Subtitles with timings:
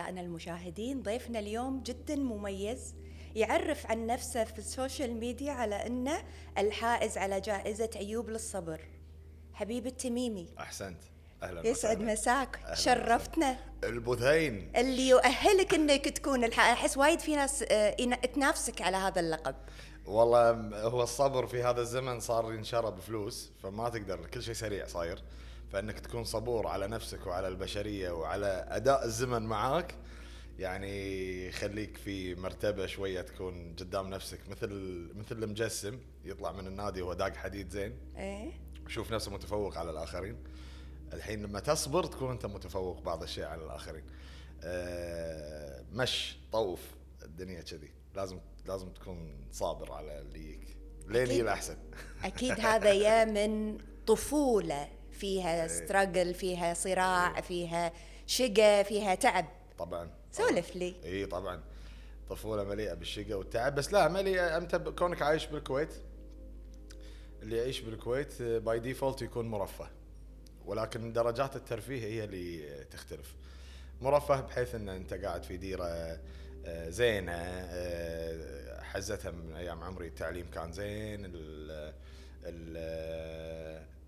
[0.00, 2.94] أعزائنا المشاهدين ضيفنا اليوم جدا مميز
[3.34, 6.22] يعرف عن نفسه في السوشيال ميديا على أنه
[6.58, 8.80] الحائز على جائزة أيوب للصبر.
[9.52, 10.48] حبيب التميمي.
[10.58, 11.02] أحسنت.
[11.42, 12.00] أهلا يسعد.
[12.00, 12.60] مساك.
[12.74, 13.56] شرفتنا.
[13.84, 16.44] البثين اللي يؤهلك إنك تكون.
[16.44, 19.54] أحس وايد في ناس آه، تنافسك على هذا اللقب.
[20.06, 20.50] والله
[20.82, 25.22] هو الصبر في هذا الزمن صار ينشرى بفلوس فما تقدر كل شيء سريع صاير.
[25.72, 29.94] فإنك تكون صبور على نفسك وعلى البشرية وعلى أداء الزمن معاك
[30.58, 34.68] يعني يخليك في مرتبة شوية تكون قدام نفسك مثل
[35.14, 37.98] مثل المجسم يطلع من النادي وهو داق حديد زين.
[38.16, 38.52] إيه.
[38.86, 40.36] يشوف نفسه متفوق على الآخرين.
[41.12, 44.04] الحين لما تصبر تكون أنت متفوق بعض الشيء على الآخرين.
[44.62, 46.80] آه، مش طوف
[47.22, 47.90] الدنيا كذي.
[48.14, 50.76] لازم لازم تكون صابر على اللي يجيك.
[51.08, 51.76] لين الأحسن.
[52.24, 54.99] أكيد هذا يا من طفولة.
[55.20, 57.92] فيها struggle فيها صراع فيها
[58.26, 59.46] شقا فيها تعب.
[59.78, 60.94] طبعا سولف لي.
[61.04, 61.60] اي طبعا.
[62.30, 63.74] طفولة مليئة بالشقا والتعب.
[63.74, 64.56] بس لا مليئة.
[64.56, 65.94] أنت كونك عايش بالكويت
[67.42, 69.88] اللي يعيش بالكويت by default يكون مرفه.
[70.66, 73.34] ولكن درجات الترفيه هي اللي تختلف.
[74.00, 76.18] مرفه بحيث إن أنت قاعد في ديرة
[76.66, 81.92] آه، زينة آه، حزتها من أيام عمري التعليم كان زين ال
[82.44, 82.76] ال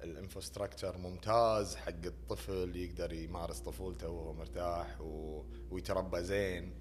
[0.04, 5.44] ال infrastructure ممتاز حق الطفل يقدر يمارس طفولته وهو مرتاح و...
[5.70, 6.74] ويتربى زين.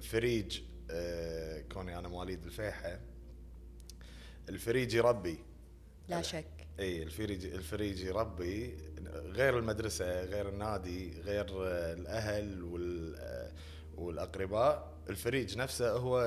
[0.00, 3.00] فريج آه، كوني أنا مواليد الفيحا.
[4.48, 5.38] الفريج يربي.
[6.08, 6.46] لا شك.
[6.78, 8.76] إي الفريج الفريج يربي.
[9.14, 13.52] غير المدرسة غير النادي غير آه، الأهل وال آه،
[13.96, 14.92] والأقرباء.
[15.10, 16.20] الفريج نفسه هو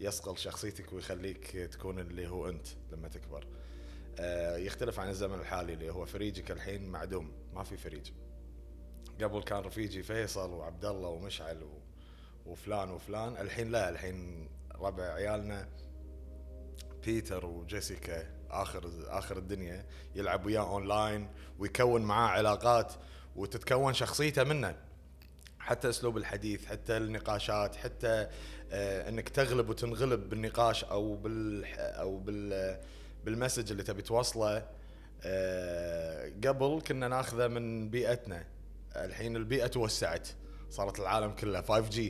[0.00, 3.46] يصقل شخصيتك ويخليك تكون اللي هو أنت لما تكبر.
[4.56, 8.10] يختلف عن الزمن الحالي اللي هو فريجك الحين معدوم ما في فريج
[9.22, 11.66] قبل كان رفيجي فيصل وعبد الله ومشعل.
[12.46, 15.68] وفلان وفلان الحين لا الحين ربع عيالنا
[17.04, 21.28] بيتر وجيسيكا اخر آخر الدنيا يلعب وياه اونلاين
[21.58, 22.92] ويكون معاه علاقات
[23.36, 24.76] وتتكون شخصيته منه
[25.58, 28.28] حتى أسلوب الحديث حتى النقاشات حتى
[28.70, 32.78] آه إنك تغلب وتنغلب بالنقاش أو بال أو بال
[33.28, 34.66] بال message اللي تبي توصله
[35.22, 38.44] آه قبل كنا ناخذه من بيئتنا.
[38.96, 40.28] الحين البيئة توسعت
[40.70, 42.00] صارت العالم كله 5G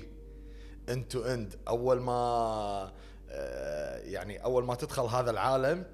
[0.88, 2.92] end to end أول ما
[3.30, 5.86] آه، يعني أول ما تدخل هذا العالم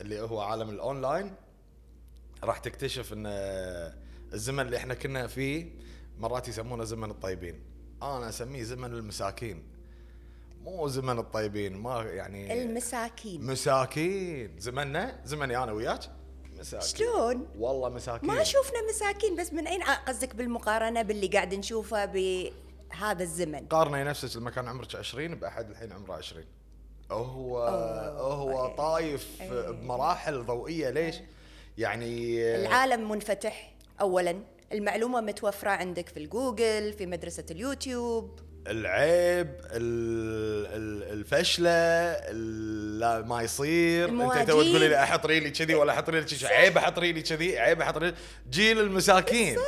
[0.00, 1.34] اللي هو عالم الاونلاين
[2.44, 3.94] راح تكتشف إن آه،
[4.32, 5.72] الزمن اللي إحنا كنا فيه
[6.18, 7.62] مرات يسمونه زمن الطيبين.
[8.02, 9.62] أنا أسميه زمن المساكين.
[10.64, 13.46] مو زمن الطيبين ما يعني المساكين.
[13.46, 14.58] مساكين.
[14.58, 16.00] زمننا زمني أنا وياك؟
[16.58, 16.98] مساكين.
[16.98, 18.28] شلون؟ والله مساكين.
[18.28, 24.36] ما شوفنا مساكين بس من أين قصدك بالمقارنة باللي قاعد نشوفه بهذا الزمن؟ قارني نفسك
[24.36, 26.44] لما كان عمرك 20 بأحد الحين عمره 20
[27.10, 27.58] هو
[28.18, 28.74] هو.
[28.76, 29.70] طايف إيه.
[29.70, 30.90] بمراحل ضوئية.
[30.90, 31.16] ليش؟
[31.78, 34.42] يعني العالم منفتح اولا.
[34.72, 38.40] المعلومة متوفرة عندك في الجوجل في مدرسة اليوتيوب.
[38.66, 44.08] العيب ال- ال- الفشلة ال- لا ما يصير.
[44.08, 44.44] أنت تو.
[44.44, 47.96] تقولي لي أحط ريلي كذي ولا أحط ريلي كذي؟ عيب أحط ريلي كذي عيب أحط
[47.96, 48.14] ريلي.
[48.50, 49.58] جيل المساكين.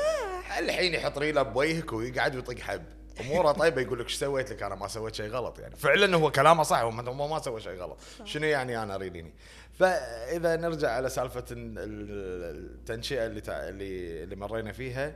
[0.59, 2.83] الحين يحط ريله بوجهك ويقعد ويطق حب.
[3.21, 5.77] أموره طيبة يقول لك إيش سويت لك؟ أنا ما سويت شيء غلط يعني.
[5.77, 7.99] فعلا هو كلامه صح هو ما سوى شيء غلط.
[8.25, 9.33] شنو يعني أنا ريلي؟
[9.79, 15.15] فإذا نرجع على سالفة ال- ال- التنشئة اللي اللي مرينا فيها.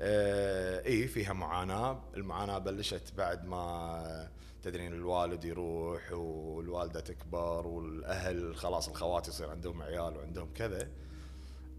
[0.00, 2.02] اي فيها معاناة.
[2.16, 4.28] المعاناة بلشت بعد ما
[4.62, 10.88] تدرين الوالد يروح والوالدة تكبر والأهل خلاص الخوات يصير عندهم عيال وعندهم كذا.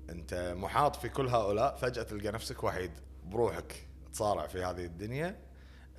[0.10, 2.92] أنت محاط في كل هؤلاء فجأة تلقى نفسك وحيد
[3.24, 5.40] بروحك تصارع في هذه الدنيا.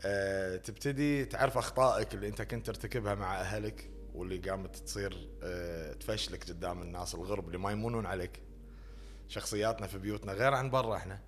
[0.04, 6.48] أه تبتدي تعرف أخطائك اللي أنت كنت ترتكبها مع أهلك واللي قامت تصير أه تفشلك
[6.48, 8.42] قدام الناس الغرب اللي ما يمونون عليك.
[9.28, 11.20] شخصياتنا في بيوتنا غير عن برا إحنا.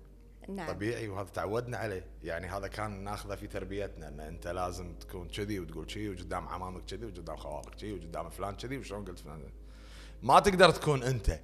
[0.49, 0.67] نعم.
[0.67, 2.05] طبيعي وهذا تعودنا عليه.
[2.23, 6.85] يعني هذا كان ناخذه في تربيتنا إن أنت لازم تكون كذي وتقول كذي وقدام عمامك
[6.85, 9.41] كذي وقدام خوالك كذي وقدام فلان كذي وشلون قلت فلان.
[10.23, 11.39] ما تقدر تكون أنت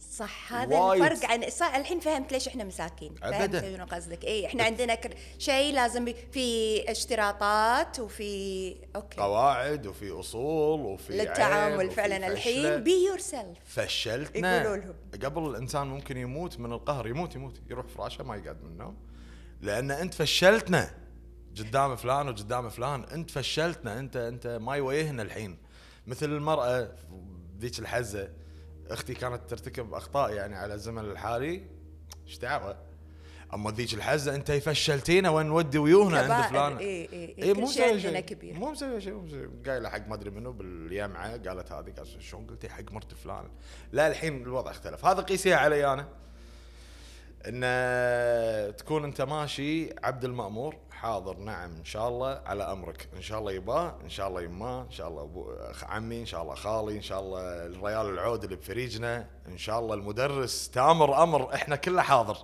[0.00, 1.02] صح هذا وايد.
[1.02, 3.14] الفرق عن صح الحين فهمت ليش إحنا مساكين.
[3.22, 3.60] أبداً.
[3.60, 5.14] فهمت شنو قصدك؟ اي إحنا عندنا كر...
[5.38, 6.16] شيء لازم بي...
[6.32, 9.20] في اشتراطات وفي okay.
[9.20, 12.32] قواعد وفي أصول وفي للتعامل وفي فعلا فشلة.
[12.32, 14.94] الحين be yourself فشلتنا يقولوا لهم.
[15.24, 17.60] قبل الإنسان ممكن يموت من القهر يموت يموت.
[17.70, 18.96] يروح فراشه ما يقعد من النوم.
[19.60, 20.90] لأن أنت فشلتنا.
[21.58, 23.04] قدام فلان وقدام فلان.
[23.04, 23.98] أنت فشلتنا.
[23.98, 25.58] انت أنت ما يويهنا الحين.
[26.06, 26.92] مثل المرأة
[27.58, 28.39] ذيك الحزة.
[28.90, 31.62] أختي كانت ترتكب أخطاء يعني على الزمن الحالي.
[32.26, 32.76] إيش دعوة؟
[33.54, 36.76] أما ذيك الحزة أنت فشلتينا وين نودي ويوهنا عند فلان.
[36.76, 38.54] اي اي, كل مو شيء مسوي كبير.
[38.54, 42.46] مو مسوي شيء مو مسوي قايلة حق ما أدري منو بالجامعة قالت هذه قالت شلون
[42.46, 43.50] قلتي؟ حق مرت فلان.
[43.92, 45.04] لا الحين الوضع اختلف.
[45.04, 46.08] هذا قيسيها علي أنا.
[47.46, 53.08] إن تكون أنت ماشي عبد المأمور حاضر نعم إن شاء الله على أمرك.
[53.16, 55.52] إن شاء الله يباه إن شاء الله يماه إن شاء الله أبو
[55.82, 59.94] عمي إن شاء الله خالي إن شاء الله الريال العود اللي بفريجنا إن شاء الله
[59.94, 62.36] المدرس تامر أمر إحنا كله حاضر.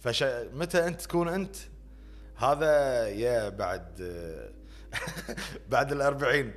[0.00, 0.22] فش
[0.52, 1.56] متى أنت تكون أنت؟
[2.36, 4.00] هذا يا بعد
[5.68, 6.54] بعد الأربعين.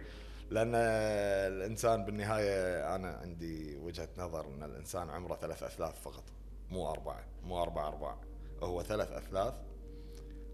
[0.50, 6.24] لأن الإنسان بالنهاية أنا عندي وجهة نظر أن الإنسان عمره ثلاث أثلاث فقط
[6.72, 7.33] مو أربعة.
[7.46, 8.22] مو أربعة أربعة.
[8.64, 9.54] هو ثلاث أثلاث.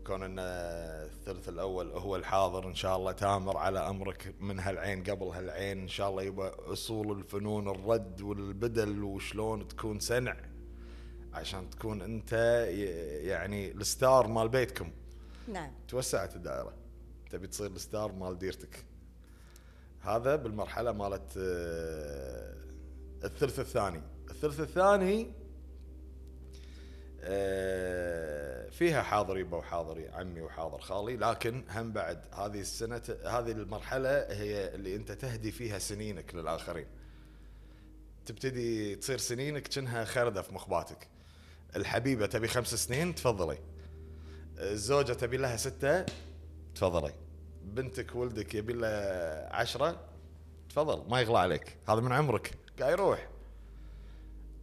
[0.07, 5.27] كون أن الثلث الأول هو الحاضر إن شاء الله تامر على أمرك من هالعين قبل
[5.27, 5.81] هالعين.
[5.81, 10.35] إن شاء الله يبقى أصول الفنون الرد والبدل وشلون تكون سنع
[11.33, 12.33] عشان تكون أنت
[13.23, 14.91] يعني الستار مال بيتكم.
[15.47, 15.71] نعم.
[15.87, 16.73] توسعت الدائرة.
[17.29, 18.85] تبي تصير الستار مال ديرتك.
[20.01, 22.55] هذا بالمرحلة مالت آه،
[23.23, 24.01] الثلث الثاني.
[24.29, 25.31] الثلث الثاني
[28.71, 34.75] فيها حاضر يبا وحاضر عمي وحاضر خالي لكن هم بعد هذه السنة هذه المرحلة هي
[34.75, 36.87] اللي أنت تهدي فيها سنينك للآخرين.
[38.25, 41.07] تبتدي تصير سنينك كأنها خردة في مخباتك.
[41.75, 43.57] الحبيبة تبي خمس سنين تفضلي.
[44.57, 46.05] الزوجة تبي لها ستة
[46.75, 47.13] تفضلي.
[47.63, 48.87] بنتك ولدك يبي له
[49.51, 49.99] عشرة
[50.69, 51.09] تفضل.
[51.09, 51.77] ما يغلى عليك.
[51.89, 52.51] هذا من عمرك.
[52.79, 53.27] قاعد يروح.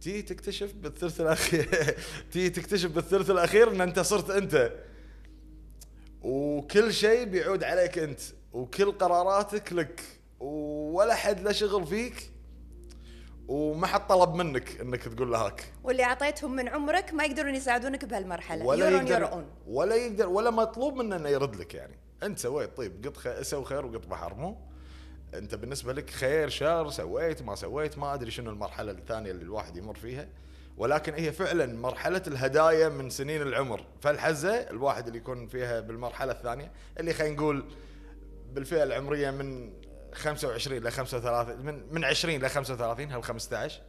[0.01, 1.95] تي تكتشف بالثلث الأخير.
[2.31, 4.71] تي تكتشف بالثلث الأخير إن أنت صرت أنت.
[6.21, 8.19] وكل شيء بيعود عليك أنت.
[8.53, 10.01] وكل قراراتك لك.
[10.39, 12.31] ولا حد له شغل فيك.
[13.47, 15.63] وما حد طلب منك إنك تقول له هاك.
[15.83, 18.65] واللي أعطيتهم من عمرك ما يقدرون يساعدونك بهالمرحلة.
[18.65, 21.99] ولا يورون يقدر ولا يقدر ولا مطلوب منه إنه يرد لك يعني.
[22.23, 24.66] أنت سويت طيب قط سوي خير وقط بحر مو؟
[25.37, 29.77] انت بالنسبة لك خير شر سويت ما سويت ما أدري شنو المرحلة الثانية اللي الواحد
[29.77, 30.27] يمر فيها.
[30.77, 33.85] ولكن هي فعلا مرحلة الهدايا من سنين العمر.
[34.01, 37.65] فالحزة الواحد اللي يكون فيها بالمرحلة الثانية اللي خلينا نقول
[38.53, 39.73] بالفئة العمرية من
[40.13, 43.81] 25 ل 35 من من 20 ل 35 هال 15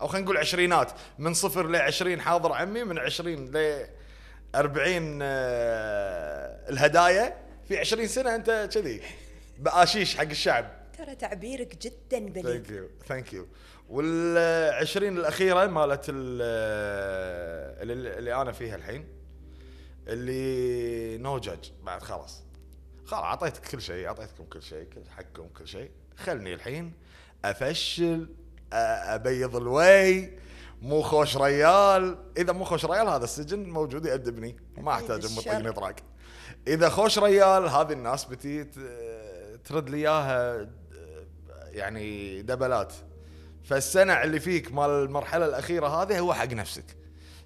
[0.00, 3.86] أو خلينا نقول عشرينات من صفر ل 20 حاضر عمي من 20 ل
[4.54, 7.36] 40 آه، الهدايا.
[7.68, 9.02] في 20 سنة أنت كذي
[9.58, 10.70] بآشيش حق الشعب.
[10.98, 12.42] ترى تعبيرك جدا بليغ.
[12.52, 13.46] thank you thank you
[13.90, 19.04] وال20 الأخيرة مالت ال- اللي, اللي أنا فيها الحين
[20.08, 22.42] اللي no judge بعد خلاص.
[23.04, 25.90] خلاص أعطيتك كل شيء أعطيتكم كل شيء كل حقكم كل شيء.
[26.16, 26.92] خلني الحين
[27.44, 28.28] أفشل
[28.72, 30.30] أبيض الوي.
[30.82, 32.18] مو خوش ريال.
[32.38, 34.56] إذا مو خوش ريال هذا السجن موجود يأدبني.
[34.76, 35.32] ما أحتاج.
[35.38, 35.96] مطقني طراق.
[36.68, 38.64] إذا خوش ريال هذه الناس بتي
[39.64, 40.68] ترد لي إياها
[41.76, 42.92] يعني دبلات.
[43.64, 46.84] فالسنع اللي فيك مال المرحلة الأخيرة هذه هو حق نفسك.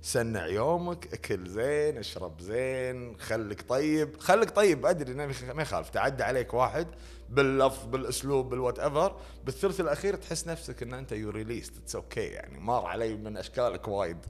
[0.03, 4.21] سنع يومك أكل زين اشرب زين خليك طيب.
[4.21, 5.15] خليك طيب أدري
[5.55, 6.87] ما يخالف تعدى عليك واحد
[7.29, 12.59] باللفظ بالأسلوب بال whatever بالثلث الأخير تحس نفسك إن أنت you realized it's okay يعني
[12.59, 14.27] مار علي من أشكالك وايد.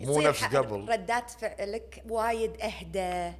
[0.00, 0.88] مو نفس قبل.
[0.88, 3.36] ردات فعلك وايد أهدى.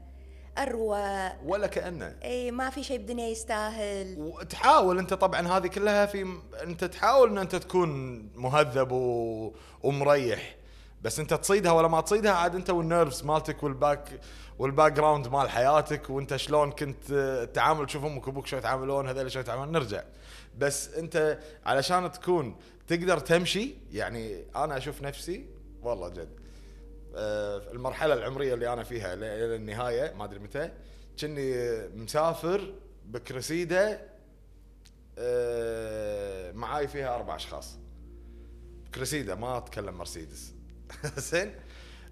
[0.58, 1.32] أروق.
[1.44, 2.16] ولا كأنه.
[2.24, 4.16] إي ما في شيء بالدنيا يستاهل.
[4.18, 7.90] وتحاول أنت طبعا هذه كلها في أنت تحاول إن أنت تكون
[8.34, 9.52] مهذب و...
[9.82, 10.56] ومريح.
[11.02, 14.20] بس أنت تصيدها ولا ما تصيدها عاد أنت وال nerves مالتك وال back وال
[14.58, 17.86] background مال حياتك وأنت شلون كنت آه، تعامل.
[17.86, 19.72] تشوف أمك وابوك شلون يتعاملون هذول شلون يتعاملون.
[19.72, 20.02] نرجع.
[20.58, 22.56] بس أنت علشان تكون
[22.86, 25.46] تقدر تمشي يعني أنا أشوف نفسي
[25.82, 26.43] والله جد.
[27.16, 30.70] المرحلة العمرية اللي أنا فيها إلى النهاية ما أدري متى
[31.20, 34.00] كني مسافر بكرسيدة
[35.18, 37.78] آه، معاي فيها أربع أشخاص.
[38.94, 40.54] كرسيدة ما أتكلم مرسيدس.
[41.16, 41.54] زين؟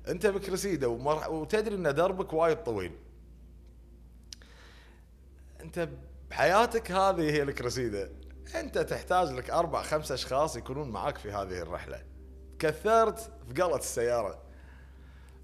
[0.09, 1.30] أنت بكرسيدة ومر...
[1.30, 2.92] وتدري إن دربك وايد طويل.
[5.61, 5.88] أنت
[6.30, 8.11] بحياتك هذه هي الكرسيدة.
[8.54, 12.02] أنت تحتاج لك أربع خمس أشخاص يكونون معاك في هذه الرحلة.
[12.59, 14.42] كثرت في قلة السيارة.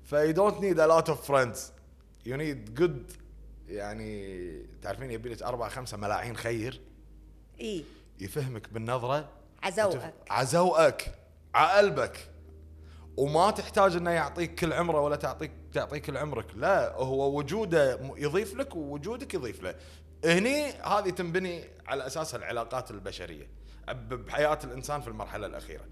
[0.09, 1.59] ف you don't need a lot of friends.
[2.25, 3.13] You need good
[3.69, 6.81] يعني تعرفين يبي لك أربع خمسة ملاعين خير.
[7.61, 7.85] إي.
[8.21, 9.29] يفهمك بالنظرة.
[9.63, 11.15] عزوقك عزوقك
[11.55, 12.29] عقلبك.
[13.17, 16.47] وما تحتاج إنه يعطيك كل عمره ولا تعطيك تعطيك كل عمرك.
[16.57, 19.75] لا هو وجوده يضيف لك ووجودك يضيف له.
[20.25, 23.47] هني هذه تنبني على اساسها العلاقات البشرية.
[23.89, 25.85] بحياة الإنسان في المرحلة الأخيرة.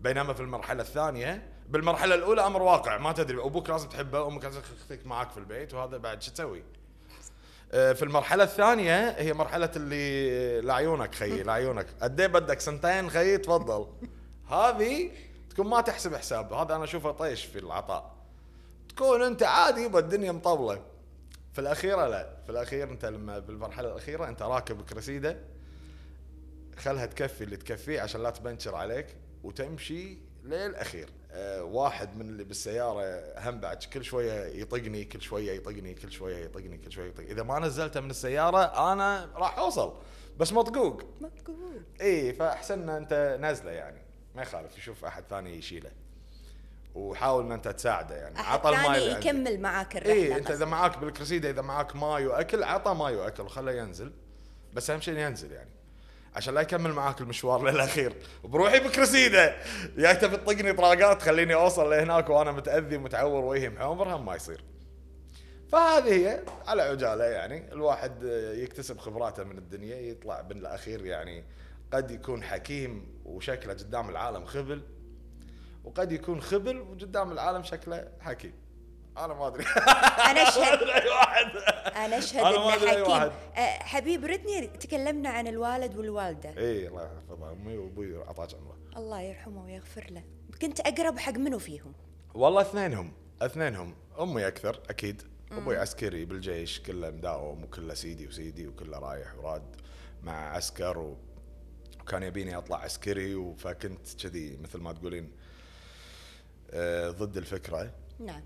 [0.00, 4.60] بينما في المرحلة الثانية بالمرحلة الأولى أمر واقع ما تدري أبوك لازم تحبه أمك لازم
[4.60, 6.62] تخليك معاك في البيت وهذا بعد شو تسوي؟
[7.72, 13.86] آه، في المرحلة الثانية هي مرحلة اللي لعيونك خيي لعيونك قد بدك سنتين خيي تفضل.
[14.48, 15.10] هذه
[15.50, 18.14] تكون ما تحسب حساب هذا أنا أشوفه طيش في العطاء.
[18.88, 20.82] تكون أنت عادي بالدنيا مطولة.
[21.52, 25.38] في الاخيره لا في الأخير أنت لما بالمرحلة الأخيرة أنت راكب كرسيدة
[26.78, 29.06] خلها تكفي اللي تكفيه عشان لا تبنشر عليك
[29.44, 31.08] وتمشي للأخير.
[31.60, 36.78] واحد من اللي بالسيارة هم بعد كل شوية يطقني كل شوية يطقني كل شوية يطقني
[36.78, 37.32] كل شوية يطقني.
[37.32, 39.94] إذا ما نزلته من السيارة أنا راح أوصل.
[40.38, 41.02] بس مطقوق.
[41.20, 41.56] مطقوق.
[42.00, 44.02] اي فاحسن أنت نازله يعني.
[44.34, 45.90] ما يخالف يشوف أحد ثاني يشيله.
[46.94, 48.38] وحاول ان أنت تساعده يعني.
[48.38, 49.26] عطى الماي عندك.
[49.26, 50.64] يكمل معاك الرحلة اي أنت إذا.
[50.64, 54.12] معاك بالكرسيده إذا معاك ماي واكل عطى ماي واكل وخله ينزل.
[54.74, 55.70] بس أهم شيء ينزل يعني.
[56.36, 58.14] عشان لا يكمل معاك المشوار للأخير.
[58.44, 59.56] بروحي بكرسيده
[59.96, 64.64] يا تبي تطقني طراقات خليني أوصل لهناك وأنا متأذي متعور وجهي محمر هم ما يصير.
[65.68, 67.72] فهذه هي على عجالة يعني.
[67.72, 68.22] الواحد
[68.54, 71.44] يكتسب خبراته من الدنيا يطلع بالاخير يعني
[71.92, 74.82] قد يكون حكيم وشكله قدام العالم خبل
[75.84, 78.52] وقد يكون خبل وقدام العالم شكله حكيم.
[79.18, 79.64] أنا ما أدري.
[80.30, 80.82] أنا أشهد.
[80.82, 81.46] أي واحد.
[81.96, 83.10] أنا أشهد أنا ما أي حكيم.
[83.12, 83.32] واحد.
[83.56, 86.48] أه، حبيب ردني تكلمنا عن الوالد والوالدة.
[86.58, 90.22] اي الله يحفظها أمي وأبوي عطاك عمره الله يرحمه ويغفر له.
[90.62, 91.92] كنت أقرب حق منو فيهم؟
[92.34, 93.12] والله اثنينهم.
[93.42, 93.94] اثنينهم.
[94.20, 95.22] أمي أكثر أكيد.
[95.52, 99.76] أبوي عسكري بالجيش كله مداوم وكله سيدي وسيدي وكله رايح وراد
[100.22, 101.16] مع عسكر و...
[102.00, 105.30] وكان يبيني أطلع عسكري فكنت كذي مثل ما تقولين
[106.70, 107.90] آه، ضد الفكرة.
[108.18, 108.42] نعم.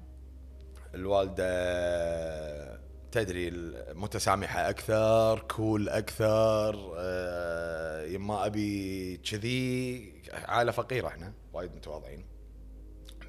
[0.97, 2.81] الوالدة
[3.13, 3.51] تدري
[3.95, 10.13] متسامحه أكثر كول أكثر آه، يما أبي كذي.
[10.33, 12.27] عائلة فقيرة إحنا وايد متواضعين.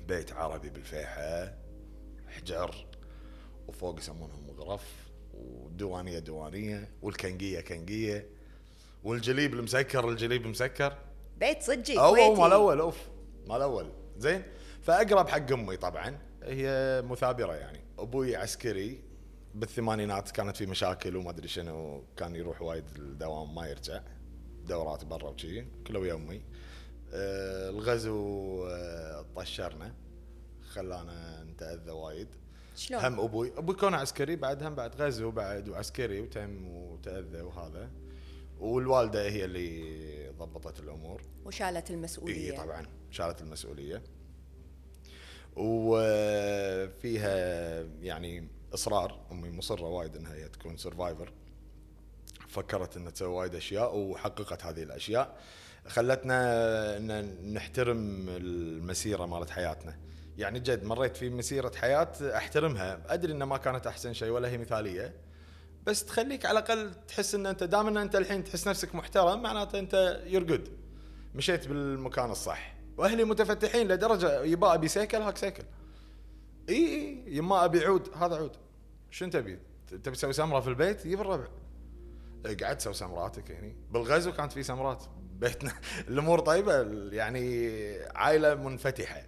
[0.08, 1.54] بيت عربي بالفيحة
[2.28, 2.86] حجر
[3.68, 4.86] وفوق يسمونهم غرف
[5.34, 8.30] وديوانية ديوانية والكنقية كنقية
[9.04, 10.98] والجليب المسكر الجليب مسكر.
[11.38, 12.42] بيت صجي كويتي.
[12.42, 12.98] مال أول أوف
[13.48, 13.92] مال أول.
[14.18, 14.44] زين
[14.84, 16.27] فأقرب حق أمي طبعا.
[16.48, 17.80] هي مثابرة يعني.
[18.00, 19.04] أبوي عسكري
[19.56, 24.02] بالثمانينات كانت في مشاكل وما أدري شنو كان يروح وايد الدوام ما يرجع.
[24.66, 26.42] دورات برا وشي كله ويا أمي.
[27.14, 29.96] آه الغزو آه طشرنا.
[30.70, 32.28] خلانا نتأذى وايد.
[32.76, 33.58] شلون؟ هم أبوي.
[33.58, 37.92] أبوي كونه عسكري بعد هم بعد غزو بعد وعسكري وتم وتأذى وهذا.
[38.60, 41.22] والوالدة هي اللي ضبطت الأمور.
[41.46, 42.52] وشالت المسؤولية.
[42.52, 44.04] اي طبعا شالت المسؤولية.
[45.58, 47.36] وفيها
[48.02, 51.34] يعني إصرار أمي مصرة وايد إنها هي تكون سرفايفر
[52.48, 55.38] فكرت إنها تسوي وايد أشياء وحققت هذه الأشياء.
[55.88, 59.98] خلتنا إن نحترم المسيرة مالت حياتنا.
[60.38, 63.14] يعني جد مريت في مسيرة حياة أحترمها.
[63.14, 65.16] أدري إنها ما كانت أحسن شيء ولا هي مثالية.
[65.86, 69.80] بس تخليك على الأقل تحس إن أنت دام إن أنت الحين تحس نفسك محترم معناته
[69.80, 70.70] أنت you're good
[71.36, 72.77] مشيت بالمكان الصح.
[72.98, 75.64] واهلي متفتحين لدرجة يبا أبي سيكل هاك سيكل.
[76.70, 78.56] إي إي يما أبي عود هذا عود.
[79.12, 81.48] شو تبي؟ تبي تسوي سمرة في البيت؟ جيب الربع.
[82.46, 85.04] قعدت سوي سمراتك يعني بالغزو كانت في سمرات.
[85.42, 85.74] بيتنا.
[86.08, 86.82] الأمور طيبة
[87.16, 87.70] يعني
[88.16, 89.24] عائلة منفتحة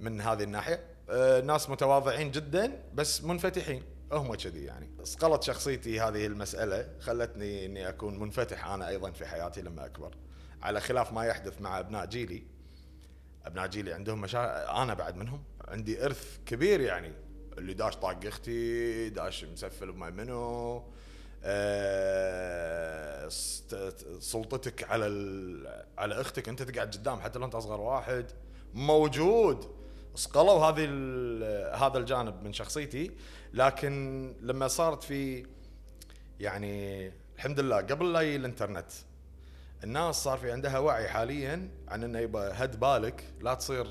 [0.00, 0.84] من هذه الناحية.
[1.10, 3.82] آه، ناس متواضعين جدا بس منفتحين.
[4.12, 4.90] هم كذي يعني.
[5.02, 10.16] صقلت شخصيتي هذه المسألة خلتني إني أكون منفتح أنا أيضا في حياتي لما أكبر.
[10.62, 12.42] على خلاف ما يحدث مع أبناء جيلي
[13.50, 15.42] ابناء جيلي عندهم مشاكل أنا بعد منهم.
[15.68, 17.12] عندي إرث كبير يعني.
[17.58, 20.84] اللي داش طاق أختي داش مسفل بما منو
[23.28, 25.06] ست- سلطتك على
[25.98, 26.48] على أختك.
[26.48, 28.26] أنت تقعد قدام حتى لو أنت أصغر واحد.
[28.74, 29.80] موجود.
[30.14, 30.84] صقلوا هذه
[31.86, 33.10] هذا الجانب من شخصيتي.
[33.54, 35.46] لكن لما صارت في
[36.40, 38.90] يعني الحمد لله قبل لا يجي الإنترنت
[39.84, 43.24] الناس صار في عندها وعي حاليا عن إنه يبقى هد بالك.
[43.40, 43.86] لا تصير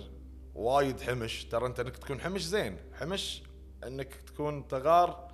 [0.55, 1.45] وايد حمش.
[1.45, 2.77] ترى أنت إنك تكون حمش زين.
[2.93, 3.43] حمش
[3.83, 5.31] إنك تكون تغار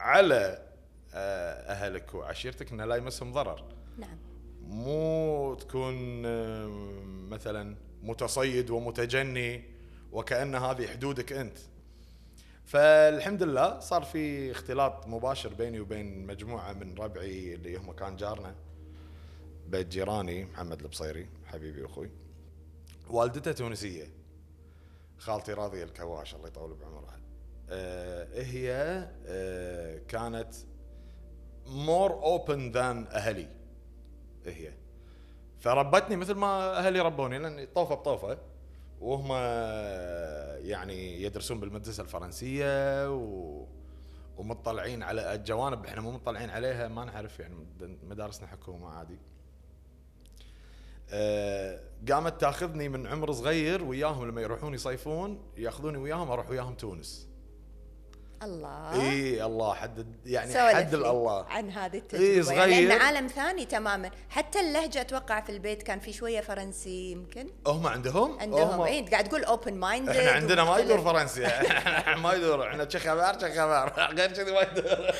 [0.00, 0.68] على
[1.14, 3.64] آه، أهلك وعشيرتك إنه لا يمسهم ضرر.
[3.98, 4.18] نعم.
[4.62, 6.22] مو تكون
[7.28, 9.64] مثلا متصيد ومتجني
[10.12, 11.58] وكأن هذه حدودك أنت.
[12.64, 18.54] فالحمد لله صار في اختلاط مباشر بيني وبين مجموعة من ربعي اللي هم كان جارنا.
[19.68, 22.10] بيت جيراني محمد البصيري حبيبي وأخوي.
[23.10, 24.08] والدته تونسية.
[25.18, 27.20] خالتي راضية الكواش الله يطول بعمرها.
[27.70, 28.72] آه هي
[29.26, 30.54] آه كانت
[31.66, 33.48] more open than أهلي.
[34.46, 34.72] هي.
[35.60, 38.38] فربتني مثل ما أهلي ربوني لأن طوفة بطوفة.
[39.00, 39.32] وهم
[40.66, 43.64] يعني يدرسون بالمدرسة الفرنسية و
[44.36, 47.54] ومطلعين على الجوانب إحنا مو مطلعين عليها ما نعرف يعني
[48.02, 49.18] مدارسنا حكومة عادي.
[51.10, 57.28] أه قامت تاخذني من عمر صغير وياهم لما يروحون يصيفون ياخذوني وياهم أروح وياهم تونس.
[58.42, 59.02] الله.
[59.02, 61.44] إي الله حد يعني حد الله.
[61.44, 62.42] عن هذه إيه، التجربة.
[62.42, 62.68] صغير.
[62.68, 64.10] يعني لأن عالم ثاني تماما.
[64.28, 67.50] حتى اللهجة أتوقع في البيت كان في شوية فرنسي يمكن.
[67.66, 68.80] هم عندهم؟ عندهم هم.
[68.80, 71.46] اي انت قاعد تقول open minded إحنا عندنا ما يدور فرنسي.
[71.46, 72.68] إحنا ما يدور.
[72.68, 73.92] إحنا شي خبر شي خبر.
[74.14, 75.14] غير كذي ما يدور.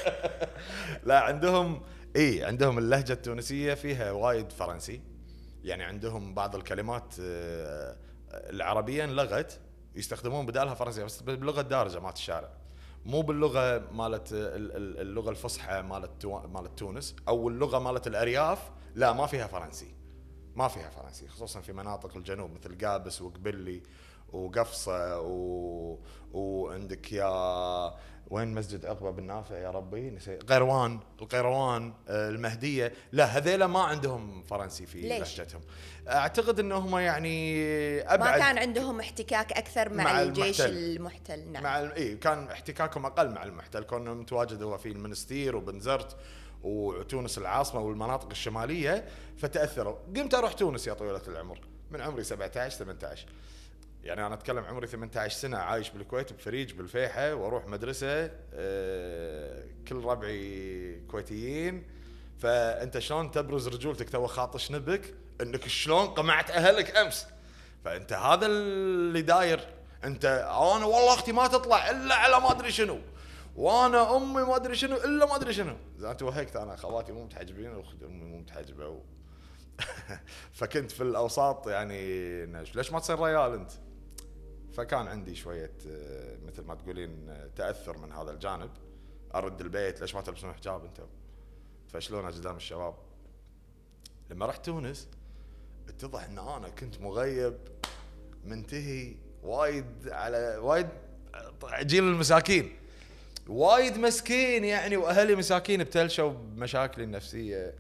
[1.04, 1.82] لا عندهم
[2.16, 5.00] إي عندهم اللهجة التونسية فيها وايد فرنسي.
[5.64, 7.96] يعني عندهم بعض الكلمات آه،
[8.30, 9.60] العربيه انلغت
[9.94, 12.50] يستخدمون بدالها فرنسية بس باللغة الدارجه مالت الشارع.
[13.06, 19.12] مو باللغة مالت ال- ال- اللغة الفصحى مالت مالت تونس أو اللغة مالت الأرياف لا
[19.12, 19.94] ما فيها فرنسي.
[20.56, 23.82] ما فيها فرنسي خصوصا في مناطق الجنوب مثل قابس وقبلي
[24.32, 25.98] وقفصة و...
[26.32, 27.94] وعندك يا
[28.30, 32.92] وين مسجد عقبه بن نافع يا ربي؟ نسي قيروان القيروان آه، المهدية.
[33.12, 35.60] لا هذيلا ما عندهم فرنسي في؟ لهجتهم.
[36.08, 37.64] اعتقد انهم يعني
[38.04, 40.76] ما أبعد كان عندهم احتكاك أكثر مع, مع الجيش المحتل.
[40.76, 41.62] المحتل نعم.
[41.62, 43.82] مع إي كان احتكاكهم أقل مع المحتل.
[43.82, 46.16] كونه متواجد هو في المنستير وبنزرت
[46.62, 49.04] وتونس العاصمة والمناطق الشمالية
[49.38, 49.96] فتأثروا.
[50.16, 51.58] قمت أروح تونس يا طويلة العمر
[51.90, 53.26] من عمري 17 18
[54.04, 61.00] يعني أنا أتكلم عمري 18 سنة عايش بالكويت بفريج بالفيحة وأروح مدرسة آه، كل ربعي
[61.10, 61.86] كويتيين.
[62.38, 67.26] فأنت شلون تبرز رجولتك؟ تو خاطش نبك إنك شلون قمعت أهلك أمس.
[67.84, 69.68] فأنت هذا اللي داير.
[70.04, 72.98] أنت أنا والله أختي ما تطلع إلا على ما أدري شنو.
[73.56, 75.76] وأنا أمي ما أدري شنو إلا ما أدري شنو.
[75.98, 78.88] زين توهقت أنا خواتي مو متحجبين واختي أمي مو متحجبة.
[78.88, 79.00] و...
[80.58, 83.72] فكنت في الأوساط يعني ليش ما تصير ريال أنت؟
[84.72, 88.70] فكان عندي شوية آه، مثل ما تقولين آه، تأثر من هذا الجانب.
[89.34, 91.06] أرد البيت ليش ما تلبسون حجاب أنتم؟
[91.88, 92.94] تفشلونه قدام الشباب؟
[94.30, 95.08] لما رحت تونس
[95.88, 97.58] اتضح إن أنا كنت مغيب
[98.44, 100.88] منتهي وايد على وايد
[101.80, 102.76] جيل المساكين.
[103.48, 107.74] وايد مسكين يعني وأهلي مساكين ابتلشوا بمشاكلي النفسية.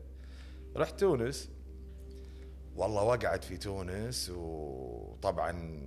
[0.76, 1.48] رحت تونس.
[2.76, 5.80] والله وقعت في تونس وطبعا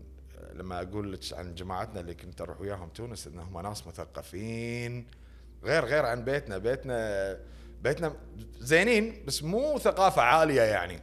[0.61, 5.07] لما أقول لك عن جماعتنا اللي كنت أروح وياهم تونس إنهم ناس مثقفين
[5.63, 6.57] غير غير عن بيتنا.
[6.57, 7.37] بيتنا
[7.81, 8.13] بيتنا
[8.59, 10.99] زينين بس مو ثقافة عالية يعني.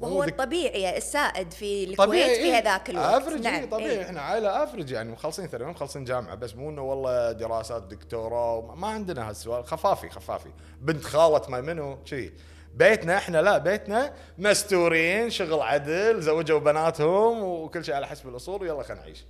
[0.00, 2.58] وهو الطبيعي السائد في الكويت في إيه.
[2.58, 3.22] هذاك الوقت.
[3.22, 3.90] average نعم طبيعي.
[3.90, 4.02] إيه.
[4.02, 8.86] إحنا عائلة average يعني مخلصين ثانوي مخلصين جامعة بس مو إنه والله دراسات دكتوراه ما
[8.86, 10.50] عندنا هالسؤال خفافي خفافي.
[10.80, 12.32] بنت خالة ما منو كذي
[12.74, 18.62] بيتنا إحنا لا بيتنا مستورين شغل عدل زوجوا بناتهم وكل شيء على حسب الأصول.
[18.62, 19.24] ويلا خلينا نعيش.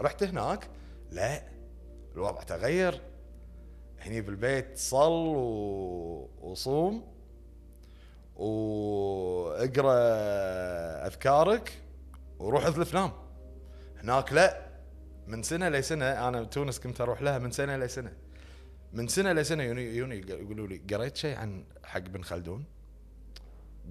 [0.00, 0.68] رحت هناك؟
[1.10, 1.42] لا
[2.14, 3.00] الوضع تغير.
[4.00, 6.30] هني بالبيت صل و...
[6.40, 7.16] وصوم.
[8.36, 9.96] واقرأ
[11.06, 11.72] أذكارك
[12.38, 13.12] وروح اثلث نام
[14.02, 14.66] هناك لا
[15.26, 16.28] من سنة لسنة.
[16.28, 18.12] أنا تونس كنت أروح لها من سنة لسنة.
[18.92, 22.64] من سنة لسنه يوني يوني يقولوا لي قريت شيء عن حق بن خلدون؟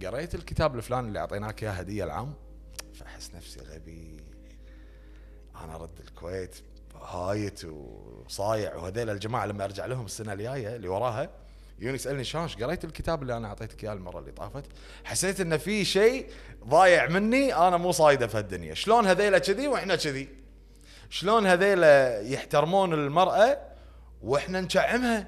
[0.05, 2.34] قريت الكتاب الفلاني اللي أعطيناك إياه هدية العام؟
[2.93, 4.19] فأحس نفسي غبي.
[5.63, 6.55] أنا أرد الكويت
[7.01, 8.75] هايت وصايع.
[8.75, 11.29] وهذيل الجماعة لما أرجع لهم السنة الجاية اللي وراها
[11.79, 14.65] يوني يسألني شلون؟ قريت الكتاب اللي أنا أعطيتك إياه المرة اللي طافت؟
[15.03, 16.29] حسيت إن في شيء
[16.67, 20.29] ضايع مني أنا مو صايدة في الدنيا شلون هذيلا كذي وإحنا كذي؟
[21.10, 23.74] شلون هذيلا يحترمون المرأة
[24.25, 25.27] وإحنا نشعمها.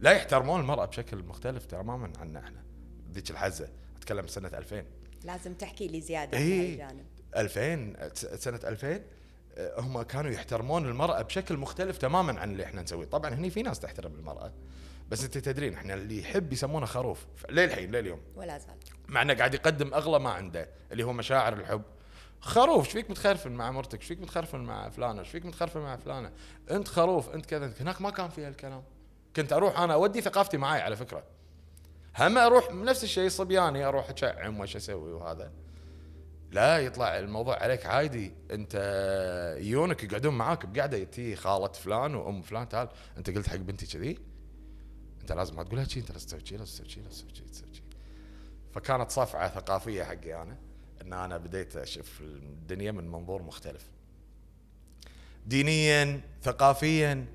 [0.00, 2.62] لا يحترمون المرأة بشكل مختلف تماما عنا إحنا.
[3.12, 4.84] ذيك الحزة أتكلم سنة 2000
[5.24, 7.04] لازم تحكي لي زيادة عن اي هالجانب
[7.36, 9.00] 2000 س- سنة 2000
[9.58, 13.06] آه، هم كانوا يحترمون المرأة بشكل مختلف تماما عن اللي إحنا نسويه.
[13.06, 14.52] طبعا هني في ناس تحترم المرأة
[15.10, 17.26] بس أنت تدرين إحنا اللي يحب يسمونه خروف.
[17.50, 18.20] للحين لليوم.
[18.36, 18.74] ولا زال.
[19.08, 21.82] مع إنه قاعد يقدم أغلى ما عنده اللي هو مشاعر الحب
[22.46, 25.96] خروف إيش فيك متخرفن مع مرتك؟ إيش فيك متخرفن مع فلانة؟ إيش فيك متخرفن مع
[25.96, 26.32] فلانة؟
[26.70, 27.72] انت خروف انت كذا.
[27.80, 28.82] هناك ما كان في هالكلام.
[29.36, 31.24] كنت أروح أنا أودي ثقافتي معاي على فكرة.
[32.18, 35.52] هم أروح نفس الشيء صبياني أروح أشعم وش أسوي وهذا.
[36.50, 38.34] لا يطلع الموضوع عليك عادي.
[38.50, 38.74] أنت
[39.60, 42.88] يونك يقعدون معاك بقعدة تي خالة فلان وأم فلان تعال.
[43.16, 44.18] أنت قلت حق بنتي كذي؟
[45.20, 47.84] أنت لازم ما تقولها شيء أنت لازم تسوي شيء لازم تسوي شيء لازم تسوي شيء
[48.72, 50.65] فكانت صفعة ثقافية حقي أنا.
[51.06, 53.86] إن أنا بديت أشوف الدنيا من منظور مختلف.
[55.46, 57.26] دينيا ثقافيا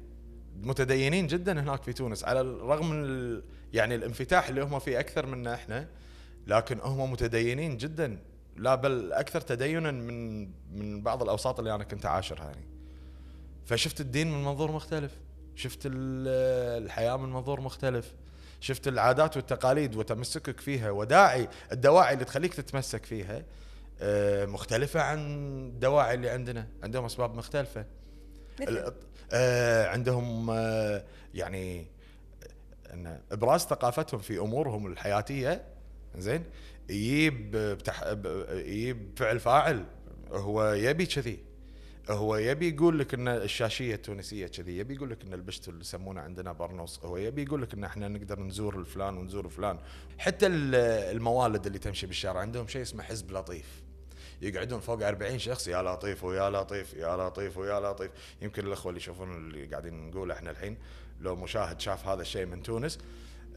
[0.62, 2.24] متدينين جدا هناك في تونس.
[2.24, 5.88] على الرغم من ال- يعني الانفتاح اللي هم فيه أكثر منا إحنا
[6.48, 8.18] لكن هم متدينين جدا.
[8.58, 10.42] لا بل أكثر تدينا من
[10.78, 12.66] من بعض الأوساط اللي أنا كنت عاشرها يعني.
[13.66, 15.12] فشفت الدين من منظور مختلف.
[15.56, 18.14] شفت ال- الحياة من منظور مختلف.
[18.62, 23.44] شفت العادات والتقاليد وتمسكك فيها وداعي الدواعي اللي تخليك تتمسك فيها
[24.02, 25.20] آه، مختلفة عن
[25.68, 26.68] الدواعي اللي عندنا.
[26.84, 27.86] عندهم أسباب مختلفة.
[28.62, 28.94] مثل؟
[29.32, 31.88] آه، عندهم آه، يعني
[32.94, 35.64] إن إبراز ثقافتهم في أمورهم الحياتية
[36.18, 36.44] زين
[36.90, 37.56] يجيب
[38.52, 39.86] يجيب فعل فاعل
[40.32, 41.40] هو يبي كذي.
[42.10, 46.22] هو يبي يقول لك إن الشاشية التونسية كذي يبي يقول لك إن البشت اللي يسمونه
[46.22, 49.80] عندنا برنوس هو يبي يقول لك إن إحنا نقدر نزور الفلان ونزور فلان.
[50.18, 50.76] حتى ال-
[51.16, 53.84] الموالد اللي تمشي بالشارع عندهم شيء اسمه حزب لطيف.
[54.42, 58.12] يقعدون فوق 40 شخص يا لطيف ويا لطيف يا لطيف ويا لطيف.
[58.42, 60.78] يمكن الأخوة اللي يشوفون اللي قاعدين نقوله إحنا الحين
[61.20, 63.00] لو مشاهد شاف هذا الشيء من تونس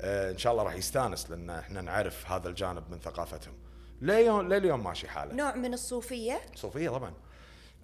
[0.01, 3.55] آه إن شاء الله راح يستانس لأن إحنا نعرف هذا الجانب من ثقافتهم.
[4.03, 5.35] لليوم لليوم ماشي حاله.
[5.35, 7.13] نوع من الصوفية؟ صوفية طبعا.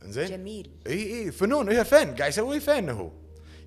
[0.05, 0.71] إنزين؟ جميل.
[0.87, 1.69] إي إي فنون.
[1.69, 2.15] هي فن.
[2.17, 3.11] قاعد يسوي فن هو.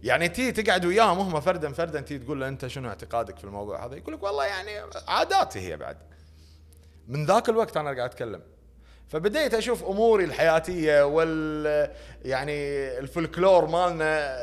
[0.04, 3.86] يعني تي تقعد وياهم هم فردا فردا تي تقول له أنت شنو اعتقادك في الموضوع
[3.86, 4.72] هذا؟ يقول لك والله يعني
[5.08, 5.98] عاداتي هي بعد.
[7.08, 8.42] من ذاك الوقت أنا قاعد أتكلم.
[9.08, 11.92] فبديت أشوف أموري الحياتية وال
[12.26, 12.54] يعني
[13.00, 14.38] الفلكلور مالنا.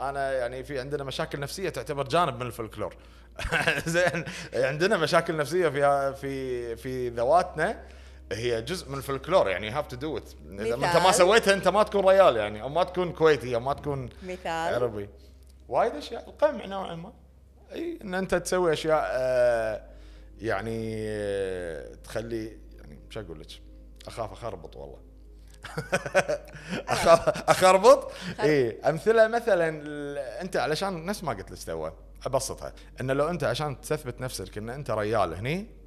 [0.00, 2.96] أنا يعني في عندنا مشاكل نفسية تعتبر جانب من الفلكلور.
[3.86, 4.24] زين.
[4.54, 7.82] عندنا مشاكل نفسية في في في ذواتنا.
[8.34, 11.68] هي جزء من الفلكلور يعني have to do it إذا ما أنت ما؟ سويتها أنت
[11.68, 14.74] ما تكون ريال يعني أو ما تكون كويتي أو ما تكون مثال.
[14.74, 15.08] عربي.
[15.68, 17.12] وايد أشياء القمع نوعا ما.
[17.72, 19.82] أي إن أنت تسوي أشياء آه،
[20.40, 23.46] يعني آه، تخلي يعني مش أقول لك؟
[24.06, 24.98] أخاف أخربط والله.
[26.88, 29.68] أخاف أخربط؟ اي أمثلة مثلا
[30.40, 31.90] أنت علشان نفس ما قلت لك تو
[32.26, 32.72] أبسطها.
[33.00, 35.83] إن لو أنت عشان تثبت نفسك إن أنت ريال هني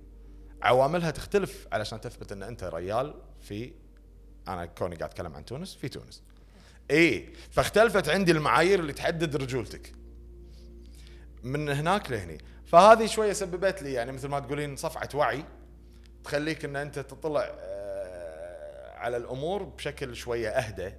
[0.62, 3.74] عواملها تختلف علشان تثبت إن أنت ريال في
[4.48, 6.24] أنا كوني قاعد أتكلم عن تونس في تونس.
[6.91, 9.93] إي فاختلفت عندي المعايير اللي تحدد رجولتك.
[11.43, 12.38] من هناك لهني.
[12.65, 15.46] فهذه شوية سببت لي يعني مثل ما تقولين صفعة وعي
[16.24, 20.93] تخليك إن أنت تطلع آه، على الأمور بشكل شوية أهدى.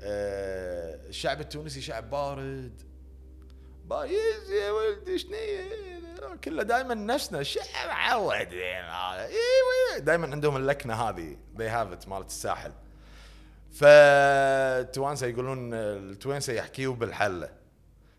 [0.00, 2.80] آه، الشعب التونسي شعب بارد.
[3.86, 4.10] بارد
[4.50, 5.86] يا ولدي شنية
[6.44, 7.42] كله دائما نفسنا
[7.88, 8.48] عود
[9.98, 11.36] دائما عندهم اللكنة هذه.
[11.56, 12.72] They have it مالت الساحل.
[13.72, 17.50] فالتوانسه يقولون التوانسة يحكيوا بالحلة.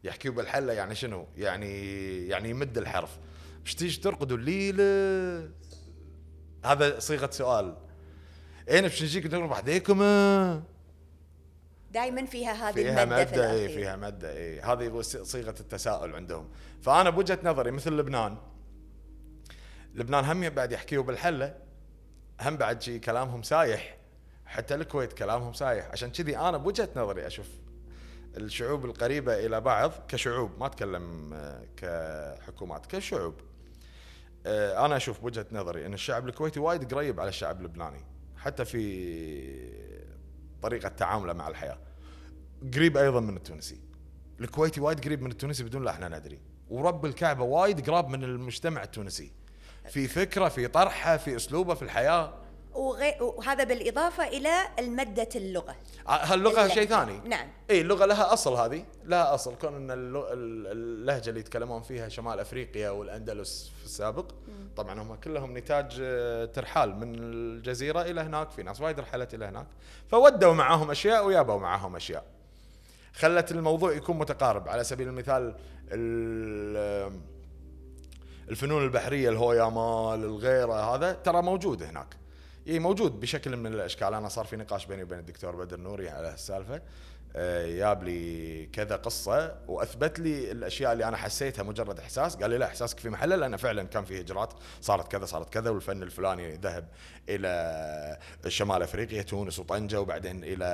[0.04, 3.18] يحكيوا بالحلة يعني شنو؟ يعني يعني يمد الحرف.
[3.66, 5.52] مش تيجي ترقدوا؟ الليلة.
[6.66, 7.78] هذا صيغة سؤال.
[8.70, 10.02] اين باش نجيك نضرب عليكم
[11.92, 13.70] دائما فيها هذه فيها المادة في مادة اي.
[13.70, 16.50] فيها مادة اي هذه صيغة التساؤل عندهم.
[16.82, 18.38] فأنا بوجهة نظري مثل لبنان.
[19.96, 21.56] لبنان هم بعد يحكيوا بالحلة
[22.42, 23.98] هم بعد شي كلامهم سايح.
[24.46, 25.86] حتى الكويت كلامهم سايح.
[25.92, 27.48] عشان كذي أنا بوجهة نظري أشوف
[28.38, 33.34] الشعوب القريبة إلى بعض كشعوب ما أتكلم آه، كحكومات كشعوب.
[34.46, 38.06] آه، أنا أشوف بوجهة نظري إن الشعب الكويتي وايد قريب على الشعب اللبناني.
[38.38, 39.97] حتى في
[40.62, 41.80] طريقة تعامله مع الحياة.
[42.74, 43.82] قريب أيضا من التونسي.
[44.40, 46.40] الكويتي وايد قريب من التونسي بدون لا إحنا ندري.
[46.70, 49.32] ورب الكعبة وايد قراب من المجتمع التونسي.
[49.90, 52.34] في فكرة في طرحة في أسلوبه في الحياة.
[52.78, 53.16] وغي...
[53.20, 55.76] وهذا بالإضافة إلى المادة اللغة.
[56.08, 56.74] آه، هاللغة اللهجة.
[56.74, 57.20] شيء ثاني.
[57.26, 57.48] نعم.
[57.70, 58.86] اي اللغة لها أصل هذه.
[59.06, 64.32] لها أصل كون إن اللهجة اللي يتكلمون فيها شمال أفريقيا والأندلس في السابق.
[64.78, 69.46] طبعا هم كلهم نتاج آه، ترحال من الجزيرة إلى هناك في ناس وايد رحلت إلى
[69.46, 69.68] هناك.
[70.08, 72.26] فودوا معاهم أشياء ويابوا معاهم أشياء.
[73.14, 74.70] خلت الموضوع يكون متقارب.
[74.70, 75.56] على سبيل المثال
[75.92, 77.20] ال-
[78.50, 82.18] الفنون البحرية الهويا مال الغيرة هذا ترى موجود هناك.
[82.68, 84.14] إي موجود بشكل من الأشكال.
[84.14, 86.82] أنا صار في نقاش بيني وبين الدكتور بدر نوري على هالسالفة.
[87.36, 92.36] آه، جاب لي كذا قصة وأثبت لي الأشياء اللي أنا حسيتها مجرد إحساس.
[92.36, 95.70] قال لي لا إحساسك في محله لأن فعلا كان في هجرات صارت كذا صارت كذا
[95.70, 96.88] والفن الفلاني ذهب
[97.30, 100.66] إلى شمال أفريقيا تونس وطنجة وبعدين إلى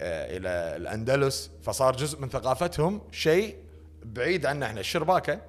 [0.00, 1.50] آه، إلى الأندلس.
[1.62, 3.56] فصار جزء من ثقافتهم شيء
[4.04, 4.80] بعيد عنا إحنا.
[4.80, 5.40] الشرباكة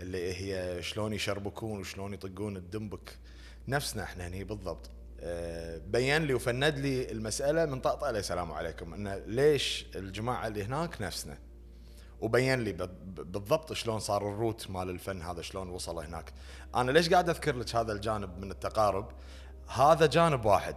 [0.00, 3.18] اللي هي شلون يشربكون وشلون يطقون الدنبك
[3.68, 4.86] نفسنا إحنا هني بالضبط.
[4.86, 5.01] آه،
[5.86, 8.94] بين لي وفند لي المسألة من طقطقة لي السلام عليكم.
[8.94, 11.38] انه ليش الجماعة اللي هناك نفسنا؟
[12.20, 16.32] وبين لي بال- بالضبط شلون صار الروت مال الفن هذا شلون وصل هناك.
[16.74, 19.12] أنا ليش قاعد أذكر لك هذا الجانب من التقارب؟
[19.68, 20.76] هذا جانب واحد.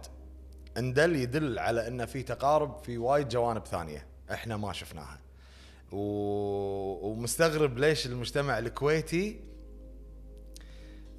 [0.76, 5.20] ان دل يدل على إن في تقارب في وايد جوانب ثانية إحنا ما شفناها.
[5.92, 5.98] و...
[7.08, 9.40] ومستغرب ليش المجتمع الكويتي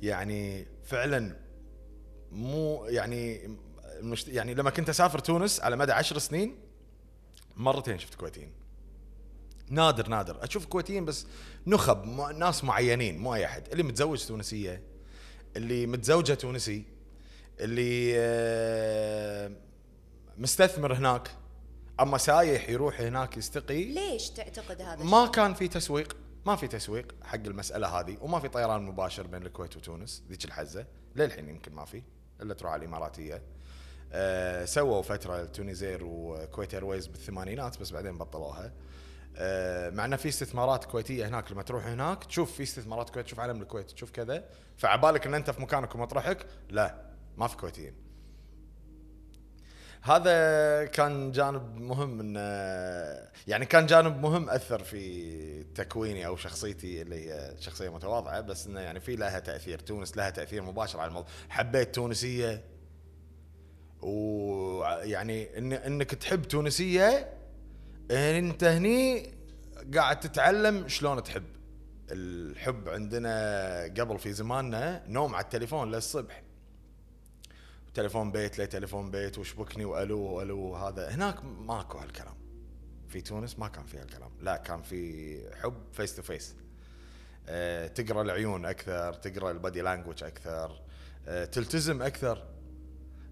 [0.01, 1.35] يعني فعلا
[2.31, 3.57] مو يعني
[3.99, 4.27] المشت...
[4.27, 6.57] يعني لما كنت أسافر تونس على مدى عشر سنين
[7.55, 8.51] مرتين شفت كويتيين.
[9.69, 10.43] نادر نادر.
[10.43, 11.27] أشوف كويتيين بس
[11.67, 13.67] نخب ناس معينين مو أي أحد.
[13.67, 14.81] اللي متزوج تونسية
[15.55, 16.83] اللي متزوجة تونسي
[17.59, 19.51] اللي آه،
[20.37, 21.31] مستثمر هناك
[21.99, 23.83] أما سايح يروح هناك يستقي.
[23.83, 28.47] ليش تعتقد هذا ما؟ كان في تسويق ما في تسويق حق المسألة هذه وما في
[28.47, 30.85] طيران مباشر بين الكويت وتونس ذيك الحزة.
[31.15, 32.03] للحين يمكن ما في.
[32.41, 33.41] الا تروح على الإماراتية.
[34.11, 38.73] أه سووا فترة Tunisair و Kuwait Airways بالثمانينات بس بعدين بطلوها.
[39.35, 43.39] أه مع انه في استثمارات كويتية هناك لما تروح هناك تشوف في استثمارات كويت تشوف
[43.39, 44.45] علم الكويت تشوف كذا.
[44.77, 47.01] فعبالك إن أنت في مكانك ومطرحك لا
[47.37, 48.06] ما في كويتيين.
[50.01, 52.39] هذا كان جانب مهم انه
[53.47, 58.79] يعني كان جانب مهم أثر في تكويني أو شخصيتي اللي هي شخصية متواضعة بس إنه
[58.79, 59.79] يعني في لها تأثير.
[59.79, 61.29] تونس لها تأثير مباشر على الموضوع.
[61.49, 62.63] حبيت تونسية؟
[64.01, 67.33] ويعني إن إنك تحب تونسية
[68.11, 69.33] أنت هني
[69.95, 71.43] قاعد تتعلم شلون تحب.
[72.11, 76.46] الحب عندنا قبل في زماننا نوم على التليفون للصبح.
[77.97, 82.35] تليفون بيت لي تليفون بيت وشبكني وألو وألو هذا هناك ماكو هالكلام.
[83.07, 84.31] في تونس ما كان في هالكلام.
[84.41, 86.55] لا كان في حب face to face
[87.95, 90.81] تقرأ العيون أكثر تقرأ ال body language أكثر
[91.27, 92.43] آه، تلتزم أكثر.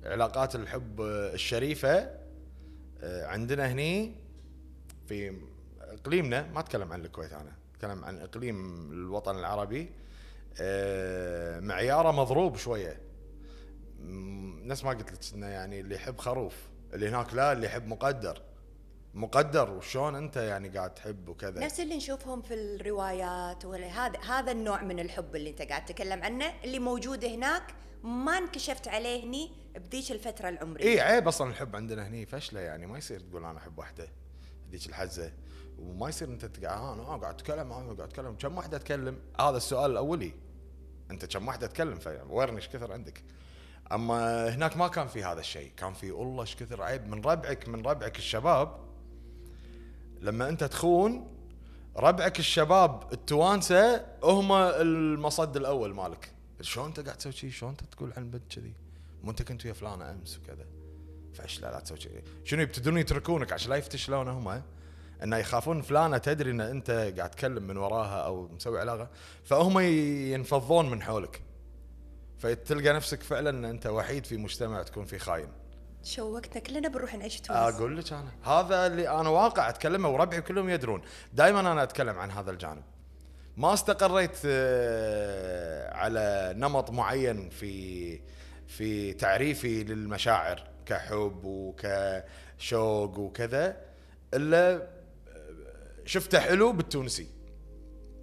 [0.03, 2.09] علاقات الحب آه، الشريفة
[3.01, 4.15] آه، عندنا هني
[5.07, 5.33] في
[5.81, 9.89] إقليمنا ما أتكلم عن الكويت أنا أتكلم عن إقليم الوطن العربي.
[10.59, 13.04] آه، معياره مضروب شوية.
[14.67, 16.55] نفس ما قلت لك إنه يعني اللي يحب خروف
[16.93, 18.41] اللي هناك لا اللي يحب مقدر.
[19.13, 24.51] مقدر وشون أنت يعني قاعد تحب وكذا؟ نفس اللي نشوفهم في الروايات ولا هذا هذا
[24.51, 27.63] النوع من الحب اللي أنت قاعد تتكلم عنه اللي موجود هناك
[28.03, 30.85] ما انكشفت عليه هني بذيك الفترة العمرية.
[30.85, 34.07] اي عيب أصلا الحب عندنا هني فشلة يعني ما يصير تقول أنا أحب واحدة
[34.71, 35.31] ذيك الحزة
[35.79, 39.19] وما يصير أنت تقعد آه أنا آه قاعد أتكلم أنا قاعد أتكلم كم واحدة تكلم؟
[39.39, 40.33] هذا السؤال الأولي.
[41.11, 43.23] أنت كم واحدة تكلم ورني إيش كثر عندك؟
[43.91, 45.71] أما هناك ما كان في هذا الشيء.
[45.77, 48.79] كان في والله إيش كثر عيب من ربعك من ربعك الشباب.
[50.21, 51.27] لما أنت تخون
[51.97, 56.31] ربعك الشباب التوانسة هم المصد الأول مالك.
[56.61, 58.73] شلون أنت قاعد تسوي شيء شلون أنت تقول عن بنت كذي؟
[59.23, 60.65] مو أنت كنت ويا فلانة أمس وكذا.
[61.33, 64.61] فايش لا لا تسوي شيء شنو يبتدون يتركونك؟ عشان لا يفتشلون هم
[65.23, 69.09] انه يخافون فلانة تدري إن أنت قاعد تكلم من وراها أو مسوي علاقة
[69.43, 71.41] فهم ينفضون من حولك.
[72.45, 75.47] فتلقى نفسك فعلا إن أنت وحيد في مجتمع تكون فيه خاين.
[76.03, 80.69] شوقتنا كلنا بنروح نعيش تونس أقول لك أنا هذا اللي أنا واقع أتكلمه وربعي كلهم
[80.69, 81.01] يدرون.
[81.33, 82.83] دائما أنا أتكلم عن هذا الجانب.
[83.57, 88.19] ما استقريت آه، على نمط معين في
[88.67, 93.77] في تعريفي للمشاعر كحب وكشوق وكذا
[94.33, 94.81] إلا آه،
[96.05, 97.27] شفته حلو بالتونسي.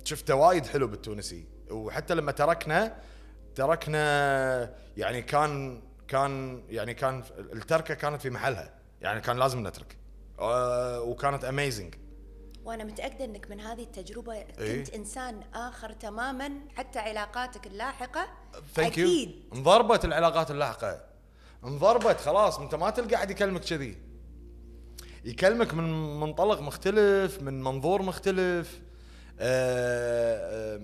[0.04, 1.44] شفته وايد حلو بالتونسي.
[1.70, 2.96] وحتى لما تركنا
[3.54, 8.74] تركنا يعني كان كان يعني كان التركة كانت في محلها.
[9.00, 9.96] يعني كان لازم نترك.
[10.38, 11.94] آه، وكانت amazing
[12.64, 14.96] وأنا متأكدة إنك من هذه التجربة كنت إيه.
[14.96, 18.26] إنسان آخر تماما حتى علاقاتك اللاحقة.
[18.78, 19.42] يو أكيد.
[19.54, 21.04] انضربت العلاقات اللاحقة.
[21.64, 23.98] انضربت خلاص أنت ما تلقى أحد يكلمك كذي.
[25.24, 28.80] يكلمك من منطلق مختلف من منظور مختلف.
[29.40, 30.80] آه، آه،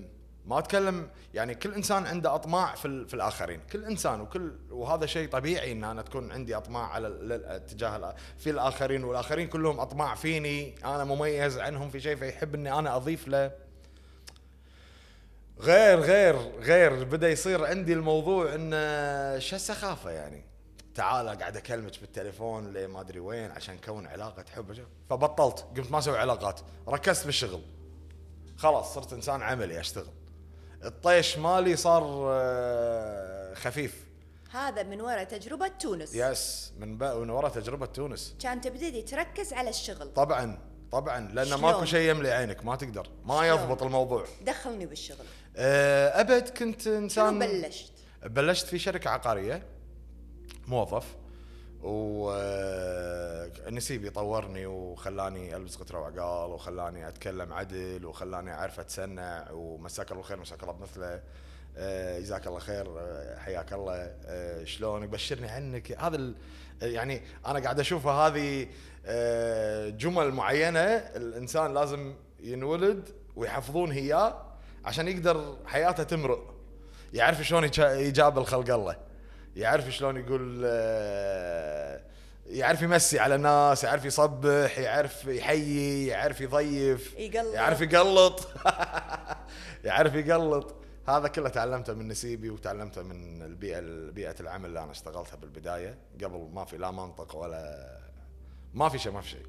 [0.49, 3.61] ما أتكلم يعني كل إنسان عنده أطماع في, في الآخرين.
[3.73, 7.99] كل إنسان وكل وهذا شيء طبيعي إن أنا تكون عندي أطماع على ال- ال- تجاه
[7.99, 12.97] الآ- في الآخرين والآخرين كلهم أطماع فيني أنا مميز عنهم في شيء فيحب إني أنا
[12.97, 13.51] أضيف له.
[15.61, 20.45] غير غير غير بدأ يصير عندي الموضوع انه شو السخافة يعني؟
[20.95, 24.77] تعال قاعد أكلمك بالتليفون ليه ما أدري وين عشان نكون علاقة حب.
[25.11, 27.63] فبطلت قمت ما أسوي علاقات ركزت بالشغل
[28.57, 30.18] خلاص صرت إنسان عملي أشتغل.
[30.85, 34.09] الطيش مالي صار آه، خفيف.
[34.51, 36.15] هذا من وراء تجربة تونس.
[36.15, 38.35] يس من من ورا تجربة تونس.
[38.43, 40.13] كان تبتدي تركز على الشغل.
[40.13, 40.59] طبعا
[40.93, 43.09] طبعا لأن شلون؟ ماكو شيء يملي عينك ما تقدر.
[43.25, 44.25] ما شلون؟ يضبط الموضوع.
[44.47, 45.27] دخلني بالشغل.
[45.57, 49.63] آه، أبد كنت انسان بلشت؟ بلشت في شركة عقارية
[50.67, 51.05] موظف.
[51.83, 60.11] و آه، نسيبي طورني وخلاني ألبس قطرة وعقال وخلاني أتكلم عدل وخلاني أعرف أتسنع ومساك
[60.11, 61.23] الله الخير مساك الله بمثله
[61.77, 63.95] آه، جزاك الله خير آه، حياك الله.
[64.27, 65.93] آه، شلونك؟ بشرني عنك.
[65.93, 66.33] هذا
[66.83, 68.67] يعني أنا قاعد اشوفها هذه
[69.91, 74.43] جمل معينة الإنسان لازم ينولد ويحفظون اياه
[74.85, 76.55] عشان يقدر حياته تمرق.
[77.15, 78.97] يعرف شلون يجا- يجابل خلق الله.
[79.57, 82.01] يعرف شلون يقول آه،
[82.47, 87.55] يعرف يمسي على الناس يعرف يصبح يعرف يحيي يعرف يضيف يقلط.
[87.55, 88.49] يعرف يقلط.
[89.85, 90.75] يعرف يقلط.
[91.09, 93.81] هذا كله تعلمته من نسيبي وتعلمته من البيئة
[94.11, 95.99] بيئة العمل اللي أنا اشتغلتها بالبداية.
[96.25, 97.99] قبل ما في لا منطق ولا
[98.75, 99.47] ما في شيء ما في شيء.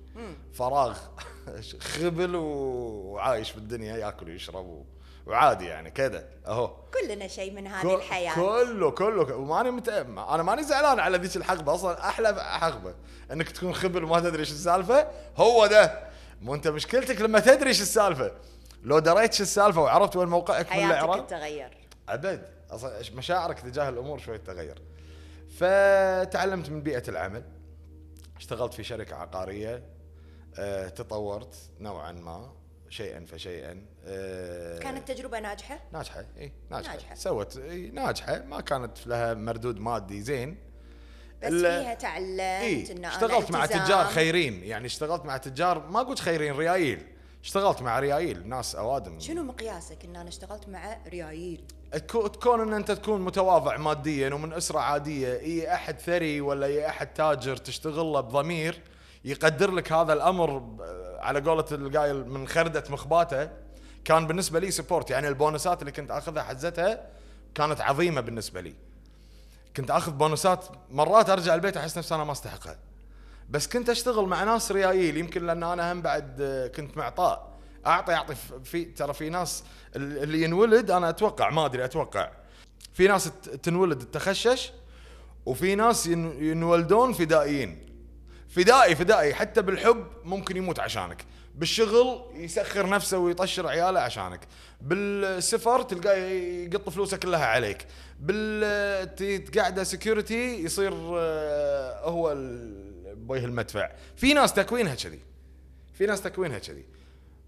[0.53, 0.97] فراغ
[1.79, 4.85] خبل وعايش بالدنيا ياكل ويشرب و-
[5.29, 6.75] وعادي يعني كذا أهو.
[6.93, 8.35] كلنا شيء من هذه كل- الحياة.
[8.35, 9.89] كله كله وماني مت...
[9.89, 12.95] أنا ماني زعلان على ذيك الحقبة أصلا أحلى حقبة.
[13.31, 16.09] إنك تكون خبل وما تدري إيش السالفة هو ده.
[16.41, 18.31] مو أنت مشكلتك لما تدري إيش السالفة.
[18.83, 21.77] لو دريت إيش السالفة وعرفت وين موقعك من حياتك الإعراب تتغير.
[22.09, 22.45] أبد.
[22.71, 24.81] أصلا مشاعرك تجاه الأمور شوي تتغير.
[25.59, 27.43] فتعلمت من بيئة العمل.
[28.37, 29.83] اشتغلت في شركة عقارية
[30.59, 32.51] أه تطورت نوعا ما.
[32.89, 37.15] شيئا فشيئا أه كانت تجربة ناجحة؟ ناجحة إي ناجحة, ناجحة.
[37.15, 38.39] سوت إي ناجحة.
[38.45, 40.57] ما كانت لها مردود مادي زين.
[41.43, 43.65] بس فيها تعلمت إنه أنا اشتغلت مع.
[43.65, 44.63] تجار خيرين.
[44.63, 47.03] يعني اشتغلت مع تجار ما قلت خيرين ريايل.
[47.43, 51.63] اشتغلت مع ريايل ناس اوادم شنو مقياسك إن أنا اشتغلت مع ريايل؟
[51.95, 55.39] تكو- تكون إن أنت تكون متواضع ماديا ومن أسرة عادية.
[55.39, 58.81] إي أحد ثري ولا إي أحد تاجر تشتغل له بضمير
[59.25, 60.63] يقدر لك هذا الأمر
[61.19, 63.49] على قولة القايل من خردة مخباته
[64.05, 67.05] كان بالنسبة لي support يعني البونسات اللي كنت أخذها حزتها
[67.55, 68.73] كانت عظيمة بالنسبة لي.
[69.77, 72.77] كنت أخذ بونسات مرات أرجع البيت أحس نفسي أنا ما أستحقها.
[73.49, 77.49] بس كنت أشتغل مع ناس ريايل يمكن لأن أنا هم بعد آه، كنت معطاء
[77.87, 79.63] أعطي أعطي في ترى في ناس
[79.95, 82.31] ال- اللي ينولد أنا أتوقع ما أدري أتوقع.
[82.93, 83.31] في ناس
[83.63, 84.71] تنولد تخشش
[85.45, 87.88] وفي ناس ين- ينولدون فدائيين.
[88.49, 89.33] فدائي فدائي.
[89.33, 91.25] حتى بالحب ممكن يموت عشانك.
[91.55, 94.39] بالشغل يسخر نفسه ويطشر عياله عشانك.
[94.81, 97.85] بالسفر تلقاه يقط فلوسه كلها عليك.
[98.19, 102.33] بال ت- قاعدة security يصير آه، هو
[103.13, 103.91] بويه المدفع.
[104.15, 105.19] في ناس تكوينها كذي.
[105.93, 106.85] في ناس تكوينها كذي.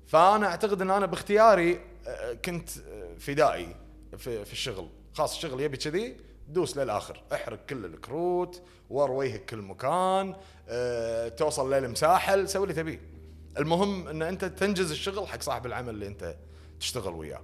[0.07, 3.75] فأنا أعتقد إن أنا باختياري آه، كنت آه، فدائي
[4.17, 4.89] في, في الشغل.
[5.13, 6.15] خاص الشغل يبي كذي
[6.53, 7.23] دوس للآخر.
[7.33, 10.35] احرق كل الكروت ور وجهك كل مكان
[10.69, 13.01] أه توصل للمساحل سوي اللي تبيه.
[13.57, 16.35] المهم إن أنت تنجز الشغل حق صاحب العمل اللي أنت
[16.79, 17.41] تشتغل وياه.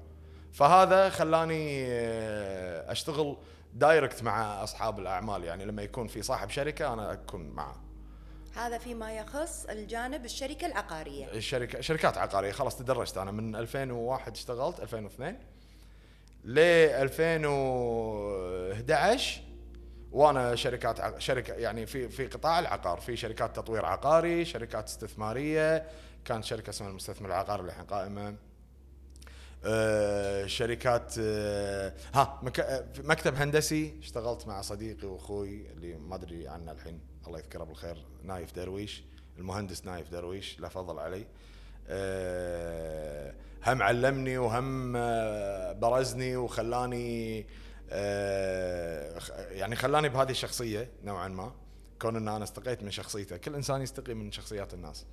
[0.53, 3.37] فهذا خلاني آه، أشتغل
[3.73, 5.43] دايركت مع أصحاب الأعمال.
[5.43, 7.83] يعني لما يكون في صاحب شركة أنا أكون معه.
[8.55, 11.25] هذا فيما يخص الجانب الشركة العقارية.
[11.31, 12.51] الشركة شركات عقارية.
[12.51, 13.17] خلاص تدرجت.
[13.17, 15.39] أنا من 2001 اشتغلت 2002
[16.47, 19.41] ل 2011
[20.11, 25.87] وأنا شركات شركة يعني في في قطاع العقار في شركات تطوير عقاري شركات استثمارية
[26.25, 28.35] كانت شركة اسمها المستثمر العقاري اللي الحين قائمة.
[29.65, 32.41] آه، شركات آه، ها
[32.93, 38.05] في مكتب هندسي اشتغلت مع صديقي وأخوي اللي ما أدري عنه الحين الله يذكره بالخير
[38.23, 39.03] نايف درويش
[39.37, 41.25] المهندس نايف درويش له فضل علي آه،
[43.67, 47.45] هم علمني وهم آه، برزني وخلاني
[47.89, 49.19] آه،
[49.49, 51.55] يعني خلاني بهذه الشخصية نوعا ما
[52.01, 53.37] كون إن أنا استقيت من شخصيته.
[53.37, 55.05] كل إنسان يستقي من شخصيات الناس.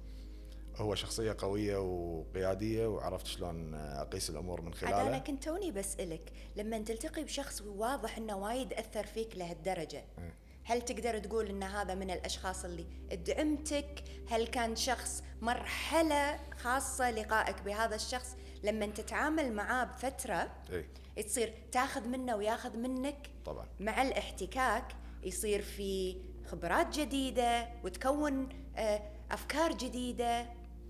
[0.77, 6.33] هو شخصية قوية وقيادية وعرفت شلون أقيس الأمور من عاد أنا خلاله كنت توني بسألك
[6.57, 10.35] لما تلتقي بشخص واضح إنه وايد أثر فيك لهالدرجة إيه.
[10.65, 17.63] هل تقدر تقول إن هذا من الأشخاص اللي دعمتك؟ هل كان شخص مرحلة خاصة لقائك
[17.63, 20.87] بهذا الشخص؟ لما تتعامل معاه بفترة إيه
[21.23, 23.31] تصير تاخذ منه وياخذ منك.
[23.45, 23.69] طبعا.
[23.81, 30.47] مع الاحتكاك يصير في خبرات جديدة وتكون آه، أفكار جديدة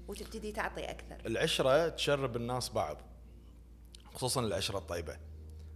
[0.09, 1.17] وتبتدي تعطي أكثر.
[1.27, 3.03] العشرة تشرب الناس بعض
[4.15, 5.17] خصوصا العشرة الطيبة.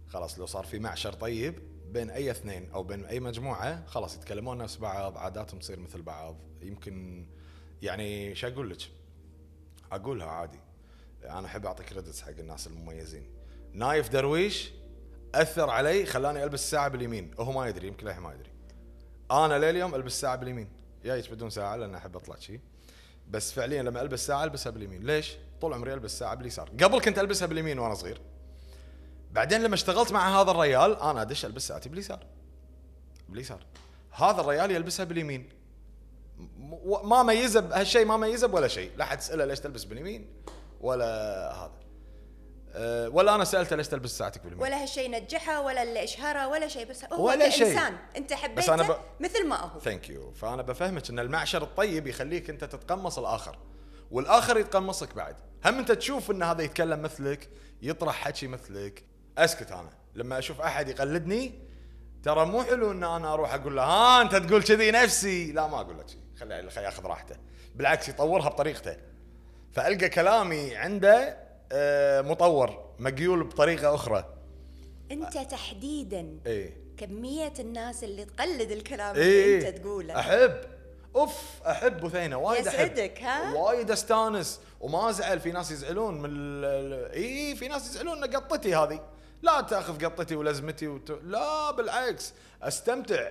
[0.07, 4.57] خلاص لو صار في معشر طيب بين أي اثنين أو بين أي مجموعة خلاص يتكلمون
[4.57, 6.37] نفس بعض عاداتهم تصير مثل بعض.
[6.61, 7.25] يمكن
[7.81, 8.77] يعني شو أقول لك؟
[9.91, 10.59] أقولها عادي.
[11.23, 13.29] أنا أحب أعطي كريدتس حق الناس المميزين.
[13.73, 14.71] نايف درويش
[15.35, 17.31] أثر علي خلاني ألبس الساعة باليمين.
[17.37, 18.51] وهو ما يدري يمكن الحين ما يدري.
[19.31, 20.69] أنا لليوم ألبس الساعة باليمين.
[21.03, 22.59] جايك بدون ساعة لأن أحب أطلع شي.
[23.29, 25.03] بس فعليا لما ألبس ساعة ألبسها باليمين.
[25.03, 26.69] ليش؟ طول عمري ألبس ساعة باليسار.
[26.69, 28.21] قبل كنت ألبسها باليمين وأنا صغير.
[29.31, 32.19] بعدين لما اشتغلت مع هذا الريال أنا أدش البس ساعتي باليسار.
[33.29, 33.65] باليسار.
[34.11, 35.49] هذا الريال يلبسها باليمين.
[37.03, 40.27] ما ميزه بهالشيء ما ميزه ولا شيء لا حد تساله ليش تلبس باليمين
[40.81, 41.05] ولا
[41.55, 41.79] هذا.
[42.73, 44.63] أه ولا أنا سألته ليش تلبس ساعتك باليمين.
[44.63, 47.67] ولا هالشيء نجحه ولا اللي إشهره ولا شيء بس هو ولا ولا شيء.
[47.67, 47.97] إنسان.
[48.17, 49.79] أنت حبيته بس أنا ب- مثل ما هو.
[49.79, 53.57] thank you فأنا بفهمك إن المعشر الطيب يخليك أنت تتقمص الآخر
[54.11, 55.35] والآخر يتقمصك بعد.
[55.65, 57.49] هم أنت تشوف إن هذا يتكلم مثلك
[57.81, 59.03] يطرح حكي مثلك
[59.37, 59.89] اسكت أنا.
[60.15, 61.53] لما أشوف احد يقلدني
[62.23, 65.51] ترى مو حلو إن أنا أروح أقول له ها أنت تقول كذي نفسي.
[65.51, 66.19] لا ما أقول له شيء.
[66.39, 67.35] خليه خليه ياخذ راحته.
[67.75, 68.97] بالعكس يطورها بطريقته.
[69.73, 71.37] فألقى كلامي عنده
[71.71, 74.25] آه، مطور مقيول بطريقة أخرى.
[75.11, 76.77] أنت تحديدا إيه.
[76.97, 79.57] كمية الناس اللي تقلد الكلام إيه.
[79.57, 80.19] اللي أنت تقوله.
[80.19, 80.61] أحب.
[81.15, 82.75] أوف أحب بثينه وايد أحب.
[82.75, 84.59] يسعدك، ها؟ وايد أستانس.
[84.81, 85.39] وما أزعل.
[85.39, 86.53] في ناس يزعلون من
[86.93, 88.99] اي في ناس يزعلون ان قطتي هذه.
[89.41, 91.11] لا تاخذ قطتي ولزمتي وت...
[91.23, 92.33] لا بالعكس.
[92.61, 93.29] استمتع.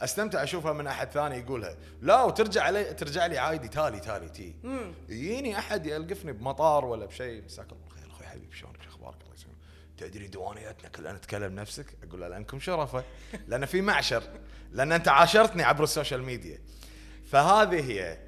[0.00, 1.76] استمتع أشوفها من أحد ثاني يقولها.
[2.02, 4.54] لا وترجع علي ترجع لي عادي تالي تالي تي.
[5.08, 9.34] يجيني أحد يلقفني بمطار ولا بشيء مساك الله بالخير أخوي حبيبي شلونك؟ شو أخبارك؟ الله
[9.34, 9.56] يسلمك.
[9.98, 13.04] تدري ديوانياتنا كلها نتكلم نفسك؟ أقول له لأنكم شرفة.
[13.48, 14.22] لأن في معشر.
[14.72, 16.58] لأن أنت عاشرتني عبر ال social media.
[17.30, 18.18] فهذه هي.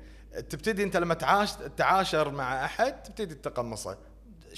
[0.43, 3.99] تبتدي أنت لما تعاش تعاشر مع أحد تبتدي تتقمصه.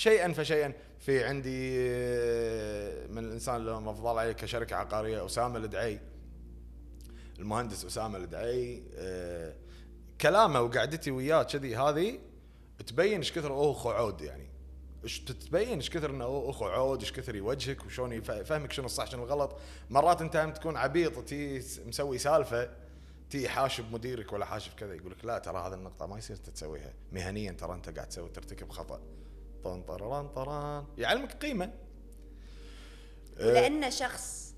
[0.00, 0.72] شيئا فشيئا.
[0.98, 6.00] في عندي آه، من الإنسان اللي مفضل عليه كشركة عقارية أسامة الدعي
[7.38, 9.54] المهندس أسامة الدعي آه،
[10.20, 12.18] كلامه وقعدتي وياه كذي هذه
[12.86, 14.48] تبين إيش كثر هو اخو عود يعني.
[15.04, 19.06] إيش تبين إيش كثر إنه أخو عود إيش كثر يوجهك وشلون يف- يفهمك شنو الصح
[19.10, 19.56] شنو الغلط.
[19.90, 22.70] مرات أنت هم تكون عبيط تي مسوي سالفة
[23.30, 26.50] تي حاشب مديرك ولا حاشب كذا يقول لك لا ترى هذا النقطة ما يصير أنت
[26.50, 26.92] تسويها.
[27.12, 29.00] مهنيا ترى أنت قاعد تسوي ترتكب خطأ.
[29.64, 30.84] طن طران طران.
[30.98, 31.70] يعلمك قيمة.
[33.40, 34.54] ولأنه شخص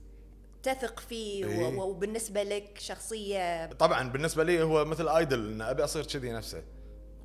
[0.62, 1.78] تثق فيه إيه.
[1.78, 6.62] وبالنسبة لك شخصية طبعا بالنسبة لي هو مثل idol إن أبي أصير كذي نفسه.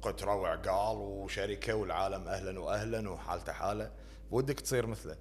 [0.01, 3.91] قطره وعقال وشركة والعالم أهلا واهلا وحالته حالة.
[4.31, 5.17] ودك تصير مثله.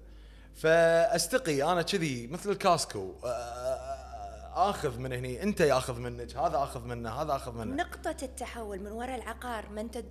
[0.55, 3.13] فأستقي أنا كذي مثل الكاسكو.
[3.23, 3.25] آ-
[4.57, 8.91] آخذ من هني أنت ياخذ منك هذا آخذ منه هذا آخذ منه نقطة التحول من
[8.91, 10.03] وراء العقار ما أنت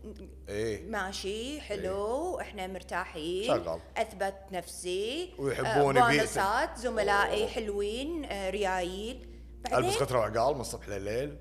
[0.48, 3.80] إيه ماشي حلو إحنا مرتاحين شغال.
[3.96, 6.10] أثبت نفسي ويحبوني آه،.
[6.10, 9.16] بونصات زملائي حلوين آه، ريايل
[9.66, 11.38] ألبس بعدين قطره وعقال من الصبح لليل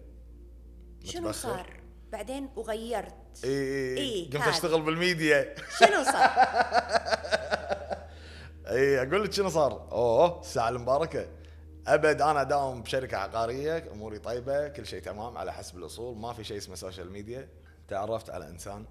[1.04, 1.32] شنو.
[1.32, 1.80] صار؟
[2.12, 4.50] بعدين وغيرت اي اي إيه، قمت هذا.
[4.50, 6.30] أشتغل بالميديا شنو صار؟
[8.72, 11.28] اي أقول لك شنو صار؟ أوه الساعة المباركة
[11.88, 16.44] أبد أنا أداوم بشركة عقارية أموري طيبة كل شيء تمام على حسب الأصول ما في
[16.44, 17.50] شيء اسمه social media
[17.88, 18.86] تعرفت على إنسان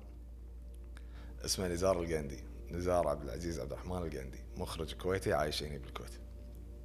[1.45, 6.13] اسمه نزار القندي نزار عبد العزيز عبد الرحمن القندي مخرج كويتي عايش هنا بالكويت.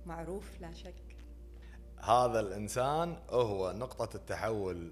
[0.05, 0.95] معروف لا شك.
[1.99, 4.91] هذا الإنسان هو نقطة التحول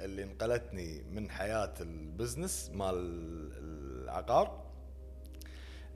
[0.00, 2.94] اللي انقلتني من حياة ال business مال
[3.52, 4.66] العقار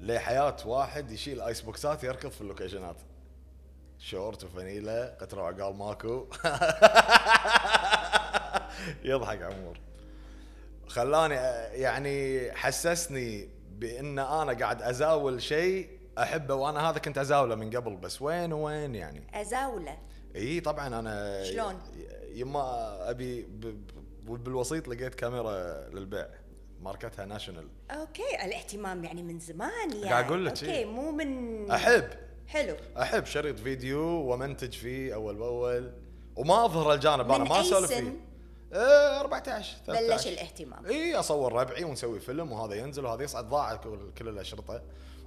[0.00, 2.96] لحياة واحد يشيل ice box ات يركض في ال location ات.
[4.00, 6.26] شورت وفانيلا قطره وعقال ماكو.
[9.04, 9.78] يضحك عمور
[10.86, 11.34] خلاني
[11.82, 15.88] يعني حسسني بإن أنا قاعد أزاول شيء
[16.18, 19.98] أحبه وأنا هذا كنت أزاوله من قبل بس وين وين يعني؟ أزاوله؟
[20.36, 21.78] إي طبعا أنا شلون؟
[22.34, 23.46] يما أبي
[24.22, 26.28] بالوسيط لقيت كاميرا للبيع
[26.80, 27.68] ماركتها National.
[27.90, 30.08] okay الاهتمام يعني من زمان يعني.
[30.08, 30.84] قاعد أقول لك okay.
[30.84, 32.29] مو من أحب.
[32.50, 32.76] حلو.
[33.00, 35.92] أحب شريط فيديو ومنتج فيه أول بأول.
[36.36, 38.30] وما أظهر الجانب أنا ما أسولف؟ فيه.
[38.72, 40.86] إيه 14 13 بلش الاهتمام.
[40.86, 44.82] اي أصور ربعي ونسوي فيلم وهذا ينزل وهذا يصعد ضاع كل, كل الأشرطة.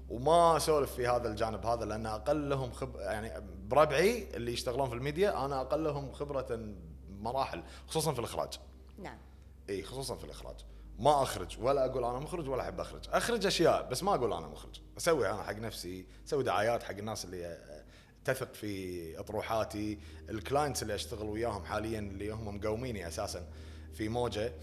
[0.10, 3.32] وما أسولف في هذا الجانب هذا لأن أقلهم خب يعني
[3.68, 6.60] بربعي اللي يشتغلون في الميديا أنا أقلهم خبرة
[7.10, 8.60] مراحل خصوصا في الإخراج.
[8.98, 9.18] نعم.
[9.70, 10.56] اي خصوصا في الإخراج.
[11.00, 13.02] ما أخرج ولا أقول أنا مخرج ولا أحب أخرج.
[13.12, 14.82] أخرج أشياء بس ما أقول أنا مخرج.
[14.98, 17.58] أسوي أنا حق نفسي أسوي دعايات حق الناس اللي
[18.26, 23.48] تثق في أطروحاتي ال clients اللي أشتغل وياهم حاليا اللي هم مقوميني أساسا
[23.94, 24.54] في موجة.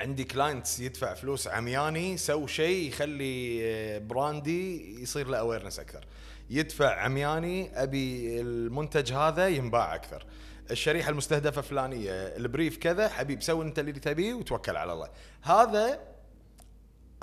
[0.00, 6.06] عندي clients يدفع فلوس عمياني سو شيء يخلي آه، brand ي يصير له awareness أكثر.
[6.50, 10.26] يدفع عمياني أبي المنتج هذا ينباع أكثر.
[10.70, 15.10] الشريحة المستهدفة فلانيه ال brief كذا حبيب سوي أنت اللي تبيه وتوكل على الله.
[15.42, 16.00] هذا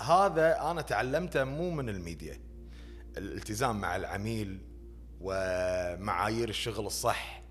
[0.01, 2.39] هذا أنا تعلمته مو من الميديا.
[3.17, 4.61] الالتزام مع العميل
[5.21, 7.43] ومعايير الشغل الصح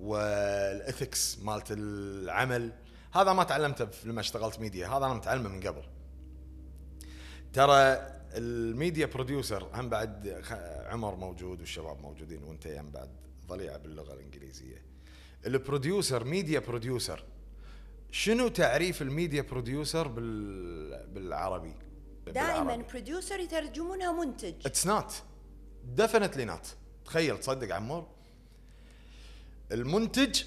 [0.00, 2.72] وال ethics مالت العمل
[3.12, 5.82] هذا ما تعلمته لما اشتغلت ميديا هذا أنا متعلمه من قبل.
[7.52, 10.42] ترى ال media producer هم بعد
[10.86, 13.10] عمر موجود والشباب موجودين وأنت هم بعد
[13.46, 14.87] ضليع باللغة الإنجليزية.
[15.46, 17.24] ال producer media producer
[18.10, 21.74] شنو تعريف ال media producer بال بالعربي؟
[22.26, 24.54] دائما producer يترجمونها منتج.
[24.66, 25.22] it's not
[25.84, 28.06] definitely not تخيل تصدق عمور؟
[29.72, 30.42] المنتج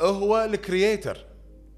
[0.00, 1.26] هو ال creator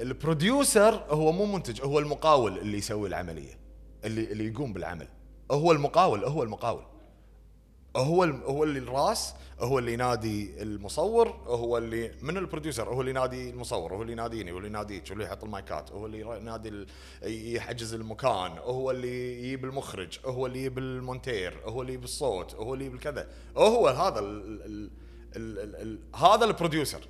[0.00, 3.58] ال producer هو مو منتج هو المقاول اللي يسوي العملية
[4.04, 5.08] اللي اللي يقوم بالعمل.
[5.50, 6.84] هو المقاول هو المقاول.
[7.96, 13.10] هو هو اللي الراس هو اللي ينادي المصور هو اللي من ال producer هو اللي
[13.10, 16.86] ينادي المصور هو اللي يناديني هو اللي يناديك هو اللي يحط المايكات هو اللي ينادي
[17.22, 22.74] يحجز المكان هو اللي يجيب المخرج هو اللي يجيب المونتير هو اللي يجيب الصوت هو
[22.74, 24.20] اللي يجيب الكذا هو هذا
[26.16, 27.00] هذا البروديوسر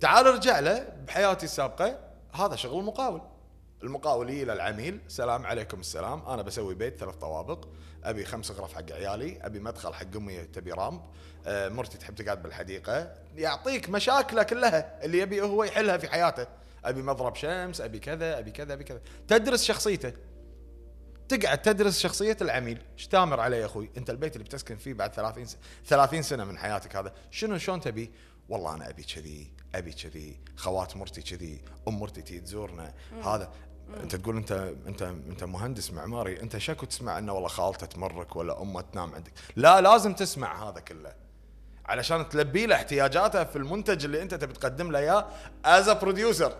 [0.00, 1.98] تعال ارجع له بحياتي السابقه
[2.32, 3.20] هذا شغل المقاول
[3.82, 7.68] المقاول يجي للعميل سلام عليكم السلام أنا بسوي بيت ثلاث طوابق
[8.04, 11.00] أبي خمس غرف حق عيالي أبي مدخل حق أمي تبي رامب.
[11.46, 13.14] آه، مرتي تحب تقعد بالحديقة.
[13.36, 16.46] يعطيك مشاكله كلها اللي يبي هو يحلها في حياته.
[16.84, 19.00] أبي مضرب شمس أبي كذا أبي كذا أبي كذا.
[19.28, 20.12] تدرس شخصيته.
[21.28, 22.82] تقعد تدرس شخصية العميل.
[22.98, 25.56] إيش تامر عليه يا أخوي؟ أنت البيت اللي بتسكن فيه بعد 30 س...
[25.86, 27.14] 30 سنة من حياتك هذا.
[27.30, 28.12] شنو شلون تبي؟
[28.48, 30.40] والله أنا أبي كذي أبي كذي.
[30.56, 32.94] خوات مرتي كذي أم مرتي تزورنا.
[33.24, 33.52] هذا
[34.00, 34.52] أنت تقول انت
[34.86, 39.32] انت أنت مهندس معماري أنت شكو تسمع إنه والله خالته تمرك ولا أمه تنام عندك؟
[39.56, 41.12] لا لازم تسمع هذا كله.
[41.86, 45.26] علشان تلبي له احتياجاته في المنتج اللي أنت تبي تقدم له إياه
[45.64, 46.52] as producer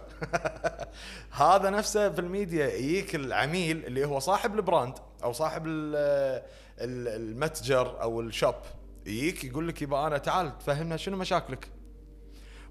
[1.42, 4.94] هذا نفسه في الميديا يجيك العميل اللي هو صاحب ال brand
[5.24, 6.42] أو صاحب ال-
[6.78, 8.54] ال- المتجر أو ال shop.
[9.06, 11.68] يجيك يقول لك يبا أنا تعال تفهمنا شنو مشاكلك.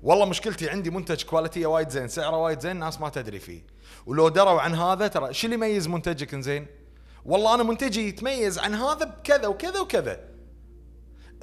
[0.03, 3.62] والله مشكلتي عندي منتج quality ه وايد زين سعره وايد زين ناس ما تدري فيه.
[4.05, 6.67] ولو دروا عن هذا ترى شو اللي يميز منتجك زين
[7.25, 10.19] والله أنا منتجي يتميز عن هذا بكذا وكذا وكذا.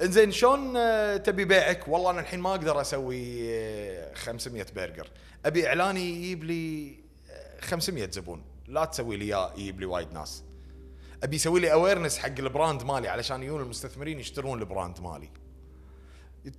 [0.01, 5.07] زين شلون آه، تبي بيعك؟ والله أنا الحين ما أقدر أسوي آه، 500 برجر.
[5.45, 6.95] أبي اعلاني يجيب لي
[7.31, 8.43] آه، 500 زبون.
[8.67, 10.43] لا تسوي لي إياه يجيب لي وايد ناس.
[11.23, 15.29] أبي يسوي لي awareness حق ال brand مالي علشان يجون المستثمرين يشترون ال brand مالي.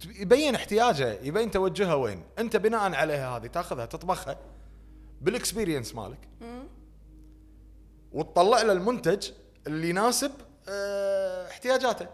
[0.05, 2.23] يبين احتياجه يبين توجهه وين.
[2.39, 4.39] أنت بناء عليها هذه تأخذها تطبخها.
[5.21, 6.29] بال experience مالك.
[8.13, 9.31] وتطلع له المنتج
[9.67, 10.31] اللي يناسب
[10.69, 12.07] آه، احتياجاته.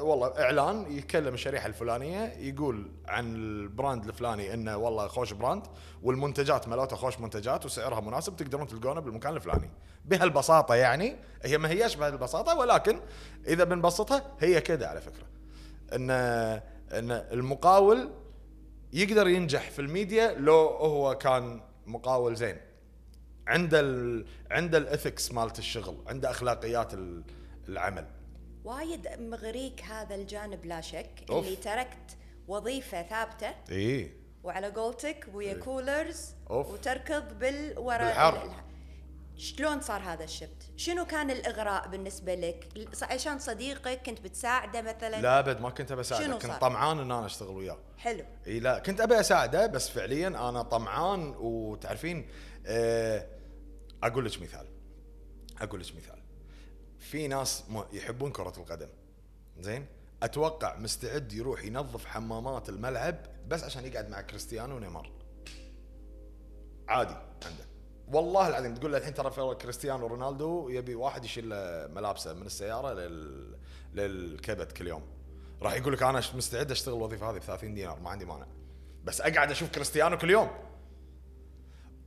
[0.00, 5.62] والله إعلان يتكلم الشريحة الفلانية يقول عن ال brand الفلاني إنه والله خوش brand
[6.02, 9.70] والمنتجات مالته خوش منتجات وسعرها مناسب تقدرون تلقونه بالمكان الفلاني.
[10.04, 13.00] بهالبساطة يعني هي ما هياش بهالبساطة ولكن
[13.46, 15.26] إذا بنبسطها هي كذا على فكرة.
[15.92, 16.10] إن
[16.92, 18.10] إن المقاول
[18.92, 22.56] يقدر ينجح في الميديا لو هو كان مقاول زين.
[23.46, 24.26] عنده ال...
[24.50, 27.24] عنده الإثكس مالت الشغل عنده أخلاقيات ال-
[27.68, 28.06] العمل.
[28.64, 31.44] وايد مغريك هذا الجانب لا شك أوف.
[31.46, 32.16] اللي تركت
[32.48, 33.54] وظيفة ثابتة.
[33.70, 34.12] اي
[34.42, 36.70] وعلى قولتك ويا كولرز أوف.
[36.72, 38.50] وتركض بالورا بالحر.
[39.42, 45.38] شلون صار هذا الشفت؟ شنو كان الإغراء بالنسبة لك؟ عشان صديقك كنت بتساعده مثلا؟ لا
[45.38, 46.38] أبد ما كنت أبي أساعده.
[46.38, 47.78] كنت؟ طمعان إن أنا أشتغل وياه.
[47.98, 48.24] حلو.
[48.46, 51.34] إي لا كنت أبي أساعده بس فعليا أنا طمعان.
[51.38, 52.28] وتعرفين
[52.66, 53.26] آه
[54.02, 54.66] أقول لك مثال.
[55.60, 56.22] أقول لك مثال.
[56.98, 58.88] في ناس يحبون كرة القدم.
[59.58, 59.86] زين؟
[60.22, 63.16] أتوقع مستعد يروح ينظف حمامات الملعب
[63.48, 65.12] بس عشان يقعد مع كريستيانو ونيمار.
[66.88, 67.14] عادي
[67.44, 67.71] عنده
[68.12, 71.48] والله العظيم تقول له الحين ترى كريستيانو رونالدو يبي واحد يشيل
[71.94, 73.56] ملابسه من السيارة لل
[73.94, 75.02] للكبد كل يوم.
[75.62, 78.46] راح يقول لك أنا مستعد أشتغل الوظيفة هذه ب 30 دينار ما عندي مانع.
[79.04, 80.50] بس أقعد أشوف كريستيانو كل يوم.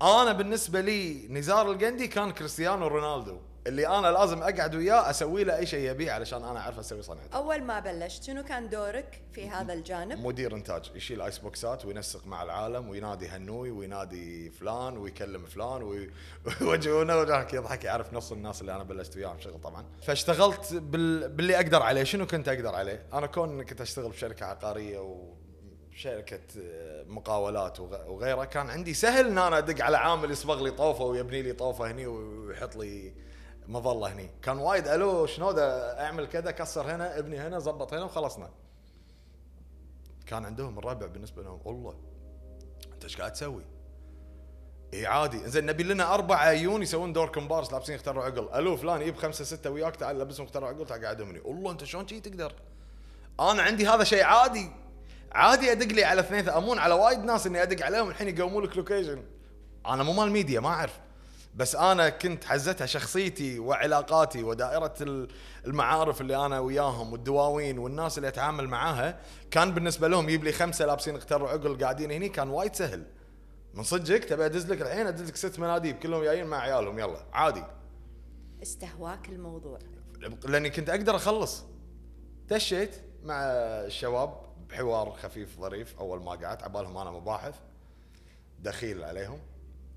[0.01, 3.39] أنا بالنسبة لي نزار القندي كان كريستيانو رونالدو.
[3.68, 7.36] اللي أنا لازم أقعد وياه أسوي له أي شيء يبيه علشان أنا أعرف أسوي صنعته.
[7.38, 11.86] أول ما بلشت شنو كان دورك في هذا الجانب؟ مدير إنتاج يشيل ice box ات
[11.86, 16.09] وينسق مع العالم وينادي هنوي وينادي فلان ويكلم فلان وي-
[16.61, 19.86] ويوجهونه وجهك يضحك يعرف نص الناس اللي أنا بلشت وياهم شغل طبعا.
[20.01, 21.30] فاشتغلت بال...
[21.30, 22.03] باللي أقدر عليه.
[22.03, 24.99] شنو كنت أقدر عليه؟ أنا كون إني كنت أشتغل بشركه عقارية
[25.93, 30.72] وشركة آه، مقاولات وغ- وغيره كان عندي سهل إن أنا أدق على عامل يصبغ لي
[30.72, 33.13] طوفة ويبني لي طوفة هني ويحط لي
[33.68, 34.30] مظله هني.
[34.43, 38.49] كان وايد ألو شنو ده اعمل كذا كسر هنا ابني هنا زبط هنا وخلصنا.
[40.26, 41.59] كان عندهم الربع بالنسبة لهم.
[41.66, 41.95] والله
[42.93, 43.63] انت إيش قاعد تسوي؟
[44.93, 45.49] إي عادي.
[45.49, 48.49] زين نبي لنا أربع عيون يسوون دور كومبارس لابسين غتر وعقل.
[48.55, 51.39] ألو فلان يجيب خمسة ستة وياك تعال لبسهم غتر وعقل تعال قاعدهم هني.
[51.39, 52.53] والله انت شلون شي تقدر؟
[53.39, 54.72] أنا عندي هذا شيء عادي.
[55.32, 58.78] عادي أدق لي على اثنين أمون على وايد ناس إني أدق عليهم الحين يقوموا لك
[58.77, 59.23] location
[59.86, 60.99] أنا مو مال ميديا ما أعرف.
[61.55, 65.27] بس أنا كنت حزتها شخصيتي وعلاقاتي ودائرة ال-
[65.67, 69.19] المعارف اللي أنا وياهم والدواوين والناس اللي أتعامل معاها
[69.51, 73.03] كان بالنسبة لهم يجيب لي خمسة لابسين غتر وعقل قاعدين هني كان وايد سهل.
[73.73, 77.25] من صدقك تبي أدز لك الحين أدز لك ست مناديب كلهم جايين مع عيالهم يلا
[77.33, 77.63] عادي.
[78.63, 79.79] استهواك الموضوع.
[80.45, 81.63] لأني كنت أقدر أخلص.
[82.49, 87.55] دشيت مع الشباب بحوار خفيف ظريف أول ما قعدت عبالهم أنا مباحث
[88.59, 89.39] دخيل عليهم.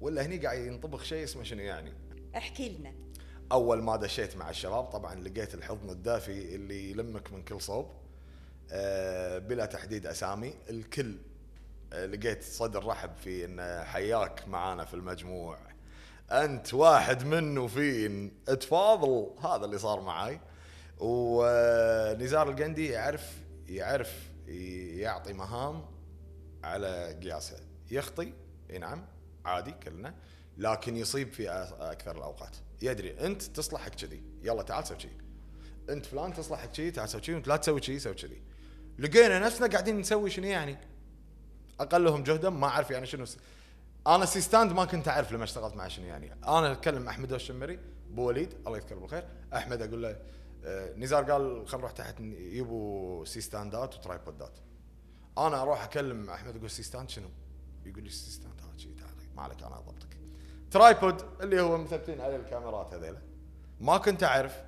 [0.01, 1.93] ولا هني قاعد ينطبخ شيء اسمه شنو يعني؟
[2.37, 2.93] احكي لنا.
[3.53, 7.91] أول ما دشيت مع الشباب طبعا لقيت الحضن الدافي اللي يلمك من كل صوب.
[8.71, 10.55] آه، بلا تحديد أسامي.
[10.71, 11.17] الكل
[11.93, 15.59] آه، لقيت صدر رحب في انه حياك معانا في المجموع.
[16.31, 20.41] أنت واحد من وفين اتفاضل هذا اللي صار معاي.
[20.99, 23.37] ونزار القندي يعرف
[23.69, 24.29] يعرف
[24.99, 25.85] يعطي مهام
[26.65, 28.33] على قياسها يخطي؟
[28.81, 29.07] نعم.
[29.45, 30.15] عادي كلنا
[30.57, 31.49] لكن يصيب في
[31.81, 32.57] أكثر الأوقات.
[32.83, 35.19] يدري أنت تصلح حق كذي يلا تعال سوي كذي
[35.91, 38.43] أنت فلان تصلح حق كذي تعال سوي كذي لا تسوي كذي سوي كذي.
[38.99, 40.79] لقينا نفسنا قاعدين نسوي شنو يعني؟
[41.81, 43.25] أقلهم جهدا ما أعرف يعني شنو.
[44.07, 46.33] أنا C-stand ما كنت أعرف لما اشتغلت مع شنو يعني.
[46.33, 47.79] أنا اكلم أحمد الشمري
[48.11, 49.29] أبو وليد الله يذكره بالخير.
[49.55, 50.21] أحمد أقول له
[50.65, 54.59] آه، نزار قال خلينا نروح تحت يبوا C-stand ات و tripod ات.
[55.39, 57.29] أنا أروح أكلم أحمد أقول C-stand شنو؟
[57.87, 58.48] يقول لي C-stand.
[59.39, 60.09] ما عليك أنا اضبطك
[60.71, 63.19] tripod اللي هو مثبتين عليه الكاميرات هذيلا.
[63.81, 64.63] ما كنت أعرف.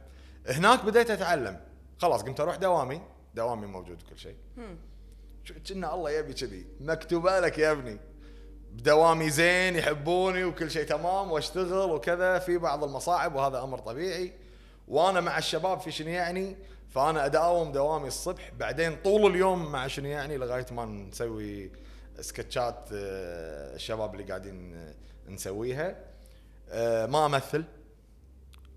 [0.48, 1.60] هناك بديت أتعلم.
[1.98, 3.00] خلاص قمت أروح دوامي.
[3.34, 4.36] دوامي موجود وكل شيء.
[5.68, 6.66] كنا الله يبي كذي.
[6.80, 7.98] مكتوبة لك يا ابني.
[8.72, 14.32] بدوامي زين يحبوني وكل شيء تمام وأشتغل وكذا في بعض المصاعب وهذا أمر طبيعي.
[14.88, 16.56] وأنا مع الشباب في شنو يعني؟
[16.88, 21.70] فأنا أداوم دوامي الصبح بعدين طول اليوم مع شنو يعني؟ لغاية ما نسوي
[22.20, 24.94] سكتشات آه، الشباب اللي قاعدين آه،
[25.28, 25.96] نسويها.
[26.68, 27.64] آه، ما امثل.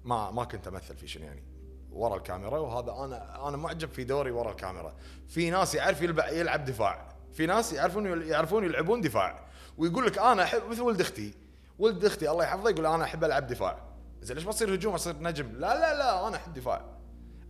[0.04, 1.44] ما ما كنت امثل في شنو يعني؟
[1.91, 4.96] ورا الكاميرا وهذا أنا أنا معجب في دوري ورا الكاميرا.
[5.28, 7.10] في ناس يعرف يلعب دفاع.
[7.34, 9.48] في ناس يعرفون يعرفون يلعبون دفاع.
[9.78, 11.34] ويقول لك أنا أحب مثل ولد أختي.
[11.80, 13.84] ولد أختي الله يحفظه يقول أنا أحب ألعب دفاع.
[14.22, 15.52] زين ليش بصير هجوم؟ أصير نجم.
[15.52, 16.86] لا لا لا أنا أحب دفاع.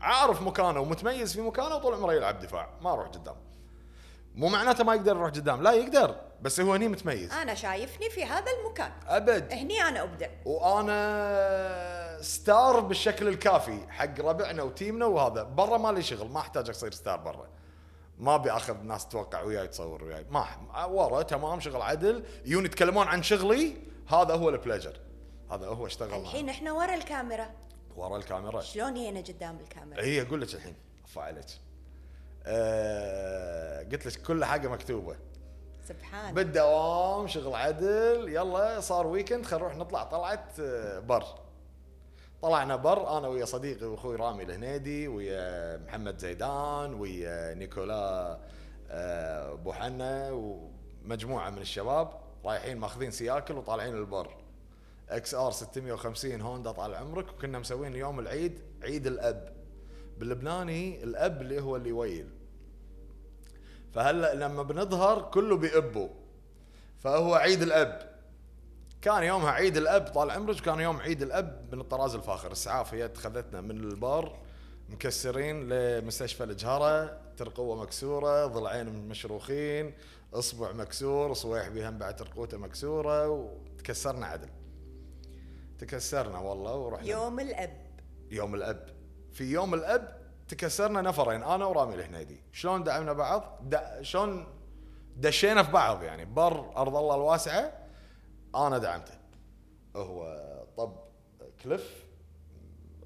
[0.01, 2.69] عارف مكانه ومتميز في مكانه وطول عمره يلعب دفاع.
[2.81, 3.35] ما أروح قدام.
[4.35, 5.61] مو معناته ما يقدر يروح قدام.
[5.61, 7.31] لا يقدر بس هو هني متميز.
[7.31, 8.91] أنا شايفني في هذا المكان.
[9.07, 9.53] أبد.
[9.53, 15.43] هني أنا ابدع وأنا ستار بالشكل الكافي حق ربعنا وتيمنا وهذا.
[15.43, 17.47] برا ما لي شغل ما أحتاج أصير ستار برا.
[18.17, 20.25] ما أبي أخذ ناس تتوقع وياي تصور وياي.
[20.29, 20.45] ما
[20.85, 22.23] ورا تمام شغل عدل.
[22.45, 23.77] يجون يتكلمون عن شغلي.
[24.07, 24.99] هذا هو ال pleasure
[25.51, 27.49] هذا هو اشتغل الحين إحنا ورا الكاميرا.
[27.95, 28.61] ورا الكاميرا.
[28.61, 30.75] شلون هنا قدام الكاميرا؟ هي أقول لك الحين.
[31.05, 31.45] افا عليك
[32.45, 35.15] أه قلت لك كل حاجة مكتوبة.
[35.87, 36.33] سبحان.
[36.33, 40.03] بالدوام شغل عدل يلا صار weekend خلينا نروح نطلع.
[40.03, 41.23] طلعه آه، بر.
[42.41, 48.39] طلعنا بر أنا ويا صديقي وأخوي رامي الهنيدي ويا محمد زيدان ويا نيكولا
[48.89, 52.09] آه، أبو حنا ومجموعة من الشباب
[52.45, 54.35] رايحين ماخذين سياكل وطالعين البر.
[55.09, 59.62] إكس آر 650 هوندا طال عمرك وكنا مسوين يوم العيد عيد الأب.
[60.17, 62.29] باللبناني الأب اللي هو اللي يويل
[63.93, 66.09] فهلا لما بنظهر كله بيأبوا
[66.99, 68.13] فهو عيد الأب.
[69.01, 72.51] كان يومها عيد الأب طال عمرك كان يوم عيد الأب من الطراز الفاخر.
[72.51, 74.39] السعاف هي اخذتنا من البار
[74.89, 79.93] مكسرين لمستشفى الجهره ترقوة مكسورة ضلعين مشروخين
[80.33, 84.49] أصبع مكسور صويح بهم بعد ترقوته مكسورة وتكسرنا عدل.
[85.79, 87.07] تكسرنا والله ورحنا.
[87.07, 87.77] يوم الأب.
[88.31, 88.89] يوم الأب.
[89.33, 94.47] في يوم الأب تكسرنا نفرين أنا ورامي الهنيدي شلون دعمنا بعض؟ دا شلون
[95.17, 96.25] دشينا في بعض يعني.
[96.25, 97.73] بر أرض الله الواسعة
[98.55, 99.13] أنا دعمته.
[99.95, 100.37] هو
[100.77, 100.95] طب
[101.63, 102.05] كليف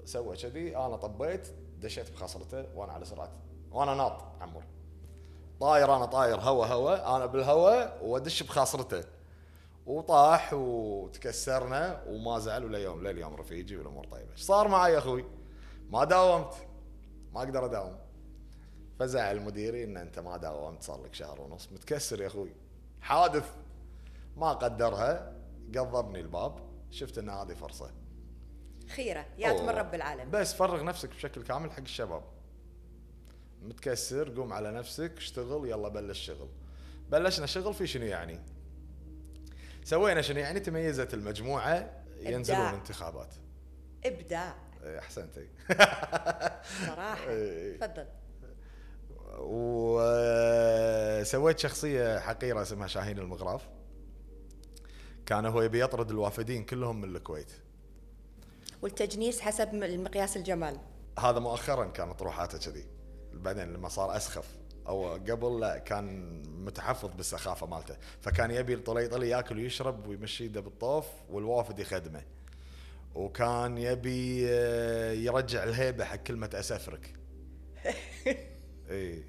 [0.04, 1.48] سوى كذي أنا طبيت
[1.78, 3.32] دشيت بخاصرته وأنا على سرعه
[3.70, 4.62] وأنا ناط عمور
[5.60, 7.16] طاير أنا طاير هوا هوا.
[7.16, 9.04] أنا بالهوا وأدش بخاصرته.
[9.86, 14.32] وطاح وتكسرنا وما زعل ولا يوم لليوم رفيجي والأمور طيبة.
[14.32, 15.24] إيش صار معي يا أخوي.
[15.90, 16.54] ما داومت.
[17.32, 17.98] ما أقدر أداوم.
[18.98, 21.72] فزعل مديري إن أنت ما داومت صار لك شهر ونص.
[21.72, 22.52] متكسر يا أخوي.
[23.00, 23.54] حادث.
[24.36, 25.36] ما قدرها.
[25.76, 26.58] قضبني الباب.
[26.90, 27.90] شفت إن هذه فرصة.
[28.88, 29.26] خيرة.
[29.38, 32.22] يات من رب العالمين بس فرغ نفسك بشكل كامل حق الشباب.
[33.62, 34.36] متكسر.
[34.36, 35.12] قوم على نفسك.
[35.16, 35.68] اشتغل.
[35.68, 36.48] يلا بلش شغل.
[37.10, 38.40] بلشنا شغل في شنو يعني؟
[39.84, 42.74] سوينا شنو يعني؟ تميزت المجموعة ينزلون إبداع.
[42.74, 43.34] انتخابات.
[44.04, 44.67] إبداع.
[44.84, 45.48] احسنتي
[46.86, 47.28] صراحة.
[47.28, 47.80] إيه.
[47.80, 48.06] تفضل.
[51.20, 53.68] وسويت شخصية حقيرة اسمها شاهين المغراف.
[55.26, 57.52] كان هو يبي يطرد الوافدين كلهم من الكويت.
[58.82, 60.80] والتجنيس حسب المقياس الجمال.
[61.18, 62.86] هذا مؤخرا كانت روحاته كذي.
[63.32, 64.58] بعدين لما صار أسخف.
[64.88, 67.96] أو قبل لا كان متحفظ بالسخافة مالته.
[68.20, 72.22] فكان يبي طلي طلي ياكل ويشرب ويمشي يده بالطوف والوافد يخدمه.
[73.18, 77.14] وكان يبي آه، يرجع الهيبة حق كلمة اسفرك
[78.90, 79.24] إي.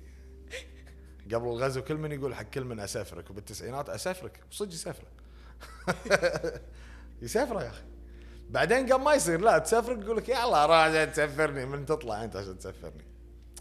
[1.33, 4.39] قبل الغزو كل من يقول حق كل من أسافرك وبالتسعينات أسافرك.
[4.51, 5.07] وصدق يسافره
[7.21, 7.83] يسافره يا أخي.
[8.49, 11.65] بعدين قام ما يصير لا تسفرك يقول لك يلا عشان تسفرني.
[11.65, 13.05] من تطلع أنت عشان تسفرني.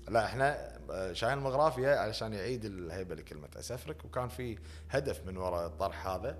[0.08, 4.58] لا إحنا آه، شاهين المغرافية علشان يعيد الهيبة لكلمة اسفرك وكان في
[4.90, 6.38] هدف من وراء الطرح هذا.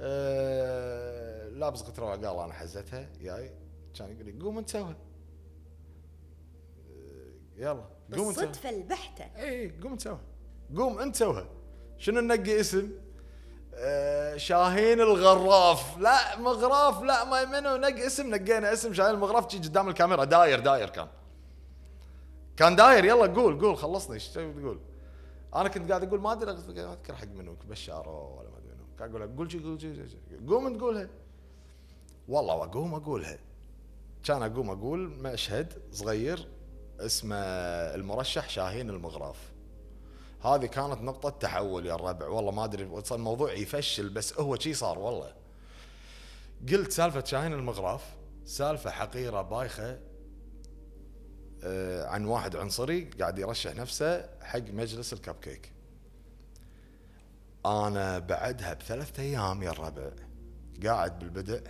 [0.00, 3.50] أه لابس قطرة قال أنا حزتها جاي
[3.98, 4.96] كان يقول لي قوم أنت سوها
[6.90, 7.84] أه، يلا
[8.16, 9.24] قوم أنت سوها بالصدفة البحتة.
[9.24, 10.20] اي قوم أنت سوها
[10.76, 11.46] قوم أنت سوها
[11.98, 12.90] شنو ننقي اسم؟
[13.74, 15.98] آه، شاهين الغراف.
[15.98, 17.76] لا مغراف لا ما منو.
[17.76, 20.24] نق اسم نقينا اسم شاهين المغراف تجي قدام الكاميرا.
[20.24, 21.08] داير داير كان.
[22.56, 24.14] كان داير يلا قول قول خلصني.
[24.14, 24.80] إيش تبي تقول؟
[25.54, 28.84] أنا كنت قاعد أقول ما أدري أذكر حق منو بشار ولا ما أدري منو.
[28.98, 31.08] كان أقول قول شي قول شي شي- قوم أنت قولها.
[32.28, 33.38] والله واقوم أقولها.
[34.24, 36.48] كان أقوم أقول مشهد صغير
[37.00, 37.36] اسمه
[37.94, 39.52] المرشح شاهين المغراف.
[40.44, 42.26] هذه كانت نقطة تحول يا الربع.
[42.26, 45.34] والله ما أدري الموضوع يفشل بس هو شي صار والله.
[46.70, 48.14] قلت سالفة شاهين المغراف
[48.44, 49.98] سالفة حقيرة بايخة
[51.64, 55.72] آه، عن واحد عنصري قاعد يرشح نفسه حق مجلس الكب كيك
[57.66, 60.10] أنا بعدها بثلاثة أيام يا الربع
[60.84, 61.62] قاعد بالبدء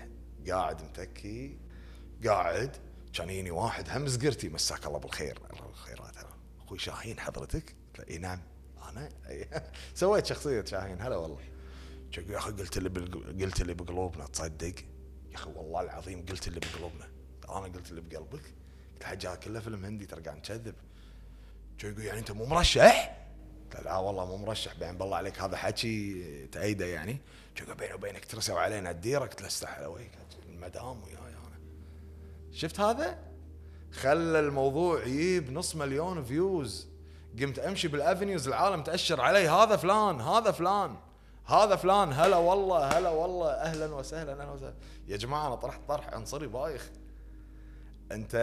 [0.51, 1.59] قاعد متكي
[2.26, 2.76] قاعد
[3.12, 5.36] كان يجيني واحد هم زقرتي مساك الله بالخير.
[5.53, 6.16] الله بالخيرات
[6.66, 7.74] أخوي شاهين حضرتك؟
[8.11, 8.40] إي نعم.
[8.90, 9.09] أنا.
[9.95, 11.40] سويت شخصية شاهين هلا والله.
[12.28, 12.88] يا أخي قلت اللي
[13.45, 14.74] قلت اللي بقلوبنا تصدق؟
[15.30, 17.09] يا أخي والله العظيم قلت اللي بقلوبنا.
[17.49, 18.55] أنا قلت اللي بقلبك.
[18.92, 20.74] قلت حاجة كله فيلم هندي ترى قاعد نكذب.
[21.84, 23.20] يقول؟ يعني أنت مو مرشح؟
[23.74, 27.18] له لا والله مو مرشح بعين بالله عليك هذا حكي تأيده يعني.
[27.55, 29.24] شو بيني وبينك ترسوا علينا الديرة.
[29.24, 29.84] قلت له استحي
[30.64, 31.58] المدام وياي أنا.
[32.52, 33.18] شفت هذا؟
[33.92, 36.88] خلى الموضوع يجيب نص مليون فيوز
[37.40, 40.96] قمت أمشي بالأفنيوز العالم تأشر علي هذا فلان هذا فلان
[41.46, 44.74] هذا فلان هلا والله هلا والله أهلا وسهلا أهلا وسهلا.
[45.08, 46.90] يا جماعة أنا طرحت طرح عنصري بايخ.
[48.12, 48.36] أنت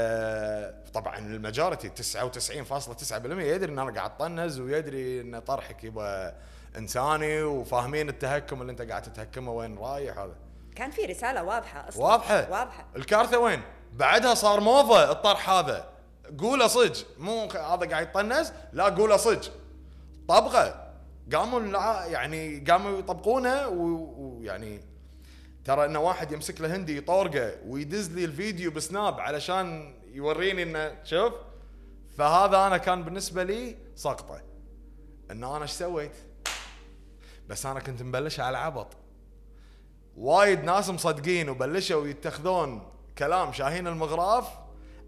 [0.93, 6.36] طبعا الماجورتي 99.9% يدري إن أنا قاعد طنز ويدري إن طرحك يبقى
[6.78, 10.36] إنساني وفاهمين التهكم اللي أنت قاعد تتهكمه وين رايح هذا.
[10.76, 12.03] كان في رسالة واضحة أصلا.
[12.03, 12.86] واضحة؟ واضحة.
[12.95, 13.61] الكارثة وين؟
[13.93, 15.91] بعدها صار موضة الطرح هذا.
[16.39, 19.49] قوله صج مو هذا قاعد يطنز؟ لا قوله صج
[20.28, 20.91] طبقة.
[21.34, 21.59] قاموا
[22.07, 24.82] يعني قاموا يطبقونه ويعني
[25.65, 31.34] ترى إنه واحد يمسك له هندي يطورقه ويدز لي الفيديو بسناب علشان يوريني إنه شوف.
[32.17, 34.41] فهذا أنا كان بالنسبة لي سقطة.
[35.32, 36.15] ان أنا إيش سويت؟
[37.47, 38.88] بس أنا كنت مبلش على عبط
[40.18, 44.47] وايد ناس مصدقين وبلشوا يتخذون كلام شاهين المغراف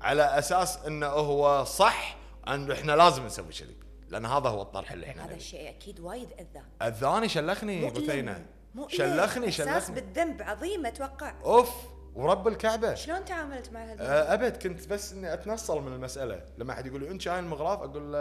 [0.01, 3.76] على أساس إنه هو صح أن إحنا لازم نسوي كذي.
[4.10, 6.64] لأن هذا هو الطرح اللي إحنا هذا الشيء أكيد وايد أذى.
[6.82, 7.89] اذاني شلخني.
[7.89, 8.45] بثينه.
[8.88, 9.95] شلخني شلخني.
[9.95, 11.34] بالذنب عظيم أتوقع.
[11.45, 11.70] أوف
[12.16, 12.93] ورب الكعبة.
[12.93, 16.41] شلون تعاملت مع هالموضوع؟ آه، أبد كنت بس إني أتنصل من المسألة.
[16.58, 18.20] لما أحد يقول لي أنت شايل المغراف؟ أقول له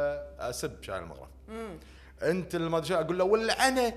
[0.50, 1.28] أسب شايل المغراف.
[2.22, 3.94] أنت اللي ما أقول له واللعنه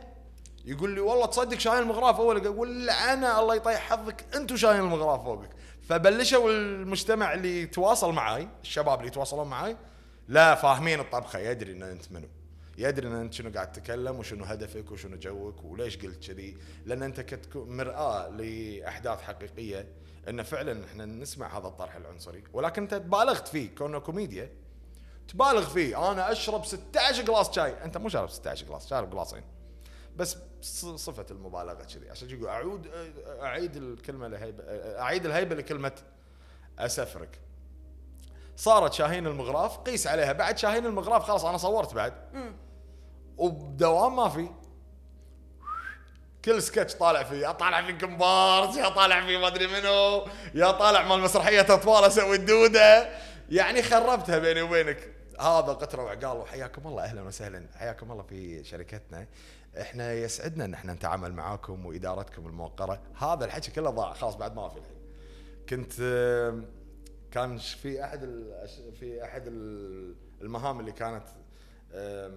[0.66, 5.24] يقول لي والله تصدق شايل المغراف أول؟ أقول واللعنه الله يطيح حظك أنتم شايل المغراف
[5.24, 5.49] فوقك.
[5.89, 9.78] فبلشوا المجتمع اللي يتواصل معاي الشباب اللي يتواصلون معاي
[10.28, 12.28] لا فاهمين الطبخة يدري إن أنت منو.
[12.78, 16.57] يدري إن أنت شنو قاعد تتكلم وشنو هدفك وشنو جوك وليش قلت كذي.
[16.86, 19.88] لأن أنت كتكون مرآة لأحداث حقيقية
[20.30, 22.43] إن فعلا إحنا نسمع هذا الطرح العنصري.
[22.53, 24.51] ولكن أنت بالغت فيه كونه كوميديا.
[25.28, 26.11] تبالغ فيه.
[26.11, 27.84] أنا أشرب 16 glass شاي.
[27.84, 29.55] أنت مو شارب 16 glass شارب جلاسين
[30.16, 30.38] بس
[30.95, 32.09] صفة المبالغة كذي.
[32.09, 32.88] عشان يقول أعود
[33.41, 34.63] أعيد الكلمة لهيبه
[34.99, 35.91] أعيد الهيبة لكلمة
[36.80, 37.39] أسفرك.
[38.57, 40.34] صارت شاهين المغراف قيس عليها.
[40.34, 42.13] بعد شاهين المغراف خلاص أنا صورت بعد.
[43.38, 44.49] وبدوام ما في.
[46.45, 47.47] كل سكتش طالع فيه.
[47.47, 52.03] يا طالع في كمبارس يا طالع في ما أدري منو يا طالع مال مسرحية أطفال
[52.03, 53.09] أسوي الدودة.
[53.49, 55.11] يعني خربتها بيني وبينك.
[55.39, 57.68] هذا قترة وعقال وحياكم الله أهلا وسهلا.
[57.76, 59.28] حياكم الله في شركتنا.
[59.82, 63.01] إحنا يسعدنا إن إحنا نتعامل معاكم وإدارتكم الموقرة.
[63.17, 64.13] هذا الحكي كله ضاع.
[64.13, 64.95] خلاص بعد ما في الحين.
[65.69, 65.93] كنت
[67.32, 68.19] كان في أحد
[68.99, 71.23] في أحد ال- المهام اللي كانت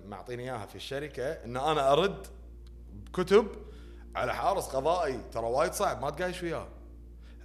[0.07, 2.27] معطيني إياها في الشركة إن أنا أرد
[2.93, 3.47] بكتب
[4.15, 5.21] على حارس قضائي.
[5.33, 6.69] ترى وايد صعب ما تقايش وياه.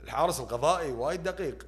[0.03, 1.67] الحارس القضائي وايد دقيق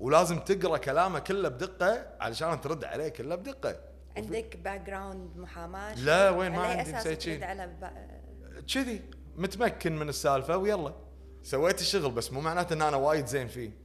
[0.00, 3.76] ولازم تقرأ كلامه كله بدقة علشان ترد عليه كله بدقة.
[4.16, 7.44] عندك background محاماة لا، وين ما عندي شي.
[7.44, 7.76] على
[8.74, 9.02] كذي
[9.36, 10.94] متمكن من السالفة ويلا.
[11.42, 13.84] سويت الشغل بس مو معناته إن أنا وايد زين فيه.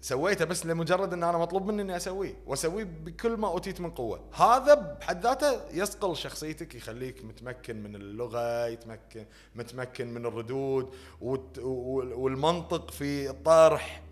[0.00, 2.34] سويته بس لمجرد إن أنا مطلوب مني إني أسويه.
[2.46, 4.30] وأسويه بكل ما أوتيت من قوة.
[4.34, 13.30] هذا بحد ذاته يصقل شخصيتك يخليك متمكن من اللغة يتمكن متمكن من الردود والمنطق في
[13.30, 14.02] الطرح.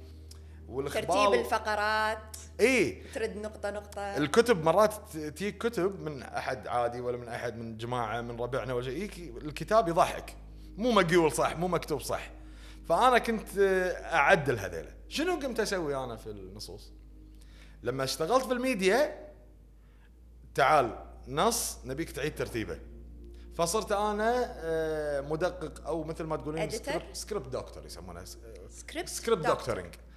[0.68, 3.02] والأخبار ترتيب الفقرات إي.
[3.14, 4.00] ترد نقطة نقطة.
[4.16, 8.84] الكتب مرات تجيك كتب من أحد عادي ولا من أحد من جماعة من ربعنا ولا
[8.84, 10.36] شيء الكتاب يضحك.
[10.76, 12.30] مو مقيول صح مو مكتوب صح.
[12.88, 13.48] فأنا كنت
[14.12, 16.92] أعدل هذيلا شنو قمت أسوي أنا في النصوص؟
[17.82, 19.28] لما اشتغلت في الميديا
[20.54, 20.98] تعال
[21.28, 22.78] نص نبيك تعيد ترتيبه.
[23.54, 26.70] فصرت أنا آه، مدقق أو مثل ما تقولين؟
[27.12, 28.24] script, doctor يسمونه
[28.70, 30.07] script script doctoring آه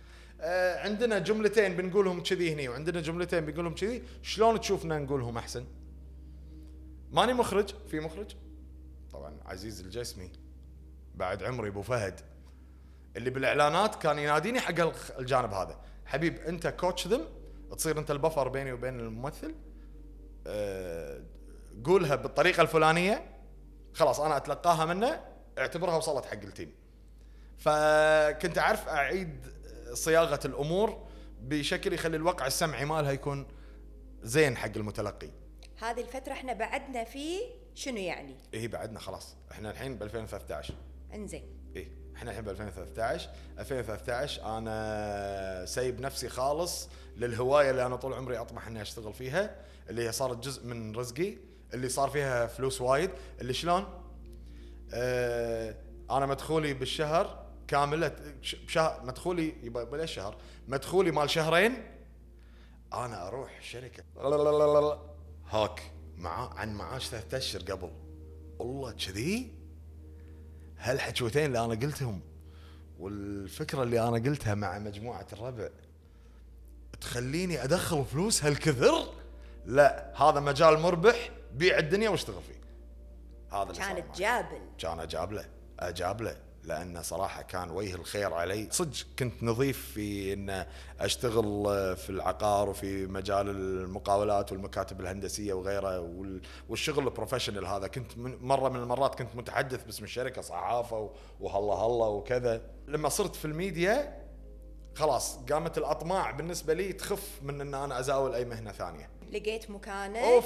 [0.77, 4.03] عندنا جملتين بنقولهم كذي هني وعندنا جملتين بنقولهم كذي.
[4.21, 5.65] شلون تشوفنا نقولهم أحسن؟
[7.11, 8.35] ماني مخرج؟ في مخرج؟
[9.13, 10.31] طبعا عزيز الجسمي
[11.15, 12.19] بعد عمري أبو فهد
[13.17, 14.73] اللي بالإعلانات كان يناديني حق
[15.19, 15.79] الجانب هذا.
[16.05, 17.25] حبيب أنت كوتش ذم
[17.77, 19.55] تصير أنت البفر بيني وبين الممثل.
[20.47, 21.21] آه
[21.83, 23.25] قولها بالطريقة الفلانية.
[23.93, 25.19] خلاص أنا أتلقاها منه
[25.57, 26.71] اعتبرها وصلت حق التيم.
[27.57, 29.60] فكنت أعرف أعيد
[29.93, 31.07] صياغة الأمور
[31.41, 33.47] بشكل يخلي الوقع السمعي مالها يكون
[34.23, 35.29] زين حق المتلقي.
[35.79, 37.39] هذه الفترة إحنا بعدنا فيه
[37.75, 39.35] شنو يعني؟ إيه بعدنا خلاص.
[39.51, 40.73] إحنا الحين ب 2013
[41.13, 41.43] إنزين.
[41.75, 43.29] إيه إحنا الحين ب 2013
[43.59, 49.55] 2013 أنا سايب نفسي خالص للهواية اللي أنا طول عمري أطمح إني أشتغل فيها
[49.89, 51.37] اللي هي صارت جزء من رزقي
[51.73, 53.09] اللي صار فيها فلوس وايد
[53.41, 53.85] اللي شلون؟
[54.93, 55.75] آه
[56.11, 58.11] أنا مدخولي بالشهر كامل
[58.41, 60.35] ش- بشهر مدخولي يبا بلا شهر.
[60.67, 61.73] مدخولي مال شهرين
[62.93, 64.03] أنا أروح شركة.
[65.49, 67.91] هاك مع عن معاش ثلاث أشهر قبل.
[68.59, 69.51] والله كذي؟
[70.77, 72.21] هالحجوتين اللي أنا قلتهم
[72.99, 75.69] والفكرة اللي أنا قلتها مع مجموعة الربع
[77.01, 79.13] تخليني أدخل فلوس هالكثر؟
[79.65, 82.61] لا هذا مجال مربح بيع الدنيا واشتغل فيه.
[83.57, 83.71] هذا
[84.79, 85.45] كان اجاب له
[85.79, 88.67] اجاب له لأنه صراحة كان وجه الخير علي.
[88.71, 90.65] صدق كنت نظيف في إن
[90.99, 91.63] أشتغل
[91.97, 97.87] في العقار وفي مجال المقاولات والمكاتب الهندسية وغيره وال- والشغل ال professional هذا.
[97.87, 101.09] كنت من مرة من المرات كنت متحدث باسم الشركة صحافة
[101.39, 102.61] وهلا هلا وكذا.
[102.87, 104.21] لما صرت في الميديا
[104.95, 109.09] خلاص قامت الأطماع بالنسبة لي تخف من إن أنا أزاول أي مهنة ثانية.
[109.31, 110.17] لقيت مكانك.
[110.17, 110.45] أوف.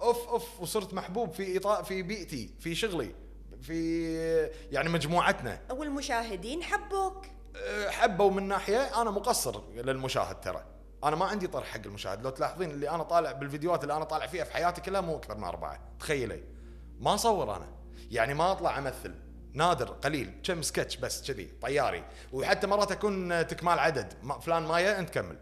[0.00, 0.60] أوف أوف.
[0.60, 3.10] وصرت محبوب في اطار في بيئتي في شغلي.
[3.66, 5.60] في يعني مجموعتنا.
[5.70, 7.26] والمشاهدين حبوك.
[7.56, 10.64] أه، حبوا من ناحية أنا مقصر للمشاهد ترى.
[11.04, 12.22] أنا ما عندي طرح حق المشاهد.
[12.22, 15.36] لو تلاحظين اللي أنا طالع بالفيديوهات اللي أنا طالع فيها في حياتي كلها مو أكثر
[15.36, 15.80] من أربعة.
[16.00, 16.42] تخيلي.
[17.00, 17.68] ما أصور أنا.
[18.10, 19.14] يعني ما أطلع أمثل.
[19.52, 20.40] نادر قليل.
[20.44, 22.04] كم سكتش بس كذي طياري.
[22.32, 24.12] وحتى مرات أكون تكمال عدد.
[24.22, 25.38] ما فلان مايا أنت كمل.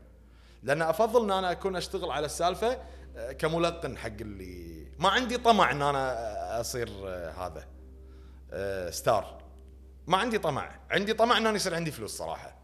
[0.62, 2.78] لأن أفضل إن أنا أكون أشتغل على السالفة
[3.16, 7.73] أه، كملقن حق اللي ما عندي طمع إن أنا أصير أه، هذا.
[8.90, 9.44] star.
[10.06, 10.80] ما عندي طمع.
[10.90, 12.58] عندي طمع ان أنا يصير عندي فلوس صراحة.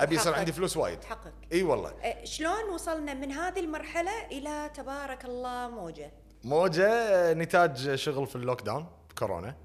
[0.00, 0.34] أبي يصير.
[0.34, 1.00] عندي فلوس وايد.
[1.00, 1.90] تحقق إي والله.
[1.90, 6.12] أه، شلون وصلنا من هذه المرحلة إلى تبارك الله موجة؟
[6.44, 8.86] موجة نتاج شغل في ال lockdown
[9.18, 9.56] كورونا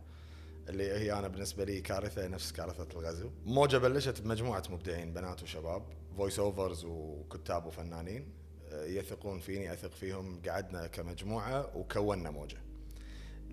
[0.69, 3.29] اللي هي أنا بالنسبة لي كارثة نفس كارثة الغزو.
[3.45, 5.83] موجة بلشت بمجموعة مبدعين بنات وشباب
[6.17, 8.33] voice overs وكتاب وفنانين.
[8.71, 10.41] آه، يثقون فيني أثق فيهم.
[10.47, 12.57] قعدنا كمجموعة وكونا موجة.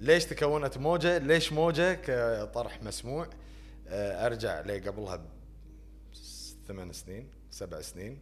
[0.01, 3.27] ليش تكونت موجة؟ ليش موجة كطرح مسموع؟
[3.89, 5.25] آه، أرجع لي قبلها
[6.69, 8.19] ثمان سنين سبع سنين.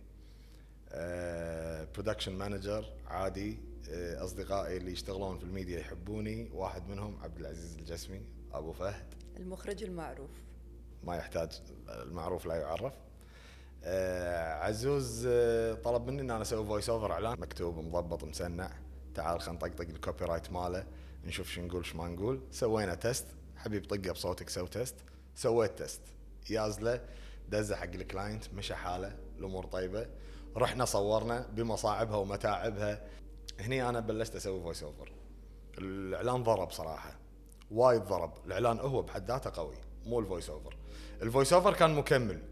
[1.94, 3.58] production manager عادي.
[3.90, 6.50] آه، أصدقائي اللي يشتغلون في الميديا يحبوني.
[6.52, 8.22] واحد منهم عبد العزيز الجسمي
[8.52, 9.14] أبو فهد.
[9.36, 10.30] المخرج المعروف.
[11.04, 12.94] ما يحتاج المعروف لا يعرف.
[13.84, 17.40] آه، عزوز آه، طلب مني إن أنا أسوي voice over إعلان.
[17.40, 18.70] مكتوب مضبط مسنع.
[19.14, 20.86] تعال خلينا نطقطق ال copywrite ماله.
[21.24, 22.40] نشوف شو نقول شو ما نقول.
[22.50, 24.94] سوينا test حبيب طقه بصوتك سوي test
[25.34, 26.00] سويت test
[26.50, 27.00] يالله
[27.48, 29.16] دزه حق ال client مشى حاله.
[29.38, 30.06] الأمور طيبة.
[30.56, 33.08] رحنا صورنا بمصاعبها ومتاعبها.
[33.60, 35.12] هني أنا بلشت أسوي voice over
[35.78, 37.18] الإعلان ضرب صراحة.
[37.70, 38.32] وايد ضرب.
[38.46, 40.76] الإعلان هو بحد ذاته قوي مو ال voice over
[41.22, 42.42] ال voice over كان مكمل.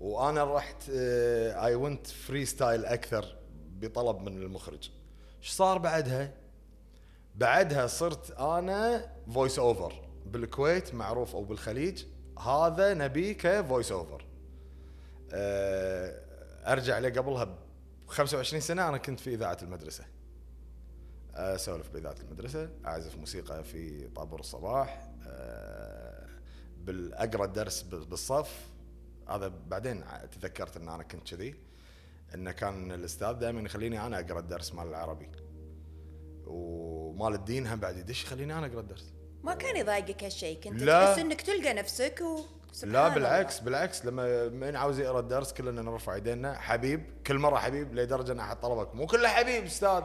[0.00, 3.36] وأنا رحت I went freestyle أكثر
[3.80, 4.90] بطلب من المخرج.
[5.42, 6.34] إيش صار بعدها؟
[7.34, 12.04] بعدها صرت أنا voice over بالكويت معروف أو بالخليج
[12.46, 14.24] هذا نبيه ك voice over
[16.66, 17.56] أرجع لي قبلها ب
[18.06, 20.04] 25 سنة أنا كنت في إذاعة المدرسة.
[21.34, 26.28] أسولف بإذاعة المدرسة أعزف موسيقى في طابور الصباح أه،
[26.78, 28.68] بالأقرأ الدرس ب- بالصف.
[29.28, 30.04] هذا بعدين
[30.40, 31.54] تذكرت إن أنا كنت كذي
[32.34, 35.28] إنه كان الأستاذ دائما يخليني أنا أقرأ الدرس مال العربي.
[36.46, 39.12] ومال الدين هم بعد يدش يخليني أنا أقرأ الدرس.
[39.42, 41.04] ما كان يضايقك هالشيء؟ كنت لا.
[41.04, 42.40] تحس إنك تلقى نفسك و
[42.82, 43.08] لا الله.
[43.08, 48.32] بالعكس بالعكس لما من عاوز يقرأ الدرس كلنا نرفع ايدينا حبيب كل مرة حبيب لدرجة
[48.32, 48.94] إن أحد طلبك.
[48.94, 50.02] مو كله حبيب أستاذ.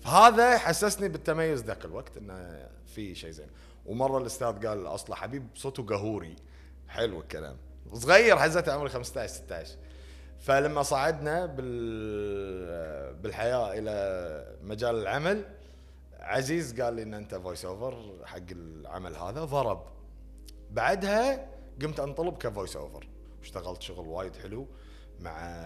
[0.00, 3.50] فهذا حسسني بالتميز ذاك الوقت إنه في شيء زين.
[3.86, 6.36] ومرة الأستاذ قال أصله حبيب صوته جهوري.
[6.88, 7.56] حلو الكلام.
[7.92, 9.76] صغير حزته عمري 15 16
[10.40, 15.44] فلما صعدنا بال بالحياة إلى مجال العمل
[16.26, 19.86] عزيز قال لي إن أنت voice over حق العمل هذا ضرب.
[20.70, 21.50] بعدها
[21.82, 23.08] قمت أنطلب ك voice over
[23.42, 24.66] اشتغلت شغل وايد حلو
[25.20, 25.64] مع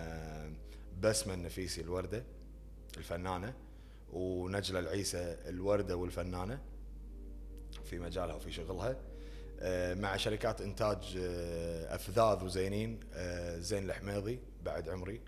[1.00, 2.24] بسمة النفيسي الوردة
[2.96, 3.54] الفنانة
[4.12, 6.58] ونجلة العيسى الوردة والفنانة
[7.84, 8.96] في مجالها وفي شغلها
[9.60, 15.20] آه، مع شركات إنتاج آه، أفذاذ وزينين آه، زين الحميضي بعد عمري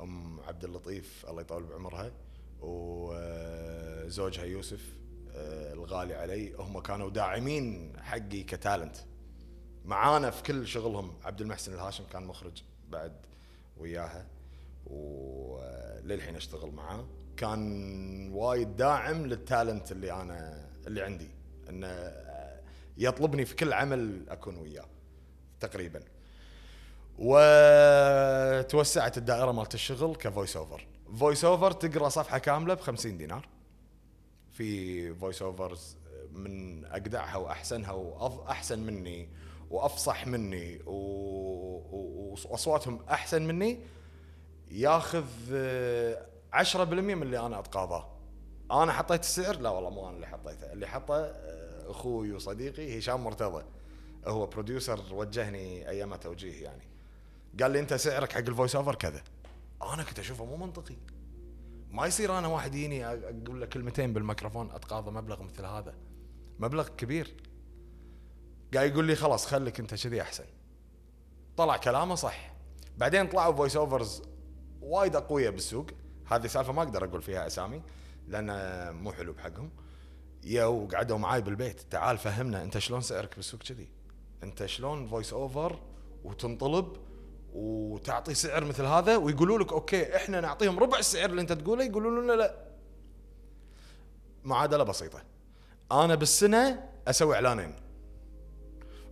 [0.00, 2.10] أم عبد اللطيف الله يطول بعمرها.
[2.60, 4.96] وزوجها يوسف
[5.34, 8.96] آه، الغالي علي هم كانوا داعمين حقي كتالنت.
[9.84, 11.14] معانا في كل شغلهم.
[11.24, 13.12] عبد المحسن الهاشم كان مخرج بعد
[13.76, 14.26] وياها
[14.86, 17.06] وللحين أشتغل معاه.
[17.36, 21.28] كان وايد داعم لل talent اللي أنا اللي عندي
[21.68, 22.12] انه
[22.98, 24.86] يطلبني في كل عمل أكون وياه
[25.60, 26.02] تقريبا.
[27.18, 33.48] وتوسعت الدائرة مالت الشغل ك voice over voice over تقرأ صفحة كاملة ب 50 دينار.
[34.52, 35.96] في voice overs
[36.32, 39.28] من اجدعها وأحسنها واحسن مني
[39.70, 40.80] وأفصح مني.
[42.46, 43.78] وأصواتهم أحسن مني
[44.70, 48.08] ياخذ آه، 10% من اللي أنا أتقاضاه.
[48.70, 50.72] أنا حطيت السعر؟ لا والله مو أنا اللي حطيته.
[50.72, 53.64] اللي حطه آه، أخوي وصديقي هشام مرتضى.
[54.26, 56.82] هو producer وجهني أيام توجيه يعني.
[57.60, 59.22] قال لي أنت سعرك حق ال voice over كذا.
[59.82, 60.96] أنا كنت أشوفه مو منطقي.
[61.90, 65.94] ما يصير أنا واحد يجيني أقول له كلمتين بالميكروفون أتقاضى مبلغ مثل هذا.
[66.58, 67.36] مبلغ كبير.
[68.74, 70.44] قاعد يقول لي خلاص خليك أنت كذي أحسن.
[71.56, 72.54] طلع كلامه صح.
[72.98, 74.22] بعدين طلعوا voice overs
[74.80, 75.86] وايد أقوياء بالسوق.
[76.26, 77.82] هذه سالفة ما أقدر أقول فيها أسامي
[78.28, 79.70] لأن مو حلو بحقهم.
[80.44, 81.80] يا وقعدوا معاي بالبيت.
[81.80, 83.88] تعال فهمنا أنت شلون سعرك بالسوق كذي.
[84.42, 85.80] أنت شلون voice over
[86.24, 86.96] وتنطلب
[87.56, 92.24] وتعطي سعر مثل هذا ويقولوا لك okay إحنا نعطيهم ربع السعر اللي أنت تقوله يقولون
[92.24, 92.54] لنا لا.
[94.44, 95.22] معادلة بسيطة.
[95.92, 97.74] أنا بالسنة أسوي إعلانين.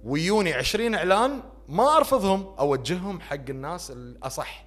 [0.05, 4.65] ويوني 20 إعلان ما أرفضهم أوجههم حق الناس الأصح.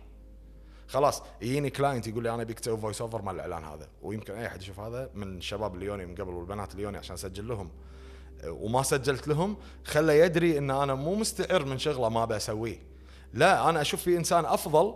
[0.88, 3.90] خلاص يجيني client يقول لي أنا ابيك تسوي voice over مال الإعلان هذا.
[4.02, 7.14] ويمكن أي أحد يشوف هذا من الشباب اللي يوني من قبل والبنات اللي يوني عشان
[7.14, 7.70] أسجل لهم.
[8.46, 12.97] وما سجلت لهم خله يدري إن أنا مو مستعر من شغلة ما بسويه
[13.34, 14.96] لا أنا أشوف في إنسان أفضل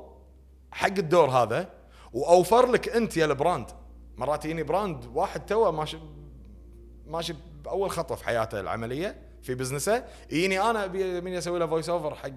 [0.71, 1.69] حق الدور هذا
[2.13, 3.67] وأوفر لك أنت يا ال brand
[4.17, 5.97] مرات يجيني brand واحد توه ماشي
[7.07, 11.67] ماشي بأول خطوة في حياته العملية في business ه يجيني أنا أبي مني أسوي له
[11.67, 12.29] voice over حق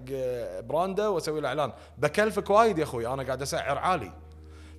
[0.61, 1.73] brand ه وأسوي له إعلان.
[1.97, 4.13] بكلفك وايد يا أخوي أنا قاعد أسعر عالي.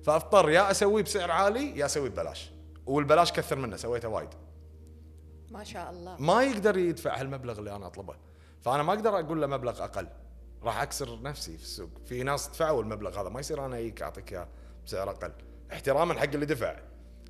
[0.03, 2.51] فأضطر يا أسويه بسعر عالي يا أسويه ببلاش.
[2.85, 4.29] والبلاش كثر منه سويته وايد.
[5.51, 6.15] ما شاء الله.
[6.19, 8.15] ما يقدر يدفع هالمبلغ اللي أنا أطلبه.
[8.61, 10.07] فأنا ما أقدر أقول له مبلغ أقل.
[10.67, 11.89] راح أكسر نفسي في السوق.
[12.05, 13.29] في ناس دفعوا المبلغ هذا.
[13.29, 14.47] ما يصير أنا اجيك أعطيك إياه
[14.85, 15.31] بسعر أقل.
[15.73, 16.75] احتراما حق اللي دفع.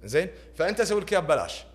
[0.03, 1.65] زين؟ فأنت أسوي لك إياه ببلاش.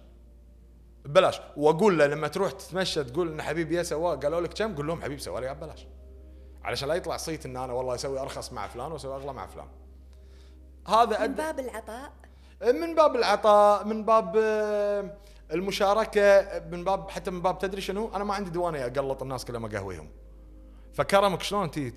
[1.04, 1.40] ببلاش.
[1.56, 5.02] وأقول له لما تروح تتمشى تقول إن حبيبي يا سواه قالوا لك كم؟ قول لهم
[5.02, 5.86] حبيبي سوى لي ببلاش.
[6.64, 9.68] علشان لا يطلع صيت إن أنا والله أسوي أرخص مع فلان وأسوي أغلى مع فلان.
[10.88, 11.34] هذا من.
[11.34, 12.12] باب العطاء.
[12.62, 15.16] من باب العطاء من باب آه،
[15.52, 19.64] المشاركة من باب حتى من باب تدري شنو؟ أنا ما عندي ديوانيه أقلط الناس كلهم
[19.64, 20.10] اقهويهم
[20.94, 21.90] فكرمك شلون تي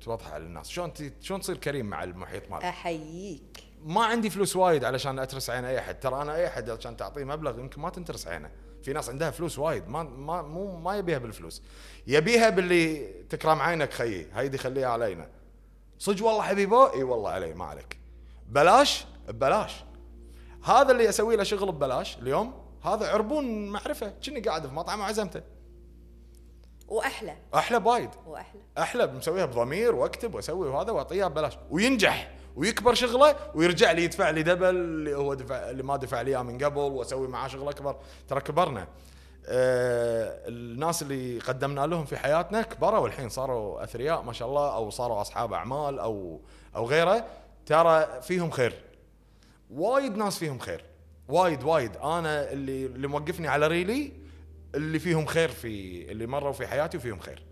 [0.00, 3.64] توضحه للناس؟ شلون تي شلون تصير كريم مع المحيط مالك؟ أحييك.
[3.84, 6.00] ما عندي فلوس وايد علشان أترس عين أي أحد.
[6.00, 8.50] ترى أنا أي أحد عشان تعطيه مبلغ يمكن ما تنترس عينه.
[8.82, 11.62] في ناس عندها فلوس وايد ما ما مو ما يبيها بالفلوس.
[12.06, 14.26] يبيها باللي تكرم عينك خيي.
[14.34, 15.30] هيدي خليها علينا.
[15.98, 17.98] صدق والله حبيبه إي والله علي ما عليك.
[18.48, 19.84] بلاش؟ ببلاش.
[20.64, 22.64] هذا اللي أسوي له شغل ببلاش اليوم.
[22.82, 24.14] هذا عربون معرفة.
[24.26, 25.42] كني قاعد في مطعم وعزمته
[26.88, 27.36] وأحلى.
[27.54, 28.60] أحلى بايد وأحلى.
[28.78, 31.58] أحلى مسويها بضمير وأكتب وأسوي وهذا وأعطيها ببلاش.
[31.70, 32.30] وينجح.
[32.56, 36.64] ويكبر شغله ويرجع لي يدفع لي دبل اللي هو دفع اللي ما دفع لي من
[36.64, 37.96] قبل وأسوي معاه شغل أكبر.
[38.28, 38.88] ترى كبرنا.
[39.46, 44.90] آه الناس اللي قدمنا لهم في حياتنا كبروا والحين صاروا أثرياء ما شاء الله أو
[44.90, 46.40] صاروا أصحاب أعمال أو
[46.76, 47.26] أو غيره.
[47.66, 48.74] ترى فيهم خير.
[49.70, 50.84] وايد ناس فيهم خير.
[51.28, 51.96] وايد وايد.
[51.96, 54.12] أنا اللي اللي موقفني على ريلي
[54.74, 57.42] اللي فيهم خير في اللي مروا في حياتي وفيهم خير.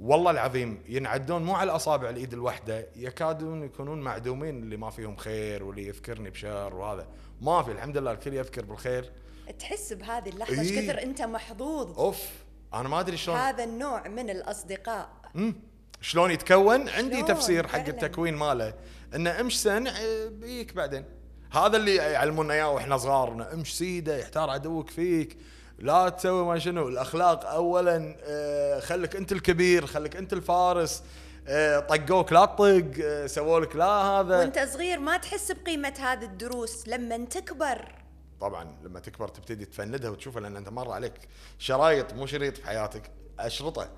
[0.00, 5.64] والله العظيم ينعدون مو على اصابع الإيد الواحدة يكادون يكونون معدومين اللي ما فيهم خير
[5.64, 7.08] واللي يذكرني بشر وهذا.
[7.40, 9.12] ما في الحمد لله الكل يذكر بالخير.
[9.58, 10.90] تحس بهذه اللحظة إيش إيه.
[10.90, 11.98] كثر أنت محظوظ.
[11.98, 12.28] أوف
[12.74, 13.36] أنا ما أدري شلون.
[13.36, 15.10] هذا النوع من الأصدقاء.
[15.34, 15.54] مم.
[16.00, 17.86] شلون يتكون؟ عندي شلون؟ تفسير حق.
[17.86, 18.74] التكوين ماله.
[19.14, 21.04] إنه أمش سنع آه، بيك بعدين.
[21.52, 25.36] هذا اللي يعلمونا إياه وإحنا صغار أمش سيدة يحتار عدوك فيك.
[25.80, 31.02] لا تسوي ما شنو الأخلاق اولا آه، خليك أنت الكبير خليك أنت الفارس
[31.48, 34.38] آه، طقوك لا تطق آه، سووا لك لا هذا.
[34.38, 37.92] وأنت صغير ما تحس بقيمة هذه الدروس لما تكبر.
[38.40, 41.12] طبعا لما تكبر تبتدي تفندها وتشوفها لأن أنت مر عليك
[41.58, 43.88] شرايط مو شريط في حياتك أشرطة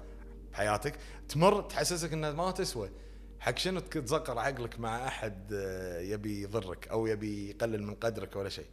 [0.52, 0.94] بحياتك
[1.28, 2.90] تمر تحسسك إنها ما تسوى.
[3.40, 5.52] حق شنو تتزقر عقلك مع أحد
[6.00, 8.66] يبي يضرك أو يبي يقلل من قدرك ولا شيء؟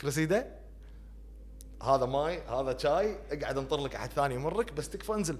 [0.00, 0.46] كرسيدة؟
[1.82, 5.38] هذا ماي هذا شاي اقعد انطر لك أحد ثاني يمرك بس تكفى انزل.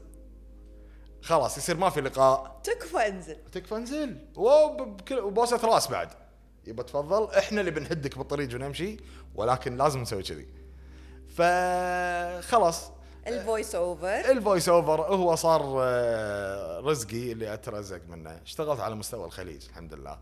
[1.23, 2.61] خلاص يصير ما في لقاء.
[2.65, 3.37] تكفى انزل.
[3.53, 4.17] تكفى انزل.
[4.37, 6.09] وبوسة راس بعد.
[6.67, 7.35] يبا تفضل.
[7.35, 8.97] إحنا اللي بنهدك بالطريق ونمشي
[9.35, 10.49] ولكن لازم نسوي كذي.
[11.29, 12.91] فخلاص
[13.27, 18.31] ال voice over ال voice over هو صار آه، رزقي اللي أترزق منه.
[18.31, 20.19] اشتغلت على مستوى الخليج الحمد لله.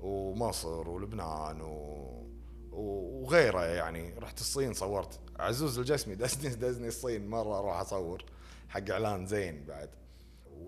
[0.00, 2.31] ومصر ولبنان و...
[2.72, 4.14] وغيره يعني.
[4.18, 5.20] رحت الصين صورت.
[5.38, 7.26] عزوز الجسمي دزني دزني الصين.
[7.28, 8.24] مرة أروح أصور
[8.68, 9.90] حق إعلان زين بعد.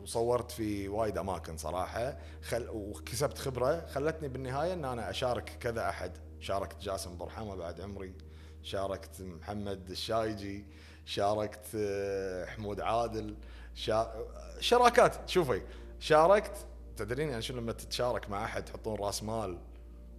[0.03, 2.19] وصورت في وايد أماكن صراحة.
[2.43, 2.69] خل...
[2.69, 3.87] وكسبت خبرة.
[3.87, 6.13] خلتني بالنهاية إن أنا أشارك كذا أحد.
[6.41, 8.15] شاركت جاسم برحمة بعد عمري.
[8.63, 10.65] شاركت محمد الشايجي.
[11.05, 13.37] شاركت آه، حمود عادل.
[13.75, 14.27] شا...
[14.61, 15.29] شراكات.
[15.29, 15.63] شوفي
[16.01, 16.67] شاركت.
[16.97, 19.59] تدرين يعني شنو لما تتشارك مع أحد تحطون رأس مال.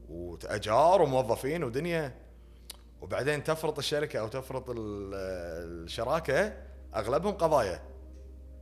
[0.09, 2.15] واجار وموظفين ودنيا.
[3.01, 4.75] وبعدين تفرط الشركة أو تفرط ال-
[5.85, 6.53] الشراكة
[6.95, 7.81] أغلبهم قضايا.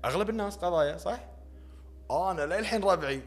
[0.06, 1.20] أغلب الناس قضايا صح؟
[2.12, 3.22] أنا للحين ربعي.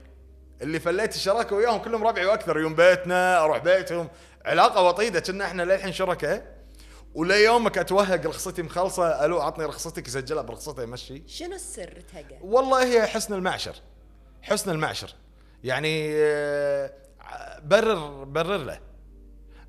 [0.63, 2.59] اللي فليت الشراكة وياهم كلهم ربعي وأكثر.
[2.59, 4.09] يوم بيتنا أروح بيتهم.
[4.45, 5.21] علاقة وطيدة.
[5.21, 6.57] كنا إحنا للحين شركاء
[7.15, 13.07] وليومك أتوهق رخصتي مخلصة ألو عطني رخصتك يسجلها برخصته يمشي شنو السر تهقى؟ والله هي
[13.07, 13.75] حسن المعشر.
[14.43, 15.15] حسن المعشر.
[15.65, 16.93] يعني آه،
[17.63, 18.81] برر برر له.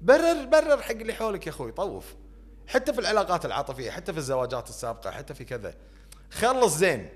[0.01, 2.16] برر برر حق اللي حولك يا أخوي طوف.
[2.68, 5.74] حتى في العلاقات العاطفية حتى في الزواجات السابقة حتى في كذا.
[6.32, 7.10] خلص زين.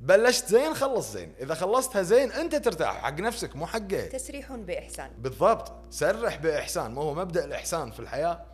[0.00, 1.32] بلشت زين خلص زين.
[1.40, 5.10] إذا خلصتها زين أنت ترتاح حق نفسك مو حقه تسريح بإحسان.
[5.18, 5.72] بالضبط.
[5.90, 6.94] سرح بإحسان.
[6.94, 8.46] ما هو مبدأ الإحسان في الحياة.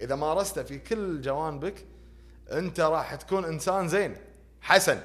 [0.00, 1.86] إذا مارسته في كل جوانبك
[2.52, 4.16] أنت راح تكون إنسان زين.
[4.60, 5.00] حسن.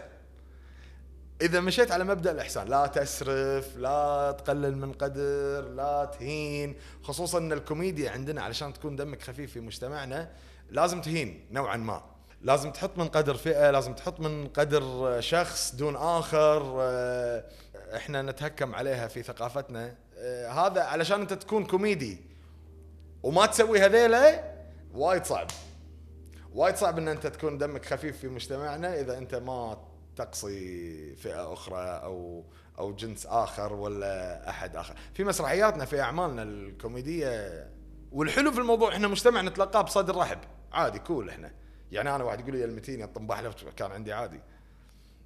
[1.41, 7.53] إذا مشيت على مبدأ الإحسان لا تسرف لا تقلل من قدر لا تهين خصوصا إن
[7.53, 10.31] الكوميديا عندنا علشان تكون دمك خفيف في مجتمعنا
[10.69, 12.03] لازم تهين نوعا ما.
[12.41, 17.43] لازم تحط من قدر فئة لازم تحط من قدر شخص دون آخر آه،
[17.95, 19.95] إحنا نتهكم عليها في ثقافتنا.
[20.17, 22.21] آه، هذا علشان أنت تكون كوميدي
[23.23, 24.43] وما تسوي هذيلا
[24.93, 25.47] وايد صعب.
[26.53, 29.77] وايد صعب إن أنت تكون دمك خفيف في مجتمعنا إذا أنت ما
[30.17, 32.45] تقصي فئة أخرى أو
[32.79, 34.95] أو جنس آخر ولا أحد آخر.
[35.13, 37.67] في مسرحياتنا في أعمالنا الكوميدية
[38.11, 40.39] والحلو في الموضوع إحنا مجتمع نتلقاه بصدر رحب.
[40.73, 41.51] عادي كول إحنا.
[41.91, 43.41] يعني أنا واحد يقول لي يا المتين يا الطنباح
[43.75, 44.41] كان عندي عادي.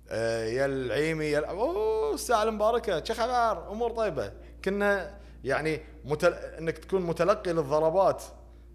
[0.10, 3.04] آه، يا العيمي يا أوه الساعة المباركة.
[3.04, 4.34] شو خبر أمور طيبة.
[4.66, 6.34] كنا يعني متل...
[6.34, 8.24] إنك تكون متلقي للضربات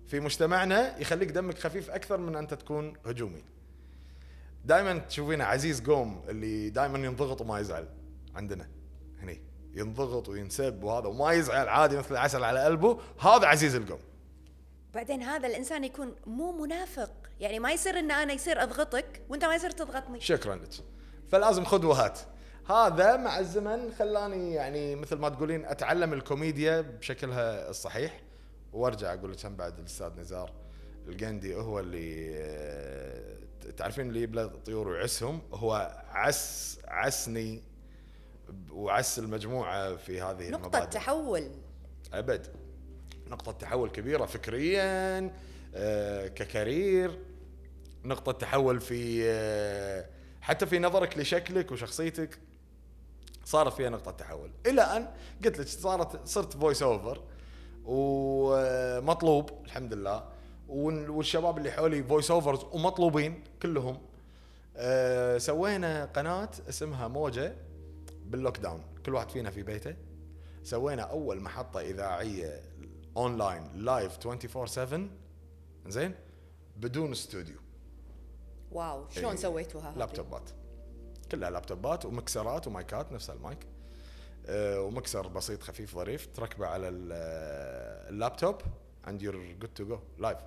[0.06, 3.55] في مجتمعنا يخليك دمك خفيف أكثر من انت تكون هجومي.
[4.66, 7.88] دائما تشوفينه عزيز قوم اللي دائما ينضغط وما يزعل.
[8.34, 8.68] عندنا
[9.18, 9.42] هني
[9.74, 13.98] ينضغط وينسب وهذا وما يزعل عادي مثل العسل على قلبه هذا عزيز القوم.
[14.94, 17.10] بعدين هذا الإنسان يكون مو منافق.
[17.40, 20.20] يعني ما يصير إن أنا يصير أضغطك وأنت ما يصير تضغطني.
[20.20, 20.68] شكرا لك.
[21.28, 22.18] فلازم خذ وهات.
[22.68, 28.20] هذا مع الزمن خلاني يعني مثل ما تقولين أتعلم الكوميديا بشكلها الصحيح.
[28.72, 30.52] وأرجع أقول لك بعد الأستاذ نزار.
[31.08, 33.45] القندي هو اللي آه،
[33.76, 37.62] تعرفين اللي يبلى طيور ويعسهم هو عس عسني
[38.70, 40.90] وعس المجموعة في هذه نقطة المبادئ.
[40.90, 41.50] تحول.
[42.12, 42.46] أبد.
[43.26, 45.30] نقطة تحول كبيرة فكريا
[45.74, 47.18] آه، ك career.
[48.04, 50.06] نقطة تحول في آه،
[50.40, 52.38] حتى في نظرك لشكلك وشخصيتك
[53.44, 54.50] صارت فيها نقطة تحول.
[54.66, 55.08] إلى أن
[55.44, 57.22] قلت لك صارت صرت voice over
[57.84, 60.35] ومطلوب الحمد لله.
[60.68, 63.98] والشباب اللي حولي voice overs ومطلوبين كلهم.
[64.76, 67.54] آه، سوينا قناة اسمها موجة
[68.24, 69.96] بال lockdown كل واحد فينا في بيته.
[70.62, 72.62] سوينا أول محطة إذاعية
[73.16, 75.08] online live 24 7
[75.86, 76.14] زين؟
[76.76, 77.56] بدون استوديو
[78.72, 79.36] واو شلون إيه.
[79.36, 80.50] سويتوها؟ لابتوبات.
[81.32, 83.66] كلها لابتوبات ومكسرات ومايكات نفس المايك.
[84.48, 88.56] آه، ومكسر بسيط خفيف ظريف تركبه على آه، اللابتوب
[89.06, 90.38] and you're good to go live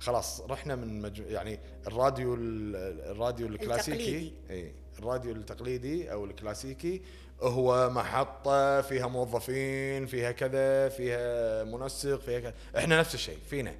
[0.00, 1.18] خلاص رحنا من مج...
[1.18, 2.76] يعني الراديو ال-
[3.10, 3.98] الراديو الكلاسيكي.
[3.98, 4.32] التقليدي.
[4.50, 7.02] إي الراديو التقليدي أو الكلاسيكي.
[7.40, 12.54] هو محطة فيها موظفين فيها كذا فيها منسق فيها كذا.
[12.76, 13.74] إحنا نفس الشيء فينا.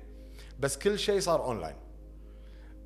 [0.60, 1.76] بس كل شيء صار online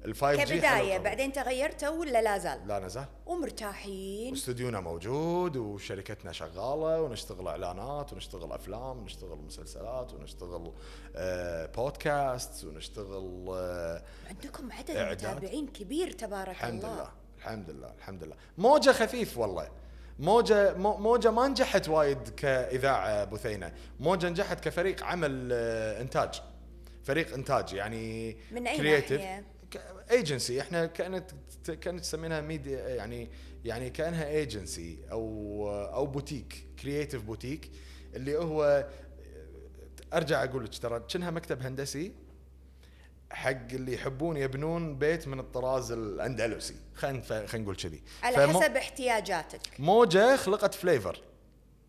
[0.05, 4.31] ال five G كبداية بعدين تغيرتوا ولا لا زال؟ لا نزال ومرتاحين.
[4.33, 10.73] واستوديونا موجود وشركتنا شغالة ونشتغل إعلانات ونشتغل أفلام ونشتغل مسلسلات ونشتغل
[11.17, 14.91] آه بودكاست ونشتغل آه عندكم عدد.
[15.11, 17.09] متابعين كبير تبارك الحمد الله لله
[17.39, 18.37] الحمد لله الحمد لله.
[18.59, 19.69] موجة خفيف والله.
[20.19, 26.43] موجة مو- موجة ما نجحت وايد كإذاعة بثينه موجة نجحت كفريق عمل آه، إنتاج.
[27.05, 29.45] فريق إنتاج يعني من أي creative.
[30.13, 31.31] ايجنسي إحنا كأنت
[31.81, 33.31] كأنت تسمينها ميديا يعني
[33.65, 37.71] يعني كأنها ايجنسي أو أو boutique creative boutique
[38.15, 38.89] اللي هو
[40.15, 42.13] أرجع أقول لك ترى كأنها مكتب هندسي
[43.31, 46.75] حق اللي يحبون يبنون بيت من الطراز الأندلسي.
[46.95, 48.03] خلينا خلينا نقول كذي.
[48.23, 49.61] على فمو- حسب احتياجاتك.
[49.79, 51.21] موجة خلقت flavor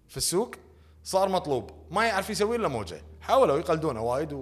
[0.07, 0.55] في السوق
[1.03, 1.71] صار مطلوب.
[1.91, 3.01] ما يعرف يسوي إلا موجة.
[3.21, 4.39] حاولوا يقلدونه وايد و-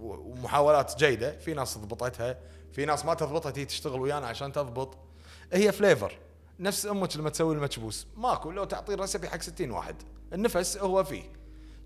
[0.00, 1.38] ومحاولات جيدة.
[1.38, 2.38] في ناس ضبطتها.
[2.76, 4.98] في ناس ما تضبطها تيجي تشتغل ويانا عشان تضبط.
[5.52, 6.18] هي flavor
[6.60, 8.06] نفس أمك لما تسوي المكبوس.
[8.16, 9.96] ماكو لو تعطيه recipe حق 60 واحد.
[10.32, 11.22] النفس هو فيه.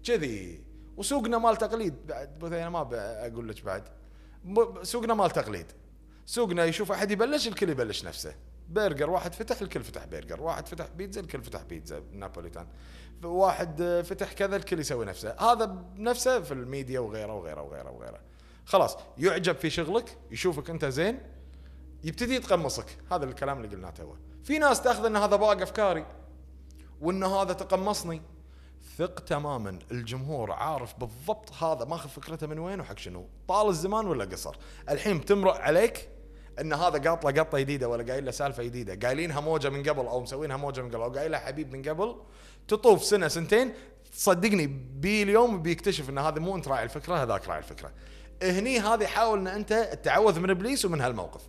[0.04, 0.64] كذي.
[0.96, 2.06] وسوقنا مال تقليد.
[2.06, 2.88] بعد بثينه ما
[3.26, 3.88] أقول لك بعد.
[4.82, 5.66] سوقنا مال تقليد.
[6.26, 8.34] سوقنا يشوف أحد يبلش الكل يبلش نفسه.
[8.68, 10.42] برجر واحد فتح الكل فتح برجر.
[10.42, 12.02] واحد فتح بيتزا الكل فتح بيتزا.
[12.12, 12.66] Neapolitan.
[13.24, 15.30] واحد فتح كذا الكل يسوي نفسه.
[15.30, 18.29] هذا بنفسه في الميديا وغيره وغيره وغيره وغيره.
[18.70, 21.20] خلاص يعجب في شغلك يشوفك أنت زين
[22.04, 22.86] يبتدي يتقمصك.
[23.12, 24.14] هذا الكلام اللي قلناه تو.
[24.44, 26.06] في ناس تأخذ إن هذا باق افكاري
[27.00, 28.22] وإن هذا تقمصني.
[28.98, 34.24] ثق تماما الجمهور عارف بالضبط هذا ماخذ فكرته من وين وحق شنو؟ طال الزمان ولا
[34.24, 34.56] قصر؟
[34.88, 36.08] الحين بتمرق عليك
[36.60, 40.06] إن هذا قاط له قطة جديده ولا قايل له سالفة جديده قايلينها موجة من قبل
[40.06, 42.16] أو مسوينها موجة من قبل أو قايل له حبيب من قبل.
[42.68, 43.72] تطوف سنة سنتين
[44.12, 47.92] صدقني بي اليوم بيكتشف إن هذا مو أنت راعي الفكرة هذاك راعي الفكرة.
[48.42, 51.48] هني هذه حاول إن أنت التعوذ من إبليس ومن هالموقف.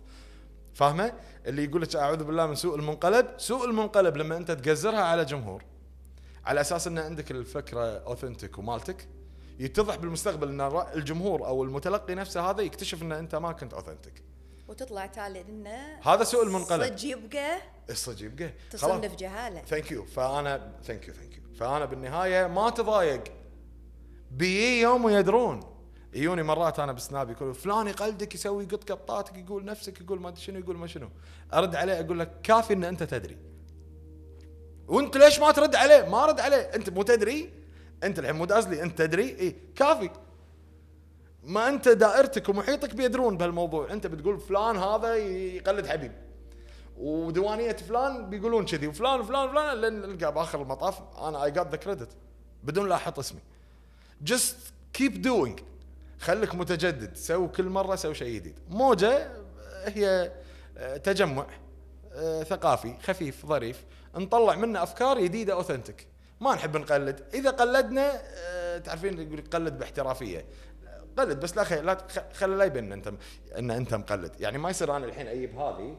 [0.74, 1.12] فاهمة؟
[1.46, 5.64] اللي يقول لك أعوذ بالله من سوء المنقلب سوء المنقلب لما أنت تقزرها على جمهور.
[6.44, 9.08] على أساس إن عندك الفكرة authentic ومالتك
[9.58, 14.22] يتضح بالمستقبل إن الجمهور أو المتلقي نفسه هذا يكتشف إن أنت ما كنت authentic
[14.68, 16.98] وتطلع تالي إنه هذا سوء المنقلب.
[16.98, 17.58] صدق يبقى
[17.90, 18.50] الصج يبقى.
[18.70, 19.62] تصنف جهالة.
[19.62, 23.24] thank you فأنا thank you thank you فأنا بالنهاية ما تضايق.
[24.30, 25.71] بيجي يوم ويدرون.
[26.14, 30.40] يجوني مرات أنا بسناب يقولوا فلان يقلدك يسوي قط قطاتك يقول نفسك يقول ما أدري
[30.40, 31.08] شنو يقول ما شنو.
[31.54, 33.36] أرد عليه أقول لك كافي إن أنت تدري.
[34.88, 36.56] وأنت ليش ما ترد عليه؟ ما رد عليه.
[36.56, 37.52] أنت مو تدري؟
[38.04, 40.10] أنت الحين مو دازلي أنت تدري؟ إي كافي.
[41.42, 43.92] ما أنت دائرتك ومحيطك بيدرون بهالموضوع.
[43.92, 46.12] أنت بتقول فلان هذا يقلد حبيب.
[46.96, 49.80] وديوانية فلان بيقولون كذي وفلان وفلان وفلان.
[49.80, 52.08] لين نلقى بآخر المطاف أنا I got the credit
[52.64, 53.40] بدون لا أحط اسمي.
[54.22, 54.56] just
[54.92, 55.60] keep doing
[56.22, 58.58] خليك متجدد سوي كل مرة سوي شيء جديد.
[58.68, 59.30] موجة
[59.84, 60.32] هي
[60.78, 61.46] آه، تجمع
[62.12, 63.84] آه، ثقافي خفيف ظريف
[64.16, 66.06] نطلع منه أفكار جديدة authentic
[66.40, 67.24] ما نحب نقلد.
[67.34, 70.44] إذا قلدنا آه، تعرفين يقول قلد باحترافية.
[71.18, 71.80] قلد بس لا خي...
[71.80, 71.98] لا
[72.34, 73.12] خلي لا يبين إن أنت
[73.58, 74.40] إن أنت مقلد.
[74.40, 75.96] يعني ما يصير أنا الحين أجيب هذه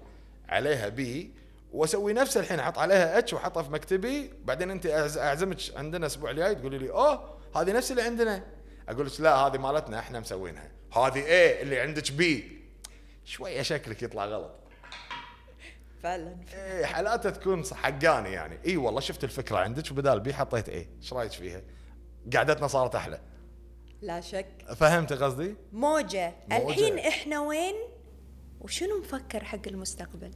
[0.50, 1.34] عليها B
[1.74, 4.34] وأسوي نفس الحين أحط عليها H وأحطها في مكتبي.
[4.46, 4.86] بعدين أنت
[5.18, 8.44] أعزمك عندنا الأسبوع الجاي تقولي لي أوه هذه نفس اللي عندنا.
[8.90, 10.72] أقول لك لا هذه مالتنا إحنا مسوينها.
[10.94, 12.62] هذه A اللي عندك B
[13.26, 14.56] شوية شكلك يطلع غلط.
[16.04, 16.36] فعلا.
[16.54, 18.60] إيه حالاته تكون حقاني يعني.
[18.66, 21.62] إي والله شفت الفكرة عندك وبدال B حطيت A إيش رأيك فيها؟
[22.34, 23.20] قعدتنا صارت أحلى.
[24.02, 24.48] لا شك.
[24.76, 26.34] فهمت قصدي؟ موجة.
[26.50, 26.68] موجة.
[26.70, 27.76] الحين إحنا وين؟
[28.62, 30.32] وشنو مفكر حق المستقبل؟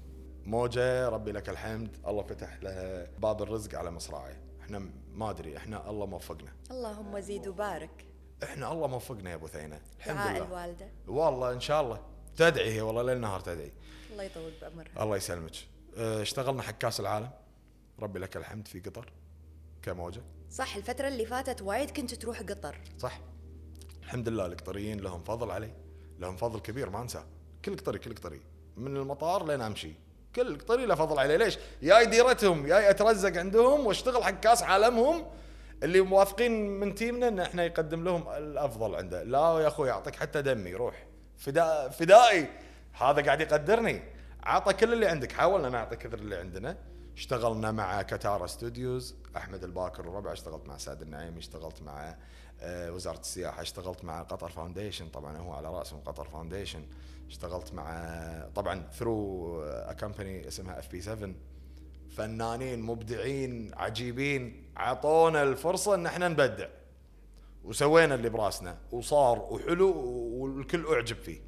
[0.46, 1.98] موجة ربي لك الحمد.
[2.08, 6.52] الله فتح لها باب الرزق على مصراعي إحنا ما أدري إحنا الله موفقنا.
[6.72, 8.06] اللهم زيد وبارك.
[8.44, 10.46] إحنا الله موفقنا يا أبو ثينة الحمد لله.
[10.46, 10.88] الوالدة.
[11.08, 12.02] والله إن شاء الله.
[12.38, 13.72] تدعي هي والله ليل نهار تدعي.
[14.12, 15.04] الله يطول بعمرها.
[15.04, 15.52] الله يسلمك.
[15.98, 17.30] أه، اشتغلنا حق كاس العالم.
[18.00, 19.12] ربي لك الحمد في قطر
[19.82, 20.22] كموجة.
[20.52, 22.78] صح الفترة اللي فاتت وايد كنت تروح قطر.
[23.00, 23.20] صح.
[24.04, 25.72] الحمد لله القطريين لهم فضل علي
[26.20, 27.26] لهم فضل كبير ما انساه
[27.66, 28.42] كل قطري كل قطري.
[28.78, 29.94] من المطار لين أمشي.
[30.36, 35.26] كل قطري له فضل علي ليش؟ ياي ديرتهم ياي أترزق عندهم واشتغل حق كاس عالمهم.
[35.84, 39.24] اللي موافقين من تيمنا إن إحنا يقدم لهم الأفضل عنده.
[39.24, 41.06] لا يا أخوي أعطيك حتى دمي روح.
[41.38, 42.48] فداء فدائي.
[42.94, 44.02] هذا قاعد يقدرني.
[44.44, 45.32] عطى كل اللي عندك.
[45.32, 46.78] حاولنا نعطي كثر اللي عندنا.
[47.16, 49.16] اشتغلنا مع كتارا Studios.
[49.38, 52.16] أحمد الباكر وربع اشتغلت مع سعد النعيمي اشتغلت مع
[52.62, 55.10] آه، وزارة السياحة اشتغلت مع قطر Foundation.
[55.10, 56.86] طبعا هو على رأسهم قطر Foundation.
[57.28, 59.64] اشتغلت مع طبعا through
[60.00, 61.34] company اسمها FP 7
[62.18, 66.68] فنانين مبدعين عجيبين عطونا الفرصة إن إحنا نبدع.
[67.64, 69.98] وسوينا اللي براسنا وصار وحلو
[70.38, 71.42] والكل أعجب فيه.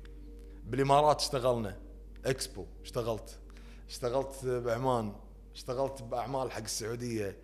[0.64, 1.78] بالإمارات اشتغلنا
[2.26, 3.40] إكسبو اشتغلت.
[3.88, 5.14] اشتغلت بعمان
[5.56, 7.38] اشتغلت بأعمال حق السعودية.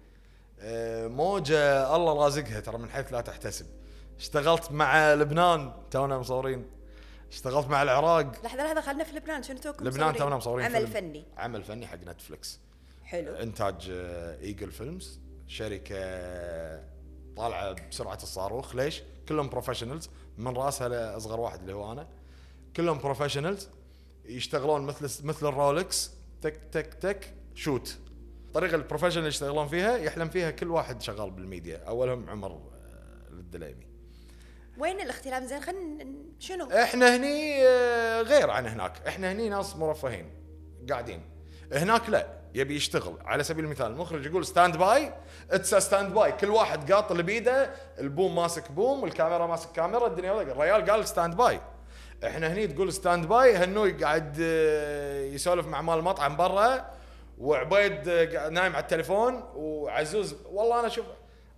[0.60, 3.66] آه، موجة الله رازقها ترى من حيث لا تحتسب.
[4.18, 6.66] اشتغلت مع لبنان تونا مصورين.
[7.32, 8.44] اشتغلت مع العراق.
[8.44, 9.44] لحظة لحظة خلنا في لبنان.
[9.44, 10.88] شنو توكم لبنان تونا مصورين عمل.
[10.88, 11.26] فني.
[11.38, 12.65] عمل فني حق Netflix
[13.06, 13.32] حلو.
[13.32, 13.88] إنتاج
[14.42, 15.20] Eagle Films.
[15.48, 15.96] شركة
[17.38, 18.76] طالعة بسرعة الصاروخ.
[18.76, 22.08] ليش؟ كلهم professionals من رأسها لأصغر واحد اللي هو أنا.
[22.76, 23.70] كلهم professionals
[24.26, 26.12] يشتغلون مثل مثل ال Rolex.
[26.42, 27.98] تك تك تك shoot.
[28.46, 31.78] الطريقة ال professional يشتغلون فيها يحلم فيها كل واحد شغال بالميديا.
[31.78, 33.88] أولهم عمر آه، الدليمي.
[34.78, 36.06] وين الاختلاف؟ زين خلينا
[36.40, 39.08] شنو؟ إحنا هني آه، غير عن هناك.
[39.08, 40.30] إحنا هني ناس مرفهين.
[40.90, 41.22] قاعدين.
[41.72, 42.45] هناك لا.
[42.56, 43.18] يبي يشتغل.
[43.26, 45.14] على سبيل المثال المخرج يقول standby
[45.52, 50.42] it's standby كل واحد قاط اللي بيده ال boom ماسك boom والكاميرا ماسك كاميرا الدنيا
[50.42, 51.62] الريال قال standby
[52.26, 56.92] إحنا هني تقول standby هنوي قاعد آه، يسولف مع مال المطعم برا
[57.38, 61.06] وعبيد آه، نايم على التليفون وعزوز والله أنا شوف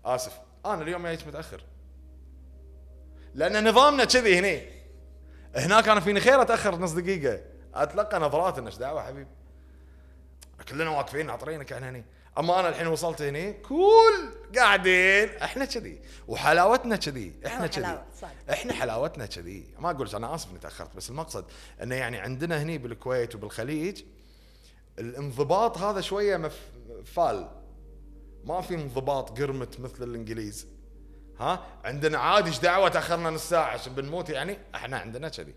[0.05, 1.63] آسف أنا اليوم جايك متأخر.
[3.33, 4.61] لأن نظامنا كذي هني.
[5.55, 7.41] هناك أنا فيني خير أتأخر نص دقيقة.
[7.73, 9.36] اتلقى نظرات انش دعوه حبيبي
[10.69, 12.05] كلنا واقفين ناطرينك إحنا هني.
[12.37, 16.01] أما أنا الحين وصلت هني cool قاعدين إحنا كذي.
[16.27, 17.99] وحلاوتنا كذي إحنا كذي.
[18.49, 19.65] إحنا حلاوتنا كذي.
[19.79, 21.45] ما أقول أنا آسف إني تأخرت بس المقصد
[21.83, 24.03] إنه يعني عندنا هني بالكويت وبالخليج
[24.99, 26.59] الانضباط هذا شوية مف...
[27.05, 27.49] فال.
[28.43, 30.67] ما في انضباط قرمت مثل الإنجليز.
[31.39, 35.55] ها؟ عندنا عادي إيش دعوة تأخرنا نص ساعة عشان بنموت؟ يعني إحنا عندنا كذي.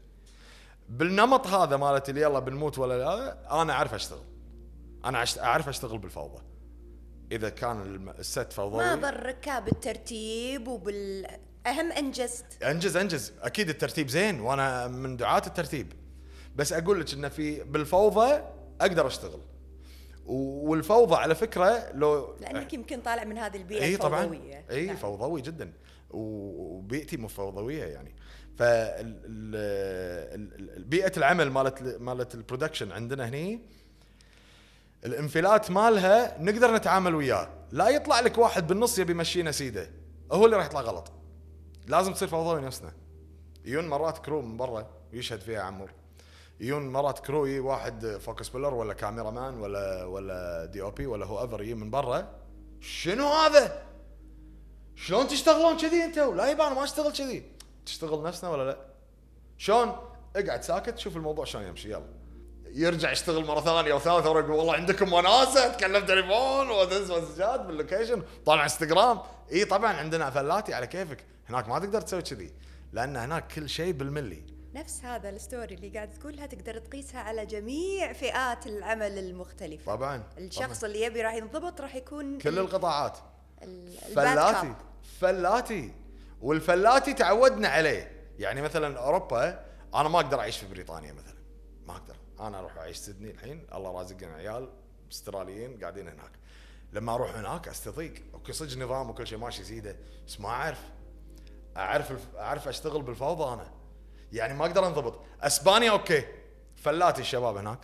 [0.88, 4.29] بالنمط هذا مالت اللي يلا بنموت ولا لا أنا أعرف أشتغل.
[5.04, 6.42] أنا اعرف اشتغل بالفوضى
[7.32, 11.26] اذا كان ال set فوضوي ما بالركاب بالترتيب وبال
[11.66, 15.92] اهم انجزت انجز انجز أكيد الترتيب زين وأنا من دعاة الترتيب
[16.56, 18.42] بس أقول لك انه في بالفوضى
[18.80, 19.40] أقدر اشتغل
[20.26, 24.40] و- والفوضى على فكره لو لانك يمكن طالع من هذه البيئه اي طبعا
[24.70, 24.96] اي نعم.
[24.96, 25.72] فوضوي جدا
[26.10, 28.14] وبيئتي مو فوضويه يعني
[30.80, 33.60] فبيئه العمل مالت مالت ال production عندنا هني
[35.04, 37.48] الانفلات مالها نقدر نتعامل وياه.
[37.72, 39.90] لا يطلع لك واحد بالنص يبي يمشينا سيده.
[40.32, 41.12] هو اللي راح يطلع غلط.
[41.86, 42.92] لازم تصير فوضوي نفسنا
[43.64, 45.90] يجون مرات crew من برا ويشهد فيها عمور.
[46.60, 52.28] يجون مرات crew واحد focus puller ولا cameraman ولا ولا DOP ولا whoever من برا.
[52.80, 53.82] شنو هذا؟
[54.94, 57.42] شلون تشتغلون كذي أنتوا؟ لا يبا أنا ما اشتغل كذي.
[57.86, 58.76] تشتغل نفسنا ولا لا؟
[59.58, 59.96] شلون؟
[60.36, 61.90] اقعد ساكت شوف الموضوع شلون يمشي.
[61.90, 62.19] يلا.
[62.74, 68.22] يرجع يشتغل مرة ثانية وثالثه ويقول والله عندكم وناسة اتكلم تليفون ودز مسجات بال location
[68.46, 69.20] طالع انستغرام.
[69.52, 71.24] إي طبعا عندنا فلاتي على كيفك.
[71.48, 72.52] هناك ما تقدر تسوي كذي
[72.92, 74.42] لأن هناك كل شيء بالملي.
[74.74, 79.94] نفس هذا ال story اللي قاعد تقولها تقدر تقيسها على جميع فئات العمل المختلفة.
[79.94, 83.18] طبعا الشخص اللي يبي راح ينضبط راح يكون كل القطاعات.
[84.14, 84.74] فلاتي.
[85.20, 85.92] فلاتي.
[86.40, 88.12] والفلاتي تعودنا عليه.
[88.38, 89.64] يعني مثلا أوروبا
[89.94, 91.40] أنا ما أقدر أعيش في بريطانيا مثلا.
[91.86, 92.16] ما أقدر.
[92.40, 93.66] أنا أروح اعيش سيدني الحين.
[93.74, 94.68] الله رازقنا عيال
[95.12, 96.32] أستراليين قاعدين هناك.
[96.92, 98.14] لما أروح هناك أستضيق.
[98.34, 99.96] okay صدق نظام وكل شيء ماشي سيده
[100.26, 100.80] بس ما أعرف.
[101.76, 102.36] أعرف الف...
[102.36, 103.70] أعرف أشتغل بالفوضى أنا.
[104.32, 105.20] يعني ما أقدر أنضبط.
[105.40, 106.24] اسبانيا okay.
[106.76, 107.78] فلاتي الشباب هناك.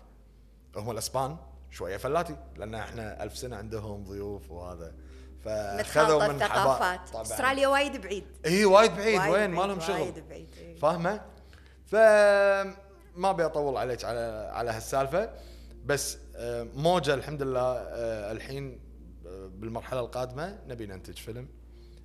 [0.76, 1.36] هم الأسبان
[1.70, 4.94] شوية فلاتي لأن إحنا ألف سنة عندهم ضيوف وهذا.
[5.46, 6.98] متخلطة من طبعاً.
[7.14, 8.24] أستراليا وايد بعيد.
[8.46, 9.20] اي وايد بعيد.
[9.20, 10.00] وين؟ ما لهم شغل.
[10.00, 10.78] وايد بعيد.
[10.80, 11.20] فاهمة؟
[11.86, 11.96] ف
[13.16, 15.30] ما أبي أطول عليك على على هالسالفة
[15.86, 18.80] بس آه، موجة الحمد لله آه، الحين
[19.26, 21.48] آه، بالمرحلة القادمة نبي ننتج فيلم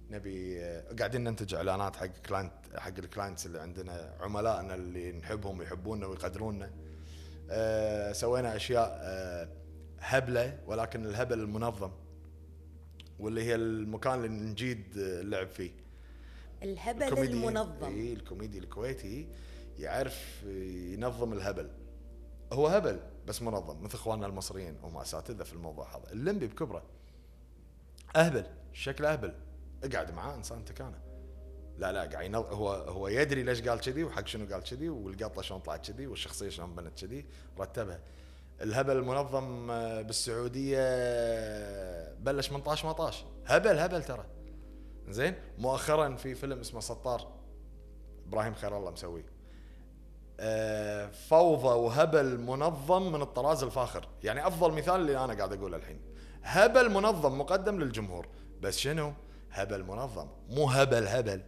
[0.09, 0.61] نبي
[0.99, 6.71] قاعدين ننتج إعلانات حق client حق ال clients اللي عندنا عملائنا اللي نحبهم ويحبونا ويقدرونا
[7.49, 8.99] آه، سوينا أشياء
[9.99, 11.91] هبلة ولكن الهبل المنظم
[13.19, 15.71] واللي هي المكان اللي نجيد اللعب فيه.
[16.63, 17.83] الهبل الكوميدي- المنظم.
[17.85, 19.27] اي الكوميدي الكويتي.
[19.81, 20.43] يعرف
[20.93, 21.69] ينظم الهبل.
[22.53, 26.11] هو هبل بس منظم مثل إخواننا المصريين هم أساتذة في الموضوع هذا.
[26.11, 26.83] اللمبي بكبره.
[28.15, 29.33] أهبل شكله أهبل.
[29.83, 30.99] اقعد معاه إنسان تكانه
[31.77, 32.45] لا لا قاعد ينظ...
[32.45, 36.49] هو هو يدري ليش قال كذي وحق شنو قال كذي والقطة شلون طلعت كذي والشخصية
[36.49, 37.25] شلون بنت كذي.
[37.59, 37.99] رتبها.
[38.61, 44.25] الهبل المنظم آه، بالسعودية آه، بلش 18 18 هبل هبل ترى.
[45.09, 47.31] زين؟ مؤخرا في فيلم اسمه سطار
[48.27, 49.40] إبراهيم خير الله مسويه.
[51.29, 54.07] فوضى وهبل منظم من الطراز الفاخر.
[54.23, 56.01] يعني أفضل مثال اللي أنا قاعد أقوله الحين.
[56.43, 58.27] هبل منظم مقدم للجمهور.
[58.61, 59.13] بس شنو؟
[59.51, 60.27] هبل منظم.
[60.49, 61.41] مو هبل هبل.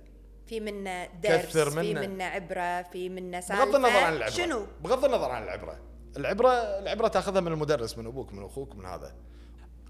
[0.45, 2.01] في منا درس كثر في منه.
[2.01, 4.35] منا عبرة في منا سالفه بغض النظر عن العبرة.
[4.35, 5.79] شنو؟ بغض النظر عن العبرة.
[6.17, 9.15] العبرة العبرة تاخذها من المدرس من أبوك من أخوك من هذا.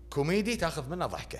[0.10, 1.40] كوميدي تاخذ منه ضحكة.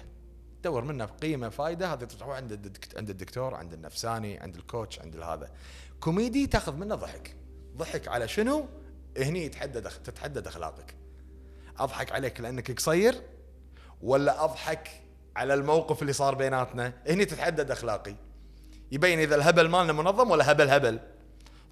[0.62, 5.16] تدور منه قيمه فائده هذه تروح عند عند الدكتور عند النفساني عند ال coach عند
[5.16, 5.52] هذا.
[6.00, 7.36] كوميدي تاخذ منه ضحك.
[7.78, 8.66] ضحك على شنو؟
[9.18, 10.96] هني يتحدد تتحدد أخلاقك.
[11.80, 13.22] أضحك عليك لأنك قصير
[14.02, 14.90] ولا أضحك
[15.36, 18.16] على الموقف اللي صار بيناتنا؟ هني تتحدد أخلاقي.
[18.92, 21.00] يبين إذا الهبل مالنا منظم ولا هبل هبل.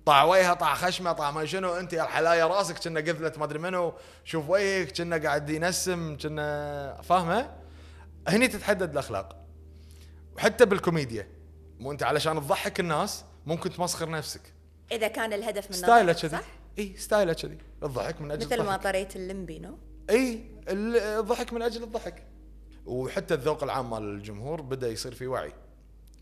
[0.06, 1.76] طاع وجهه طاع خشمة طاع ما شنو.
[1.76, 3.94] أنت يا الحلايا راسك كنا قذلت ما أدري منو.
[4.23, 7.56] شوف وجهك كنا قاعد ينسم كنا فاهمة؟
[8.28, 9.45] هني تتحدد الأخلاق.
[10.36, 11.28] وحتى بالكوميديا.
[11.80, 14.41] مو أنت علشان تضحك الناس ممكن تمسخر نفسك.
[14.91, 16.38] إذا كان الهدف من style ه كذي.
[16.80, 17.57] إي style ه كذي.
[17.84, 18.84] الضحك من أجل مثل ما الضحك.
[18.84, 19.78] طريت اللمبي no؟
[20.09, 22.23] إي ال- الضحك من أجل الضحك.
[22.85, 25.53] وحتى الذوق العام مال الجمهور بدأ يصير في وعي.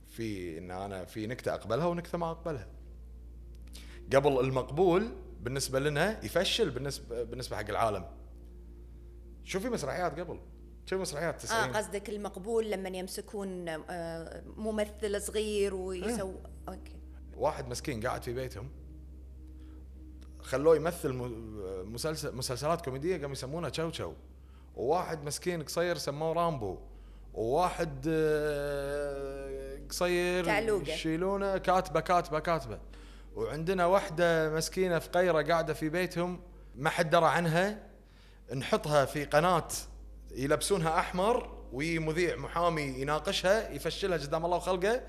[0.07, 2.67] في إن أنا في نكتة أقبلها ونكتة ما أقبلها.
[4.13, 5.09] قبل المقبول
[5.41, 8.05] بالنسبة لنا يفشل بالنسبة بالنسبة حق العالم.
[9.43, 10.39] شوفي مسرحيات قبل.
[10.85, 16.73] شوفي مسرحيات آه 90 قصدك المقبول لما يمسكون آه ممثل صغير ويسوي إيه.
[16.73, 16.98] أوكي.
[17.39, 18.69] واحد مسكين قاعد في بيتهم
[20.41, 21.13] خلوه يمثل
[21.85, 24.13] مسلسل مسلسلات كوميدية قاموا يسمونه تشو تشو
[24.75, 26.77] وواحد مسكين قصير سموه رامبو
[27.33, 30.45] وواحد آه، قصير.
[30.93, 32.79] يشيلونه كاتبة كاتبة كاتبة.
[33.35, 36.41] وعندنا واحدة مسكينة فقيرة قاعدة في بيتهم
[36.75, 37.89] ما حد درى عنها.
[38.55, 39.67] نحطها في قناة
[40.31, 45.01] يلبسونها أحمر ومذيع محامي يناقشها يفشلها قدام الله وخلقه.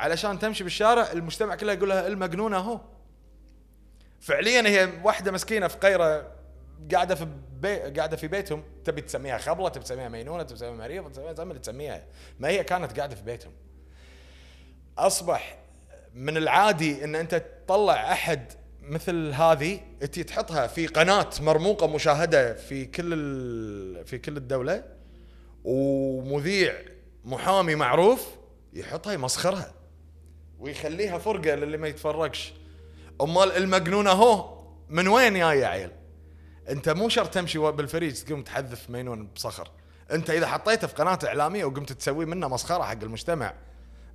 [0.00, 2.80] علشان تمشي بالشارع المجتمع كله يقول لها المجنونه أهو.
[4.20, 6.32] فعليا هي واحدة مسكينة فقيره
[6.92, 7.26] قاعدة في
[7.60, 7.76] بي...
[7.76, 12.04] قاعدة في بيتهم تبي تسميها خبله تبي تسميها مينونه تبي تسميها مريضة تسميها تسميها
[12.38, 13.52] ما هي كانت قاعدة في بيتهم.
[14.98, 15.58] أصبح
[16.14, 18.52] من العادي إن أنت تطلع أحد
[18.82, 24.06] مثل هذه أنت تحطها في قناة مرموقة مشاهدة في كل ال...
[24.06, 24.84] في كل الدولة
[25.64, 26.74] ومذيع
[27.24, 28.28] محامي معروف
[28.72, 29.74] يحطها يمسخرها.
[30.58, 32.52] ويخليها فرقة للي ما يتفرجش
[33.20, 34.56] أمال المجنونة هو
[34.88, 35.90] من وين جاي يا عيل
[36.68, 39.70] أنت مو شرط تمشي بالفريج تقوم تحذف مينون بصخر.
[40.10, 43.54] أنت إذا حطيته في قناة إعلامية وقمت تسوي منه مسخرة حق المجتمع.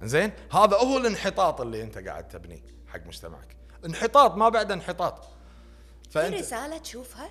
[0.04, 3.58] زين هذا هو الانحطاط اللي أنت قاعد تبنيه حق مجتمعك.
[3.86, 5.24] انحطاط ما بعد انحطاط.
[5.24, 7.30] في فانت رسالة تشوفها؟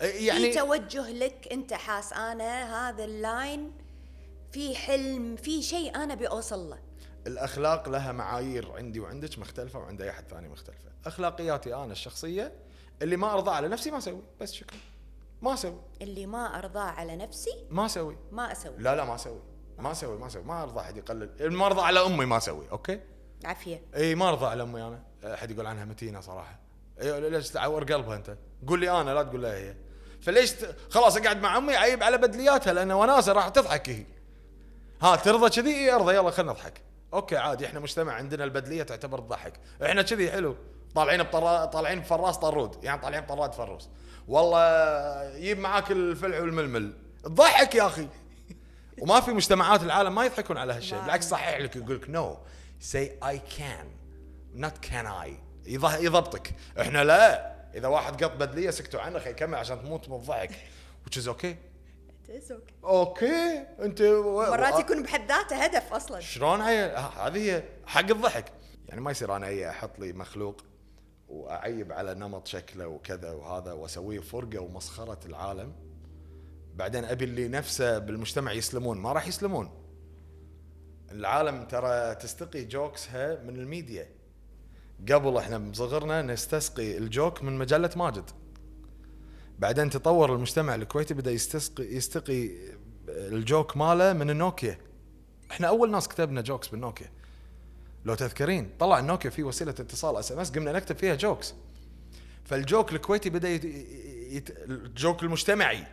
[0.00, 3.72] يعني في توجه لك أنت حاس أنا هذا ال line
[4.52, 6.87] في حلم في شيء أنا بأوصل له.
[7.28, 10.90] الأخلاق لها معايير عندي وعندك مختلفة وعند أي أحد ثاني مختلفة.
[11.06, 12.52] أخلاقياتي أنا الشخصية
[13.02, 14.78] اللي ما أرضى على نفسي ما أسوي بس شكرا.
[15.42, 15.80] ما أسوي.
[16.02, 18.16] اللي ما ارضاه على نفسي ما أسوي.
[18.32, 18.74] ما أسوي.
[18.78, 19.40] لا لا ما أسوي.
[19.78, 20.42] ما أسوي ما أسوي.
[20.42, 21.52] ما أرضى أحد يقلل.
[21.52, 23.00] ما أرضى على أمي ما أسوي أوكي؟
[23.44, 23.82] عافية.
[23.96, 25.02] إي ما أرضى على أمي أنا.
[25.24, 26.58] أحد يقول عنها متينة صراحة.
[27.02, 28.36] إي ليش تعور قلبها أنت.
[28.66, 29.76] قول لي أنا لا تقول لها هي.
[30.20, 30.76] فليش ت...
[30.90, 34.06] خلاص أقعد مع أمي عيب على بدلياتها لأن وناسة راح تضحك هي.
[35.02, 36.87] ها ترضى كذي؟ أرضى يلا خلينا نضحك.
[37.14, 39.52] أوكي عادي إحنا مجتمع عندنا البدلية تعتبر تضحك
[39.84, 40.56] إحنا كذي حلو.
[40.94, 41.64] طالعين بطرا...
[41.64, 43.88] طالعين بفراس طرود يعني طالعين بطراد فروس.
[44.28, 46.92] والله يجيب معاك الفلع والململ.
[47.24, 48.08] تضحك يا أخي.
[49.02, 51.00] وما في مجتمعات العالم ما يضحكون على هالشيء.
[51.00, 52.38] بالعكس صحيح لك يقول لك نو
[52.80, 53.86] سي اي كان
[54.54, 55.36] نوت كان اي
[55.66, 56.54] يضبطك.
[56.80, 57.58] إحنا لا.
[57.74, 60.50] إذا واحد قط بدلية سكتوا عنه خي يكمل عشان تموت من الضحك.
[61.06, 61.54] Which is okay.
[62.84, 66.20] أوكي أنت و- مرات يكون بحد ذاته هدف أصلا.
[66.20, 68.52] شلون هي هذه هي حق الضحك.
[68.88, 70.64] يعني ما يصير أنا اي أحط لي مخلوق
[71.28, 75.72] وأعيب على نمط شكله وكذا وهذا وأسويه فرقة ومسخرة العالم.
[76.74, 79.70] بعدين أبي اللي نفسه بالمجتمع يسلمون ما راح يسلمون.
[81.12, 84.08] العالم ترى تستقي jokes ها من الميديا.
[85.12, 88.30] قبل إحنا بصغرنا نستسقي ال joke من مجلة ماجد.
[89.58, 92.50] بعدين تطور المجتمع الكويتي بدأ يستسقي يستقي
[93.08, 94.78] ال joke ماله من النوكيا.
[95.50, 97.10] إحنا أول ناس كتبنا jokes بالنوكيا.
[98.04, 101.54] لو تذكرين طلع النوكيا فيه وسيلة اتصال SMS قمنا نكتب فيها jokes.
[102.44, 103.64] فال joke الكويتي بدأ يت...
[103.64, 104.50] يت...
[104.50, 105.84] ال joke المجتمعي.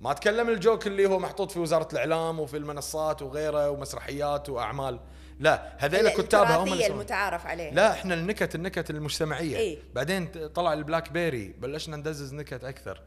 [0.00, 5.00] ما اتكلم ال joke اللي هو محطوط في وزارة الإعلام وفي المنصات وغيره ومسرحيات وأعمال.
[5.38, 6.72] لا هذيل كتابها هم.
[6.72, 7.70] المتعارف عليه.
[7.70, 9.56] لا إحنا النكت النكت المجتمعية.
[9.56, 9.78] إيه.
[9.94, 13.02] بعدين طلع البلاك بيري بلشنا ندزز نكت أكثر.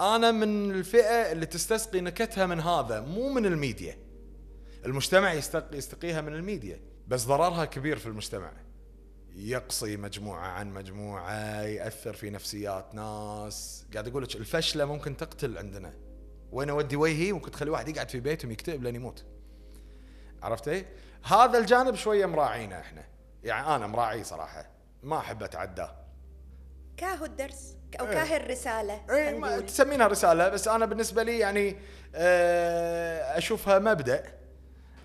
[0.00, 3.98] أنا من الفئة اللي تستسقي نكتها من هذا مو من الميديا.
[4.86, 8.52] المجتمع يستقي يستقيها من الميديا بس ضررها كبير في المجتمع.
[9.36, 13.86] يقصي مجموعة عن مجموعة يأثر في نفسيات ناس.
[13.92, 15.94] قاعد أقول لك الفشلة ممكن تقتل عندنا.
[16.52, 19.24] وين أودي وجهي ممكن تخلي واحد يقعد في بيتهم يكتئب لين يموت.
[20.42, 20.84] عرفتي
[21.24, 23.04] هذا الجانب شوية مراعينه إحنا.
[23.44, 24.66] يعني أنا مراعي صراحة.
[25.02, 25.96] ما أحب أتعداه.
[26.96, 28.12] كاهو الدرس أو إيه.
[28.14, 29.60] كاهو الرسالة اي ما.
[29.60, 31.76] تسمينها رسالة بس أنا بالنسبة لي يعني
[32.14, 34.24] آه، أشوفها مبدأ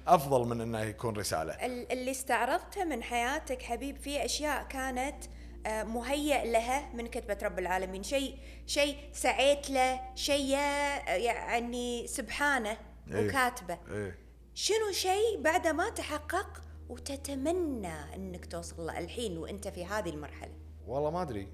[0.07, 1.65] أفضل من إنه يكون رسالة.
[1.65, 5.23] ال- اللي استعرضته من حياتك حبيب في أشياء كانت
[5.65, 8.03] آه، مهيئ لها من كتبة رب العالمين.
[8.03, 12.77] شيء شيء سعيت له شيء آه، يعني سبحانه
[13.11, 13.27] إيه.
[13.27, 13.77] وكاتبه.
[13.91, 14.28] إيه.
[14.53, 20.51] شنو شيء بعد ما تحقق وتتمنى إنك توصل له الحين وأنت في هذه المرحلة؟
[20.88, 21.47] والله ما أدري.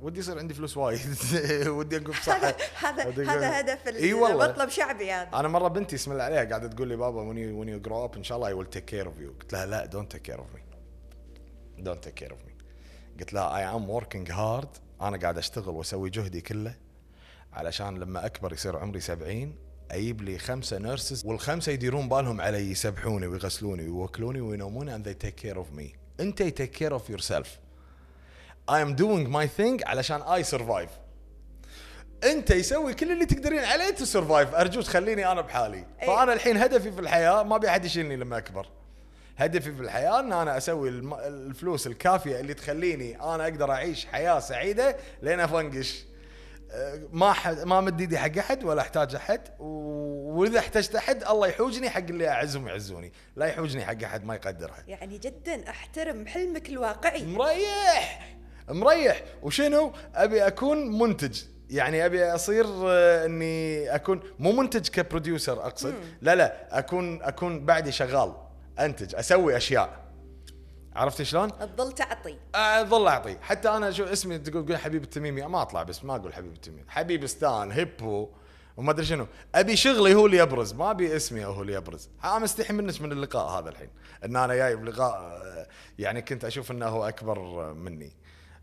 [0.00, 1.00] ودي يصير عندي فلوس وايد.
[1.78, 4.44] ودي اكون بصحه هذا هذا هدف إي والله.
[4.44, 5.40] المطلب شعبي هذا.
[5.40, 8.10] أنا مرة بنتي اسم الله عليها قاعدة تقول لي بابا when you, when you grow
[8.10, 9.40] up إن شاء الله I will take care of you.
[9.40, 10.60] قلت لها لا don't take care of me.
[11.84, 12.52] Don't take care of me.
[13.20, 14.80] قلت لها I am working hard.
[15.00, 16.74] أنا قاعد أشتغل وأسوي جهدي كله
[17.52, 23.26] علشان لما أكبر يصير عمري 70 أجيب لي خمسة nurses والخمسة يديرون بالهم علي يسبحوني
[23.26, 25.96] ويغسلوني ويوكلوني وينوموني and they take care of me.
[26.20, 27.46] انت take care of yourself.
[28.70, 30.90] I am doing my thing علشان I survive.
[32.24, 35.84] انتي سوي كل اللي تقدرين عليه to survive أرجوك خليني أنا بحالي.
[36.02, 36.06] أي.
[36.06, 38.66] فأنا الحين هدفي في الحياة ما أبي أحد يشيلني لما أكبر.
[39.36, 44.96] هدفي في الحياة إن أنا أسوي الفلوس الكافية اللي تخليني أنا أقدر أعيش حياة سعيدة
[45.22, 46.04] لين أفنقش.
[47.12, 51.90] ما حد ما مد إيدي حق أحد ولا أحتاج أحد وإذا احتجت أحد الله يحوجني
[51.90, 57.24] حق اللي أعزهم يعزوني لا يحوجني حق أحد ما يقدرها يعني جدا أحترم حلمك الواقعي.
[57.24, 58.36] مريح!
[58.68, 59.22] مريح!
[59.42, 61.42] وشنو؟ أبي أكون منتج.
[61.70, 65.94] يعني أبي أصير آه، إني أكون مو منتج كبروديوسر أقصد.
[66.22, 68.32] لا لا اكون أكون بعدي شغال
[68.78, 70.09] أنتج أسوي أشياء.
[70.96, 72.36] عرفت شلون؟ تظل تعطي.
[72.54, 75.42] اظل اعطي حتى أنا شو اسمي تقول تقول حبيب التميمي.
[75.42, 76.84] ما أطلع بس ما أقول حبيب التميمي.
[76.88, 78.28] حبيب ستان هيبو
[78.76, 79.26] وما أدري شنو.
[79.54, 80.72] أبي شغلي هو اللي يبرز.
[80.72, 82.08] ما أبي اسمي هو اللي يبرز.
[82.24, 83.90] أنا مستحي منك من اللقاء هذا الحين.
[84.24, 85.66] إن أنا جاي بلقاء آه،
[85.98, 88.12] يعني كنت أشوف إنه هو أكبر مني.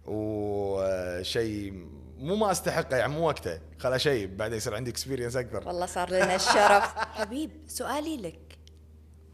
[0.05, 1.87] وشيء
[2.17, 3.59] مو ما أستحقه يعني مو وقته.
[3.79, 5.67] خلا شيء بعدين يصير عندي experience أكثر.
[5.67, 6.95] والله صار لنا الشرف.
[7.17, 8.46] حبيب سؤالي لك.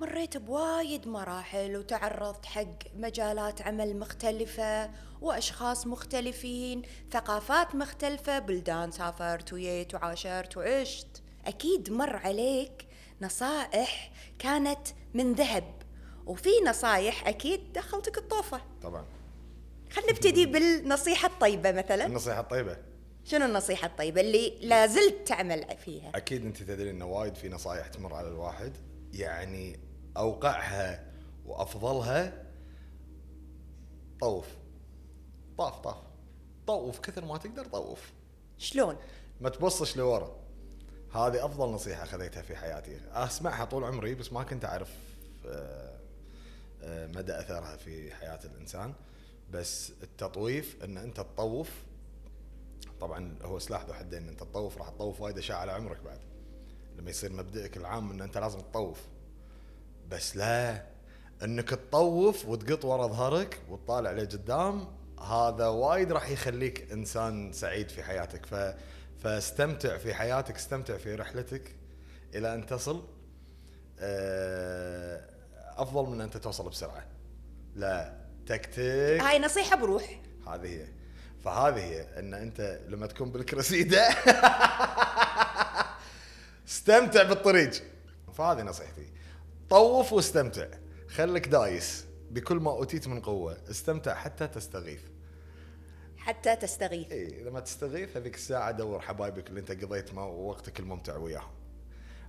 [0.03, 6.81] مريت بوايد مراحل وتعرضت حق مجالات عمل مختلفة وأشخاص مختلفين
[7.11, 11.21] ثقافات مختلفة بلدان سافرت ويت وعاشرت وعشت.
[11.45, 12.87] أكيد مر عليك
[13.21, 15.73] نصائح كانت من ذهب
[16.25, 18.61] وفي نصايح أكيد دخلتك الطوفة.
[18.81, 19.05] طبعا.
[19.91, 22.05] خلينا نبتدي بالنصيحة الطيبة مثلا.
[22.05, 22.77] النصيحة الطيبة.
[23.25, 28.13] شنو النصيحة الطيبة اللي لازلت تعمل فيها؟ أكيد أنت تدرين انه وايد في نصائح تمر
[28.13, 28.77] على الواحد
[29.13, 31.11] يعني أوقعها
[31.45, 32.43] وأفضلها
[34.19, 34.47] طوف.
[35.57, 35.97] طاف طاف.
[36.67, 38.11] طوف كثر ما تقدر طوف.
[38.57, 38.97] شلون؟
[39.41, 40.35] ما تبصش لورا
[41.13, 42.99] هذه أفضل نصيحة خذيتها في حياتي.
[43.11, 44.91] أسمعها طول عمري بس ما كنت أعرف
[45.45, 45.99] آه،
[46.81, 48.93] آه، مدى أثرها في حياة الإنسان.
[49.51, 51.83] بس التطويف إن أنت تطوف
[53.01, 54.27] طبعا هو سلاح ذو حدين.
[54.27, 56.19] أنت تطوف راح تطوف وايد أشياء على عمرك بعد.
[56.97, 58.99] لما يصير مبدئك العام إن أنت لازم تطوف.
[60.13, 60.83] بس لا
[61.43, 64.87] إنك تطوف وتقط ورا ظهرك وتطالع لقدام
[65.19, 68.45] هذا وايد راح يخليك إنسان سعيد في حياتك.
[68.45, 68.55] ف
[69.23, 71.75] فاستمتع في حياتك استمتع في رحلتك
[72.35, 73.07] إلى أن تصل.
[73.99, 75.29] آه،
[75.75, 77.05] أفضل من أن أنت توصل بسرعة.
[77.75, 78.13] لا
[78.45, 78.79] تكتك
[79.21, 80.21] هاي نصيحة بروح.
[80.47, 80.87] هذه هي.
[81.43, 84.07] فهذه هي إن أنت لما تكون بالكرسيدة
[86.67, 87.71] استمتع بالطريق.
[88.33, 89.22] فهذه نصيحتي.
[89.73, 90.67] طوف واستمتع.
[91.07, 93.57] خليك دايس بكل ما أوتيت من قوة.
[93.69, 95.01] استمتع حتى تستغيث.
[96.17, 97.11] حتى تستغيث.
[97.11, 101.51] اي لما تستغيث هذيك الساعة دور حبايبك اللي أنت قضيت مع وقتك الممتع وياهم.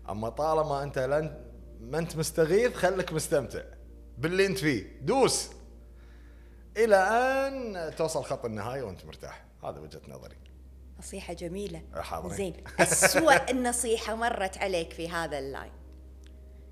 [0.08, 1.44] أما طالما أنت لن
[1.80, 3.62] ما أنت مستغيث خليك مستمتع
[4.18, 4.98] باللي أنت فيه.
[5.00, 5.50] دوس!
[6.76, 9.44] إلى أن توصل خط النهاية وأنت مرتاح.
[9.64, 10.36] هذا وجهة نظري.
[10.98, 11.82] نصيحة جميلة.
[11.94, 12.36] حاضرين.
[12.36, 12.54] زين.
[12.80, 15.83] أسوأ النصيحة مرت عليك في هذا اللاين.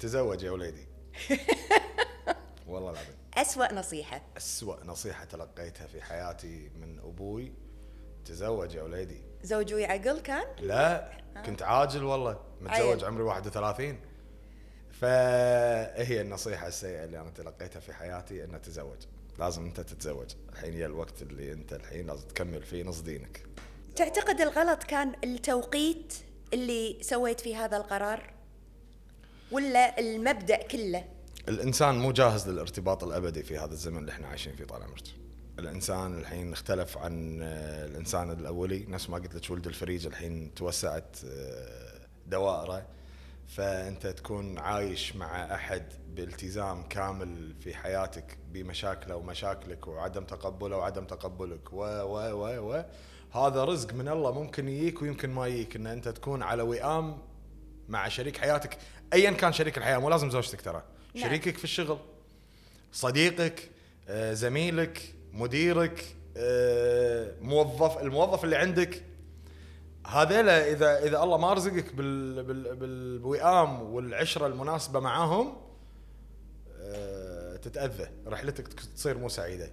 [0.03, 0.87] تزوج يا وليدي؟
[2.69, 3.15] والله العظيم.
[3.35, 4.23] أسوأ نصيحة.
[4.37, 7.53] أسوأ نصيحة تلقيتها في حياتي من أبوي.
[8.25, 9.23] تزوج يا وليدي.
[9.43, 11.13] زوج ويعقل كان؟ لا
[11.47, 12.41] كنت عاجل والله.
[12.61, 13.05] متزوج عيل.
[13.05, 14.01] عمري 31
[14.91, 18.99] فهي النصيحة السيئة اللي أنا تلقيتها في حياتي أن تزوج.
[19.39, 20.35] لازم أنت تتزوج.
[20.53, 23.47] الحين هي الوقت اللي أنت الحين لازم تكمل فيه نص دينك.
[23.97, 26.15] تعتقد الغلط كان التوقيت
[26.53, 28.32] اللي سويت فيه هذا القرار؟
[29.53, 31.05] ولا المبدأ كله؟
[31.49, 35.03] الإنسان مو جاهز للارتباط الأبدي في هذا الزمن اللي إحنا عايشين فيه طال عمرك.
[35.59, 38.87] الإنسان الحين اختلف عن آه، الإنسان الأولي.
[38.89, 42.87] نفس ما قلت لك ولد الفريج الحين توسعت آه، دوائره.
[43.47, 51.73] فأنت تكون عايش مع أحد بالتزام كامل في حياتك بمشاكله ومشاكلك وعدم تقبله وعدم تقبلك.
[51.73, 52.85] و و و و.
[53.33, 55.77] هذا رزق من الله ممكن يجيك ويمكن ما يجيك.
[55.77, 57.19] إن أنت تكون على وئام
[57.89, 58.79] مع شريك حياتك.
[59.13, 60.83] ايا كان شريك الحياة مو لازم زوجتك ترى.
[61.15, 61.25] نعم.
[61.25, 61.99] شريكك في الشغل
[62.93, 63.71] صديقك
[64.09, 69.03] آه، زميلك مديرك آه، موظف الموظف اللي عندك.
[70.07, 75.57] هذيلا إذا إذا الله ما رزقك بال بال بالوئام والعشرة المناسبة معاهم
[76.81, 78.11] آه، تتأذى.
[78.27, 79.73] رحلتك تصير مو سعيدة.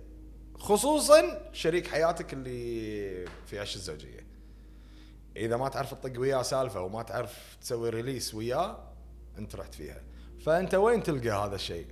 [0.55, 4.27] خصوصا شريك حياتك اللي في عش الزوجية.
[5.37, 8.88] إذا ما تعرف تطق وياه سالفة وما تعرف تسوي ريليس وياه
[9.39, 10.01] انت رحت فيها.
[10.45, 11.87] فأنت وين تلقى هذا الشيء؟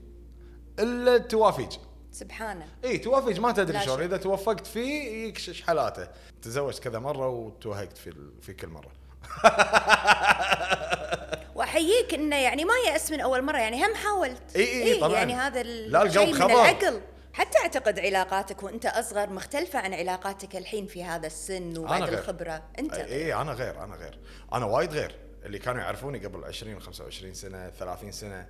[0.79, 1.71] إلا التوافيج
[2.11, 2.65] سبحانه.
[2.83, 4.01] إي توافج ما تدري شلون.
[4.01, 6.07] إذا توفقت فيه يجيك شحالاته
[6.41, 8.91] تزوجت كذا مرة وتوهقت في في كل مرة.
[11.55, 14.55] وأحييك إنه يعني ما يأس من أول مرة يعني هم حاولت.
[14.55, 15.13] إي إي إي طبعاً.
[15.13, 16.45] يعني هذا لا، الجو خبر.
[16.45, 17.01] العقل.
[17.33, 22.13] حتى أعتقد علاقاتك وأنت أصغر مختلفة عن علاقاتك الحين في هذا السن وبعد.
[22.13, 22.63] الخبرة.
[22.79, 24.19] أنت؟ إي إيه، أنا غير أنا غير.
[24.53, 25.15] أنا وايد غير.
[25.47, 28.47] اللي كانوا يعرفوني قبل 20 25 سنة 30 سنة.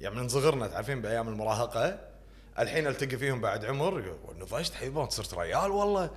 [0.00, 1.98] يعني من صغرنا تعرفين بأيام المراهقة؟
[2.58, 6.10] الحين ألتقي فيهم بعد عمر نضجت حيبان صرت ريال والله.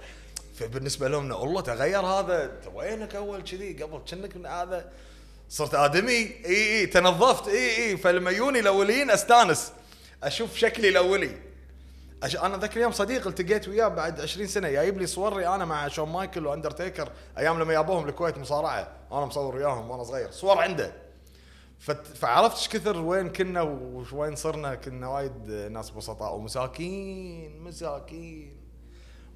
[0.56, 4.92] فبالنسبة لهم والله تغير هذا أنت وينك أول كذي؟ قبل كأنك من هذا.
[5.50, 6.12] صرت آدمي؟
[6.46, 7.98] إي إي تنظفت؟ إي إي.
[7.98, 9.72] فلما يجوني الاولين أستانس
[10.24, 11.38] أشوف شكلي الاولي
[12.24, 12.38] أش...
[12.38, 16.10] أنا ذاك اليوم صديق التقيت وياه بعد 20 سنة جايب لي صوري أنا مع شون
[16.10, 18.92] مايكل وأندرتيكر أيام لما جابوهم الكويت مصارعة.
[19.12, 20.32] أنا مصور وياهم وأنا صغير.
[20.32, 20.94] صور عنده.
[21.80, 22.08] فت...
[22.08, 23.62] فعرفت إيش كثر وين كنا
[24.14, 28.58] وين صرنا كنا وايد ناس بسطاء ومساكين مساكين.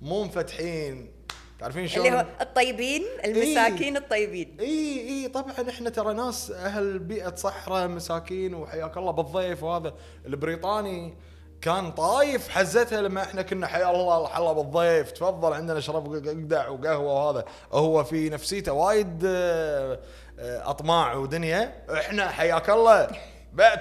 [0.02, 1.12] مو مفتحين.
[1.60, 4.58] تعرفين شلون؟ اللي هو الطيبين المساكين الطيبين.
[4.60, 9.94] اي اي طبعا إحنا ترى ناس أهل بيئة صحراء مساكين وحياك الله بالضيف وهذا.
[10.26, 11.18] البريطاني
[11.62, 17.14] كان طايف حزتها لما إحنا كنا حيا الله حلا بالضيف تفضل عندنا اشرب قدع وقهوة
[17.14, 17.46] وهذا.
[17.72, 20.00] هو في نفسيته وايد آه،
[20.40, 21.84] أطماع ودنيا.
[21.94, 23.08] إحنا حياك الله.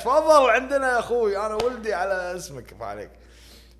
[0.00, 3.10] تفضل عندنا يا أخوي أنا ولدي على اسمك فعليك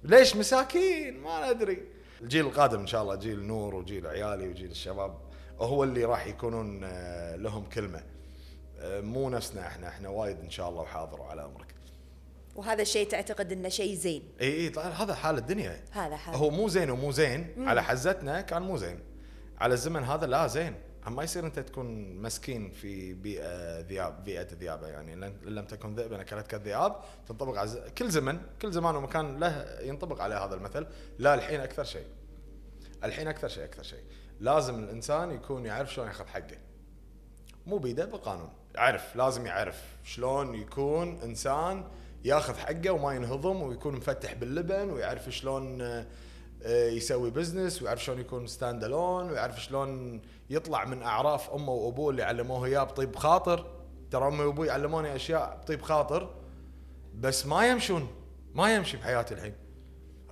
[0.05, 1.83] ليش مساكين؟ ما ندري.
[2.20, 5.15] الجيل القادم إن شاء الله جيل نور وجيل عيالي وجيل الشباب
[5.61, 8.03] هو اللي راح يكونون آه، لهم كلمة.
[8.81, 11.78] آه، مو نفسنا إحنا إحنا وايد إن شاء الله وحاضر على أمرك.
[12.59, 14.23] وهذا الشيء تعتقد إنه شيء زين.
[14.41, 15.85] إي إي طبعاً هذا حال الدنيا.
[15.91, 17.55] هذا حال هو مو زين ومو زين.
[17.69, 19.01] على حزتنا كان مو زين.
[19.59, 20.75] على الزمن هذا لا زين.
[21.07, 25.13] ما يصير أنت تكون مسكين في بيئة ذئاب بيئة ذئابه يعني.
[25.13, 26.97] إن لم تكن ذئبا أكلتك الذئاب
[27.29, 30.87] تنطبق على كل زمن كل زمان ومكان له ينطبق عليه هذا المثل.
[31.19, 32.07] لا الحين أكثر شيء.
[33.05, 34.03] الحين أكثر شيء أكثر شيء.
[34.41, 36.59] لازم الإنسان يكون يعرف شلون يأخذ حقه.
[37.67, 41.85] مو بيده بالقانون يعرف لازم يعرف شلون يكون إنسان
[42.24, 46.07] ياخذ حقه وما ينهضم ويكون مفتح باللبن ويعرف شلون آه،
[46.62, 50.20] آه، يسوي business ويعرف شلون يكون stand alone ويعرف شلون
[50.51, 53.66] يطلع من أعراف أمه وأبوه اللي علموه إياه بطيب خاطر.
[54.11, 56.35] ترى امي وابوي علموني أشياء بطيب خاطر
[57.15, 58.09] بس ما يمشون
[58.55, 59.55] ما يمشي بحياتي الحين.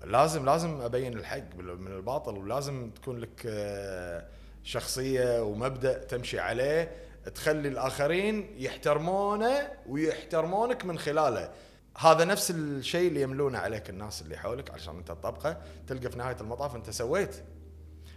[0.05, 4.27] لازم لازم أبين الحق من الباطل ولازم تكون لك آه،
[4.63, 6.93] شخصية ومبدأ تمشي عليه.
[7.35, 11.51] تخلي الآخرين يحترمونه ويحترمونك من خلاله.
[11.99, 15.57] هذا نفس الشيء اللي يملونه عليك الناس اللي حولك عشان انت تطبقه
[15.87, 17.37] تلقى في نهاية المطاف انت سويت.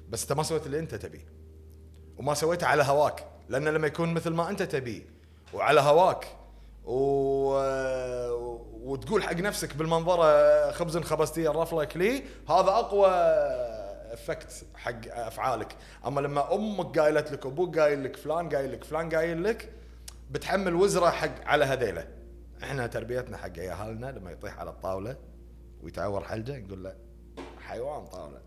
[0.09, 1.25] بس انت ما سويت اللي انت تبيه.
[2.17, 3.25] وما سويته على هواك.
[3.49, 5.01] لأن لما يكون مثل ما انت تبيه
[5.53, 6.27] وعلى هواك
[6.85, 6.93] و...
[8.83, 13.09] وتقول حق نفسك بالمنظرة خبز خبزتيه الرفلة اكليه هذا أقوى
[14.13, 15.75] effect حق أفعالك.
[16.07, 19.69] أما لما أمك قايلت لك أبوك قايل لك فلان قايل لك فلان قايل لك
[20.31, 22.18] بتحمل وزرة حق على هذيله
[22.63, 25.17] إحنا تربيتنا حق عيالنا لما يطيح على الطاولة
[25.81, 26.95] ويتعور حلجة نقول له
[27.59, 28.41] حيوان طاولة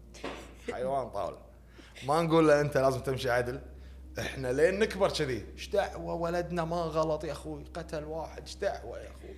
[0.72, 1.38] حيوان طاولة.
[2.06, 3.60] ما نقول له أنت لازم تمشي عدل.
[4.18, 8.98] إحنا لين نكبر كذي إيش دعوة ولدنا ما غلط يا أخوي قتل واحد إيش دعوة
[8.98, 9.36] يا أخوي؟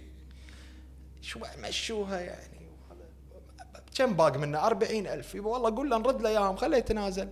[1.20, 2.54] شو مشوها يعني.
[3.94, 5.34] كم باق منه أربعين ألف.
[5.34, 7.28] يبا والله قول له نرد له إياهم خليه يتنازل.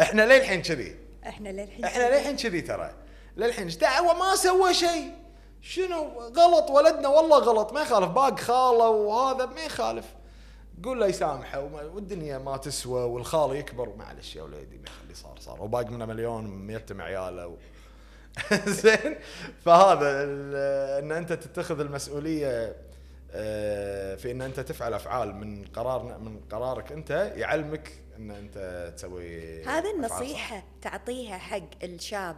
[0.00, 0.96] إحنا للحين كذي.
[1.26, 2.94] إحنا للحين إحنا للحين كذي ترى.
[3.36, 5.23] للحين إيش دعوة؟ ما سوى شيء.
[5.64, 8.08] شنو غلط ولدنا؟ والله غلط ما يخالف.
[8.08, 10.06] باق خاله وهذا ما يخالف.
[10.84, 11.60] قول له يسامحه
[11.94, 13.96] والدنيا ما تسوى والخال يكبر.
[13.96, 15.62] معلش يا وليدي ما يخلي صار صار.
[15.62, 17.54] وباقي منه مليون ميتم عياله و...
[18.82, 19.16] زين.
[19.64, 20.22] فهذا
[20.98, 22.76] إن أنت تتخذ المسؤولية
[23.36, 29.64] آه، في إن أنت تفعل أفعال من قرار من قرارك أنت يعلمك إن أنت تسوي
[29.64, 29.70] صح.
[29.70, 32.36] النصيحة تعطيها حق الشاب.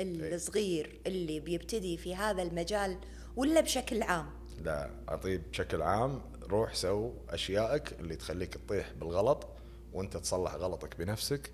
[0.00, 2.98] الصغير اللي بيبتدي في هذا المجال
[3.36, 4.26] ولا بشكل عام؟
[4.64, 6.22] لا أعطيه بشكل عام.
[6.42, 9.46] روح سو أشيائك اللي تخليك تطيح بالغلط
[9.92, 11.50] وأنت تصلح غلطك بنفسك.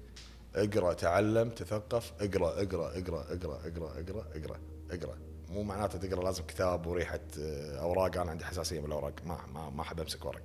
[0.54, 2.12] اقرأ تعلم تثقف.
[2.20, 4.58] اقرأ اقرأ اقرأ اقرأ اقرأ اقرأ اقرأ
[4.90, 5.18] اقرأ.
[5.48, 8.16] مو معناته تقرأ لازم كتاب وريحة آه، أوراق.
[8.16, 9.12] أنا عندي حساسية من الأوراق.
[9.26, 10.42] ما ما ما أحب أمسك ورق.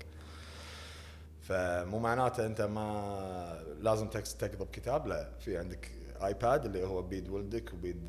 [1.41, 5.07] فمو معناته أنت ما لازم تقضب كتاب.
[5.07, 5.91] لا في عندك
[6.25, 8.05] iPad اللي هو بيد ولدك وبيد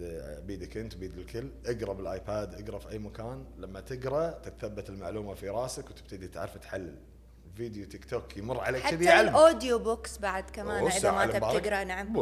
[0.46, 1.50] بيدك انت وبيد الكل.
[1.66, 3.44] اقرأ بال iPad اقرأ في أي مكان.
[3.58, 6.98] لما تقرأ تتثبت المعلومة في راسك وتبتدي تعرف تحلل.
[7.56, 11.60] فيديو تيك توك يمر عليك كذي حتى ال audio books بعد كمان إذا ما تبي.
[11.60, 12.12] تقرأ نعم.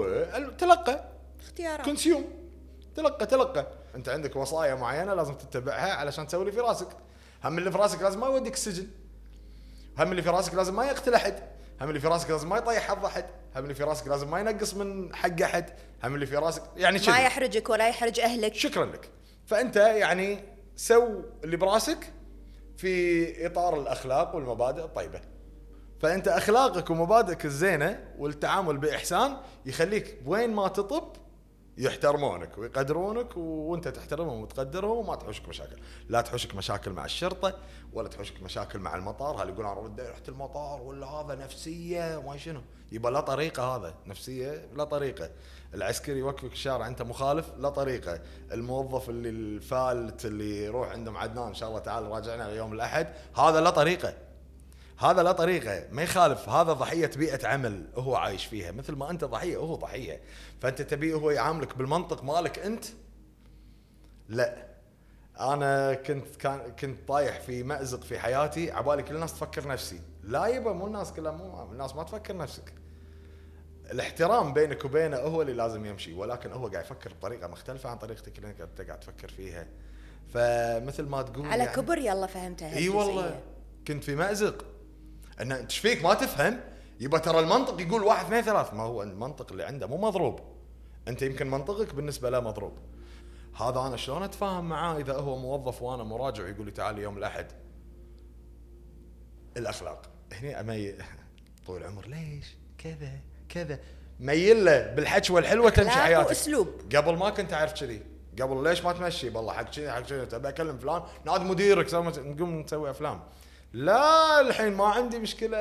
[0.59, 1.05] تلقى.
[1.41, 1.85] اختيارات.
[1.85, 2.25] consume.
[2.97, 3.67] تلقى تلقى.
[3.95, 6.89] انت عندك وصايا معينة لازم تتبعها علشان تسوي اللي في راسك.
[7.45, 8.87] هم اللي في راسك لازم ما يوديك السجن.
[9.99, 11.56] هم اللي في راسك لازم ما يقتل أحد.
[11.81, 13.25] هم اللي في راسك لازم ما يطيح حظ أحد
[13.57, 15.71] هم اللي في راسك لازم ما ينقص من حق أحد
[16.05, 18.55] هم اللي في راسك يعني ما يحرجك ولا يحرج أهلك.
[18.55, 19.11] شكرا لك.
[19.47, 20.39] فأنت يعني
[20.77, 22.13] سو اللي براسك
[22.77, 25.21] في إطار الأخلاق والمبادئ الطيبة.
[26.01, 29.37] فأنت أخلاقك ومبادئك الزينة والتعامل بإحسان
[29.67, 31.13] يخليك وين ما تطب
[31.79, 35.77] يحترمونك ويقدرونك وانت تحترمهم وتقدرهم وما تحوشك مشاكل،
[36.09, 37.59] لا تحوشك مشاكل مع الشرطة
[37.93, 42.61] ولا تحوشك مشاكل مع المطار، هل يقولون أنا رحت المطار ولا هذا نفسية؟ وما شنو،
[42.93, 45.31] يبقى لا طريقة هذا، نفسية لا طريقة،
[45.75, 48.21] العسكري يوقفك الشارع أنت مخالف لا طريقة،
[48.53, 53.61] الموظف اللي الفالت اللي يروح عندهم عدنان إن شاء الله تعالى راجعنا يوم الأحد، هذا
[53.61, 54.15] لا طريقة،
[54.99, 59.25] هذا لا طريقة ما يخالف هذا ضحية بيئة عمل هو عايش فيها مثل ما أنت
[59.25, 60.21] ضحية هو ضحية.
[60.61, 62.85] فأنت تبيه هو يعاملك بالمنطق مالك أنت؟
[64.29, 64.67] لا.
[65.41, 70.01] أنا كنت كان كنت طايح في مأزق في حياتي عبالي كل الناس تفكر نفسي.
[70.23, 72.73] لا يبا مو الناس كلها مو الناس ما تفكر نفسك.
[73.91, 78.39] الاحترام بينك وبينه هو اللي لازم يمشي ولكن هو قاعد يفكر بطريقة مختلفة عن طريقتك
[78.39, 79.67] اللي أنت قاعد تفكر فيها.
[80.35, 83.41] فمثل ما تقول على يعني كبر يلا فهمتها إي والله.
[83.87, 84.65] كنت في مأزق.
[85.41, 86.61] أن انت إيش فيك؟ ما تفهم.
[87.01, 88.75] يبقى ترى المنطق يقول واحد اثنين ثلاث.
[88.75, 90.41] ما هو المنطق اللي عنده مو مضروب.
[91.09, 92.79] أنت يمكن منطقك بالنسبة له مضروب.
[93.61, 97.47] هذا أنا شلون أتفاهم معاه إذا هو موظف وأنا مراجع ويقول لي تعال يوم الأحد؟
[99.57, 100.03] الأخلاق.
[100.33, 100.95] هني أمي
[101.67, 102.47] طول العمر ليش؟
[102.79, 103.13] كذا
[103.49, 103.79] كذا.
[104.21, 106.69] ميل له بالحجوه الحلوه تمشي حياتك وأسلوب.
[106.97, 108.03] قبل ما كنت أعرف كذي.
[108.41, 110.27] قبل ليش ما تمشي؟ والله حق كذي حق كذي.
[110.27, 111.03] تبي أكلم فلان.
[111.25, 113.21] نادي مديرك نقوم نسوي أفلام.
[113.77, 115.59] لا الحين ما عندي مشكلة.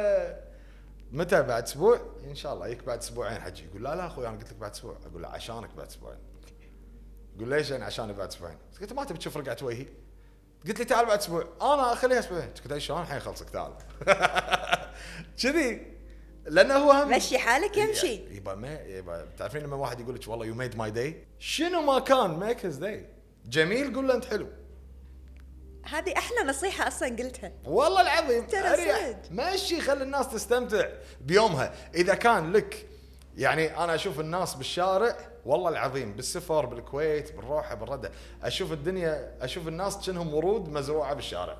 [1.11, 2.67] متى؟ بعد أسبوع؟ إن شاء الله.
[2.67, 3.65] يك بعد أسبوعين حجي.
[3.65, 4.97] يقول لا لا أخوي أنا قلت لك بعد أسبوع.
[5.05, 6.19] أقول له عشانك بعد أسبوعين.
[7.35, 9.85] يقول ليش يعني عشاني بعد أسبوعين؟ قلت ما تبي تشوف رقعة وجهي
[10.67, 11.41] قلت لي تعال بعد أسبوع.
[11.61, 13.73] أنا اخليها أسبوعين قلت له شلون الحين خلصك تعال.
[15.43, 15.95] كذي.
[16.45, 18.35] لأنه هو هم مشي حالك يمشي.
[18.35, 21.99] يبا ما يبا تعرفين لما واحد يقول لك والله you made my day شنو ما
[21.99, 23.09] كان make his day
[23.45, 24.47] جميل قول له أنت حلو.
[25.89, 27.51] هذه أحلى نصيحة أصلا قلتها.
[27.65, 28.47] والله العظيم.
[28.47, 28.77] ترى.
[28.77, 29.17] صدق.
[29.31, 30.87] ماشي خلي الناس تستمتع
[31.21, 31.73] بيومها.
[31.95, 32.87] إذا كان لك
[33.37, 38.11] يعني أنا أشوف الناس بالشارع والله العظيم بالسفر بالكويت بالروحة بالردة
[38.43, 41.57] أشوف الدنيا أشوف الناس كأنهم ورود مزروعة بالشارع.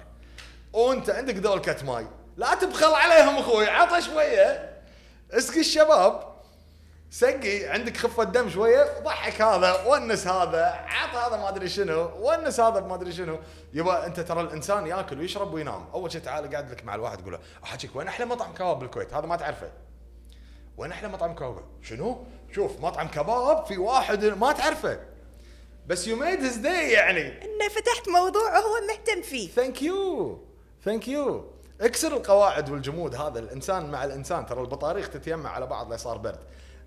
[0.73, 2.07] وأنت عندك دولكة ماي
[2.37, 4.79] لا تبخل عليهم أخوي عطى شوية.
[5.31, 6.34] اسقي الشباب.
[7.09, 12.59] سقي عندك خفة دم شوية ضحك هذا ونس هذا عط هذا ما أدري شنو ونس
[12.59, 13.39] هذا ما أدري شنو.
[13.73, 15.85] يبا أنت ترى الإنسان ياكل ويشرب وينام.
[15.93, 19.13] أول شيء تعال قاعد لك مع الواحد تقول له احكيك وين أحلى مطعم كباب بالكويت؟
[19.13, 19.71] هذا ما تعرفه.
[20.77, 22.23] وين أحلى مطعم كباب؟ شنو؟
[22.55, 24.99] شوف مطعم كباب في واحد ما تعرفه.
[25.87, 27.27] بس you made his day يعني.
[27.27, 29.49] إنه فتحت موضوع هو مهتم فيه.
[29.49, 30.39] thank you
[30.85, 31.51] thank you
[31.81, 33.39] اكسر القواعد والجمود هذا.
[33.39, 36.39] الإنسان مع الإنسان ترى البطاريق تتيمع على بعض لا صار برد.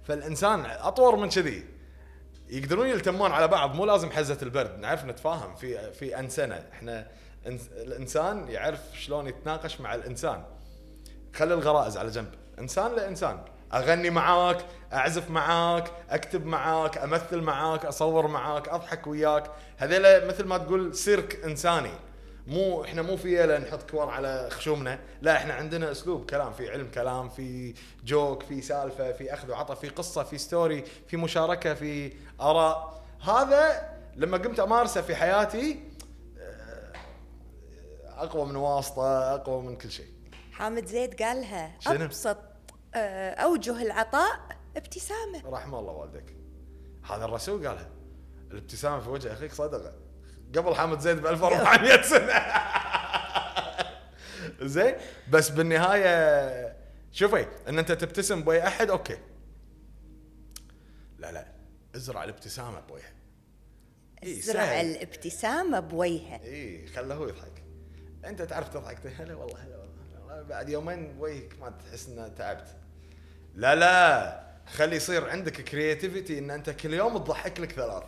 [0.09, 1.65] فالإنسان أطور من كذي.
[2.49, 4.79] يقدرون يلتمون على بعض مو لازم حزة البرد.
[4.79, 5.55] نعرف نتفاهم.
[5.55, 7.07] في في انسنه إحنا
[7.77, 10.45] الإنسان يعرف شلون يتناقش مع الإنسان.
[11.35, 12.35] خلي الغرائز على جنب.
[12.59, 13.41] إنسان لإنسان.
[13.75, 19.51] أغني معاك أعزف معاك أكتب معاك أمثل معاك أصور معاك أضحك وياك.
[19.77, 21.93] هذيلا مثل ما تقول سيرك إنساني.
[22.49, 24.99] مو إحنا مو في يلا نحط كور على خشومنا.
[25.23, 27.75] لا إحنا عندنا أسلوب كلام في علم كلام في
[28.05, 33.05] joke في سالفة في أخذ وعطى في قصة في story في مشاركة في آراء.
[33.21, 35.81] هذا لما قمت أمارسه في حياتي
[36.39, 36.93] آه،
[38.07, 40.09] أقوى من واسطة أقوى من كل شيء.
[40.53, 42.39] حامد زيد قالها شنو؟ أبسط
[42.95, 44.41] آه، أوجه العطاء
[44.77, 45.43] ابتسامة.
[45.47, 46.37] رحم الله والدك
[47.11, 47.89] هذا الرسول قالها
[48.51, 49.93] الابتسامة في وجه أخيك صدقة.
[50.57, 52.33] قبل حامد زيد ب 1400 سنة.
[54.69, 54.95] زين
[55.31, 56.77] بس بالنهاية
[57.13, 59.19] شوفي إن أنت تبتسم بوجه أحد أوكي.
[61.19, 61.47] لا لا
[61.97, 63.13] ازرع الابتسامة بوجهه
[64.23, 64.87] إيه، زرع سهل.
[64.87, 67.63] الابتسامة بوجهه إي خله هو يضحك.
[68.25, 70.43] أنت تعرف تضحك؟ تقول هلا والله هلا والله والله.
[70.43, 72.67] بعد يومين وجهك ما تحس إنه تعبت.
[73.55, 78.03] لا لا خلي يصير عندك creativity إن أنت كل يوم تضحك لك ثلاث.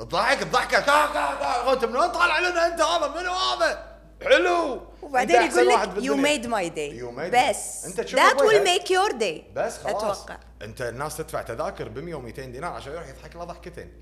[0.00, 0.80] تضحك الضحكة.
[0.80, 1.72] كا كا كا.
[1.72, 3.08] انت من وين طالع لنا أنت هذا.
[3.08, 3.90] منو هذا؟
[4.22, 4.80] حلو.
[5.02, 5.90] وبعدين يقول لك.
[5.96, 7.84] you made my day بس.
[7.84, 8.64] أنت تشوف that will.
[8.64, 10.02] make your day بس خلاص.
[10.02, 10.38] أتوقع.
[10.62, 13.92] أنت الناس تدفع تذاكر ب 100 و200 دينار عشان يروح يضحك له ضحكتين.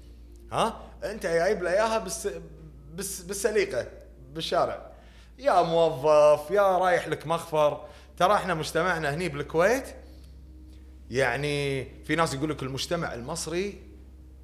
[0.52, 2.28] ها؟ أنت جايب له إياها بس
[2.94, 3.86] بس بالسليقة
[4.32, 4.90] بالشارع.
[5.38, 7.84] يا موظف يا رايح لك مخفر.
[8.16, 9.84] ترى إحنا مجتمعنا هني بالكويت
[11.10, 13.87] يعني في ناس يقول لك المجتمع المصري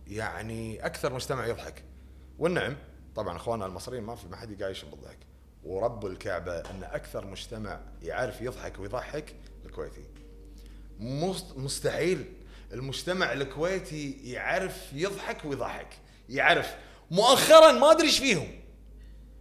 [0.06, 1.82] يعني أكثر مجتمع يضحك.
[2.38, 2.76] والنعم
[3.16, 5.18] طبعا اخواننا المصريين ما في ما حد يقايشهم بالضحك.
[5.64, 10.04] ورب الكعبة أن أكثر مجتمع يعرف يضحك ويضحك الكويتي.
[11.00, 12.32] مست- مستحيل.
[12.72, 15.88] المجتمع الكويتي يعرف يضحك ويضحك.
[16.28, 16.76] يعرف.
[17.10, 18.48] مؤخرا ما أدري إيش فيهم.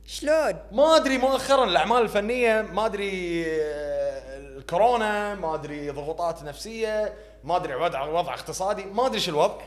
[0.05, 7.13] شلون؟ ما أدري مؤخرا الأعمال الفنية ما أدري آه، الكورونا ما أدري ضغوطات نفسية
[7.43, 9.61] ما أدري وضع وضع اقتصادي ما أدري إيش الوضع.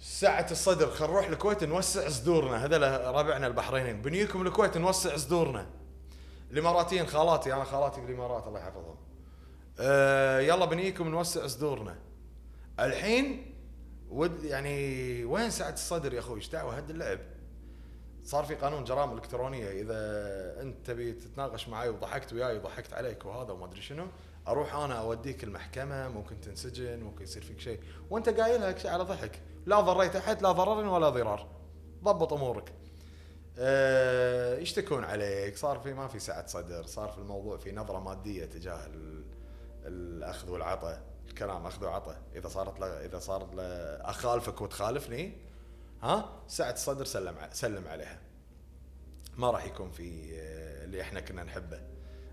[0.00, 2.64] سعة الصدر خل نروح الكويت نوسع صدورنا.
[2.64, 2.82] هذول
[3.14, 5.66] ربعنا البحرينين بنيكم الكويت نوسع صدورنا.
[6.50, 8.96] الإماراتيين خالاتي أنا خالاتي بالإمارات الله يحفظهم.
[9.80, 11.98] آه يلا بنيكم نوسع صدورنا.
[12.80, 13.54] الحين
[14.08, 17.18] ود يعني وين سعة الصدر يا أخوي؟ إيش دعوة هد اللعب؟
[18.24, 19.70] صار في قانون جرائم إلكترونية.
[19.70, 24.06] إذا أنت تبي تتناقش معي وضحكت وياي وضحكت عليك وهذا وما أدري شنو
[24.48, 26.08] أروح أنا أوديك المحكمة.
[26.08, 27.80] ممكن تنسجن ممكن يصير فيك شيء.
[28.10, 29.40] وأنت قايلها على ضحك.
[29.68, 31.46] لا ضريت أحد لا ضرر ولا ضرار.
[32.04, 32.72] ضبط أمورك.
[33.58, 38.44] أه يشتكون عليك؟ صار في ما في سعة صدر صار في الموضوع في نظرة مادية
[38.46, 39.24] تجاه ال-
[39.84, 41.02] الأخذ والعطاء.
[41.28, 42.22] الكلام أخذ وعطاء.
[42.34, 43.62] إذا صارت له إذا صار له
[44.10, 45.32] اخالفك وتخالفني
[46.02, 48.18] ها؟ سعة الصدر سلم ع- سلم عليها.
[49.36, 51.80] ما راح يكون في آه، اللي إحنا كنا نحبه.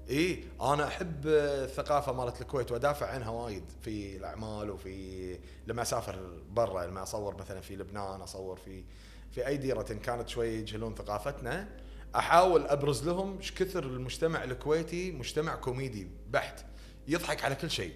[0.10, 5.38] إي أنا أحب الثقافة مالت الكويت وأدافع عنها وايد في الأعمال وفي
[5.68, 8.84] لما أسافر برا لما أصور مثلا في لبنان أصور في
[9.32, 11.68] في أي ديرة كانت شوي يجهلون ثقافتنا
[12.15, 16.65] أحاول أبرز لهم إيش كثر المجتمع الكويتي مجتمع كوميدي بحت
[17.07, 17.94] يضحك على كل شيء.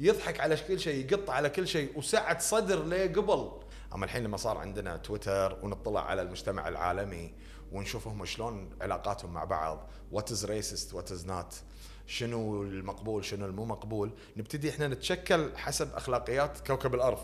[0.00, 3.50] يضحك على كل شيء يقط على كل شيء وسعة صدر ليه قبل
[3.94, 7.34] أما الحين لما صار عندنا تويتر ونطلع على المجتمع العالمي
[7.72, 9.90] ونشوف هم شلون علاقاتهم مع بعض.
[10.12, 11.54] what is racist what is not
[12.06, 14.10] شنو المقبول شنو المو مقبول.
[14.36, 17.18] نبتدي إحنا نتشكل حسب أخلاقيات كوكب الأرض.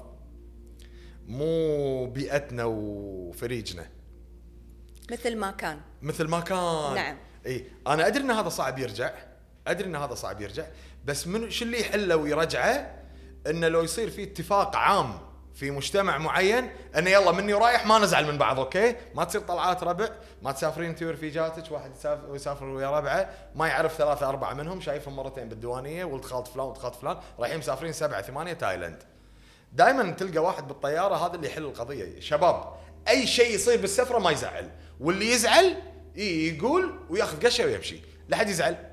[1.27, 3.91] مو بيئتنا وفريجنا.
[5.11, 5.81] مثل ما كان.
[6.03, 6.95] مثل ما كان.
[6.95, 7.17] نعم.
[7.47, 9.30] اي أنا أدري إن هذا صعب يرجع.
[9.67, 10.65] أدري إن هذا صعب يرجع
[11.05, 13.01] بس من شو اللي يحله ويرجعه
[13.47, 18.27] إنه لو يصير في اتفاق عام في مجتمع معين إنه يلا مني ورايح ما نزعل
[18.27, 20.09] من بعض أوكي؟ ما تصير طلعات ربع
[20.43, 21.93] ما تسافرين انت ورفيجاتك واحد
[22.31, 26.79] يسافر ويا ربعه ما يعرف ثلاثة أربعة منهم شايفهم مرتين بالديوانية ولد خالة فلان ولد
[26.79, 29.03] خالة فلان رايحين مسافرين سبعة ثمانية تايلاند.
[29.73, 32.21] دائما تلقى واحد بالطيارة هذا اللي يحل القضية.
[32.21, 32.73] شباب
[33.09, 34.71] أي شيء يصير بالسفرة ما يزعل.
[35.01, 35.77] واللي يزعل
[36.17, 38.01] إي يقول وياخذ قشة ويمشي.
[38.29, 38.90] لا حد يزعل.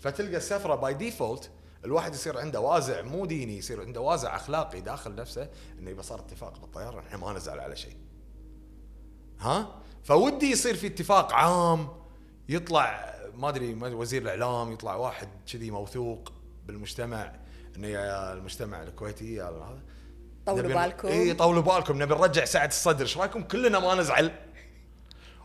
[0.00, 1.50] فتلقى السفرة by default
[1.84, 5.48] الواحد يصير عنده وازع مو ديني يصير عنده وازع أخلاقي داخل نفسه
[5.78, 7.96] إنه إذا صار اتفاق بالطيارة إحنا ما نزعل على شيء.
[9.40, 11.88] ها؟ فودي يصير في اتفاق عام
[12.48, 16.32] يطلع ما أدري وزير الإعلام يطلع واحد كذي موثوق
[16.66, 17.32] بالمجتمع
[17.76, 19.80] إنه يا المجتمع الكويتي يا هذا.
[20.46, 21.08] طولوا بالكم.
[21.08, 22.02] اي طولوا بالكم.
[22.02, 23.02] نبي نرجع سعه الصدر.
[23.02, 24.32] إيش رأيكم كلنا ما نزعل؟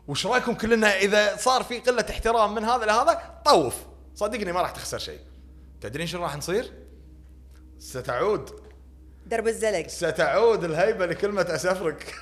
[0.08, 3.76] وش رأيكم كلنا إذا صار في قلة احترام من هذا لهذا؟ طوف.
[4.16, 5.20] صدقني ما راح تخسر شيء.
[5.82, 6.72] تدرين شو راح نصير؟
[7.80, 8.50] ستعود.
[9.26, 9.88] درب الزلق.
[9.88, 12.04] ستعود الهيبة لكلمة أسفرك.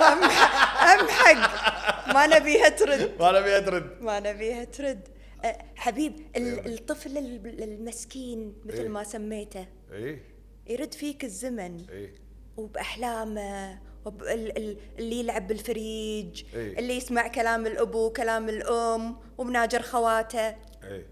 [0.00, 2.14] اهم حق.
[2.14, 3.12] ما نبيها ترد.
[3.20, 5.08] ما نبي اترد ما نبيها ترد.
[5.44, 8.88] أه، حبيب ال- الطفل ال- المسكين مثل إيه.
[8.88, 10.20] ما سميته اي
[10.66, 12.14] يرد فيك الزمن اي
[12.56, 13.76] وبأحلامه وب...
[13.76, 16.78] ال- ال- اللي يلعب بالفريج إيه.
[16.78, 20.48] اللي يسمع كلام الأبو كلام الأم ومناجر خواته.
[20.48, 21.06] إي.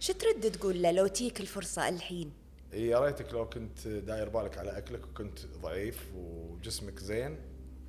[0.00, 2.32] شو ترد تقول له لو تيك الفرصة الحين؟
[2.72, 7.38] إي يا ريتك لو كنت داير بالك على أكلك وكنت ضعيف وجسمك زين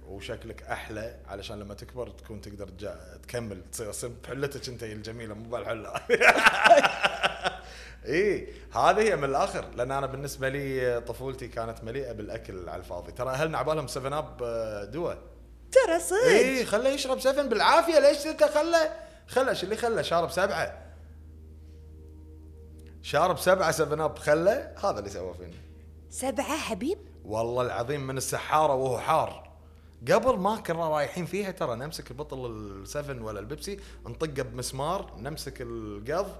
[0.07, 2.67] وشكلك أحلى علشان لما تكبر تكون تقدر
[3.23, 5.93] تكمل تصير بحلتك أنت الجميلة مو بالحلة.
[8.05, 13.11] اي هذه هي من الآخر لأن أنا بالنسبة لي طفولتي كانت مليئة بالأكل على الفاضي.
[13.11, 15.17] ترى أهلنا عبالهم 7 Up آه، دواء
[15.71, 18.93] ترى صدق؟ اي خله يشرب 7 بالعافية ليش أنت خله؟
[19.27, 20.81] خله شو اللي خله؟ شارب سبعة.
[23.01, 25.57] شارب سبعة 7 Up خله؟ هذا اللي سوى فيني.
[26.09, 29.51] سبعة حبيب؟ والله العظيم من السحارة وهو حار.
[30.11, 36.35] قبل ما كنا رايحين فيها ترى نمسك البطل السفن ولا البيبسي نطقه بمسمار نمسك القض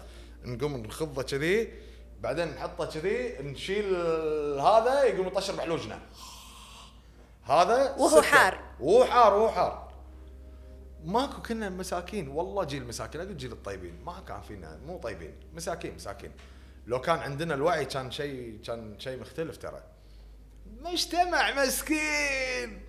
[0.46, 1.74] نقوم نخضه كذي
[2.22, 3.96] بعدين نحطه كذي نشيل
[4.60, 6.00] هذا يقوم يطشر بحلوجنا
[7.44, 8.22] هذا وهو ستة.
[8.22, 8.60] حار.
[8.80, 9.92] وهو حار وهو حار.
[11.04, 14.04] ماكو كنا مساكين والله جيل مساكين أقول جيل الطيبين.
[14.06, 16.32] ما كان فينا مو طيبين مساكين مساكين.
[16.88, 19.84] لو كان عندنا الوعي كان شيء كان شيء مختلف ترى.
[20.82, 22.82] مجتمع مسكين.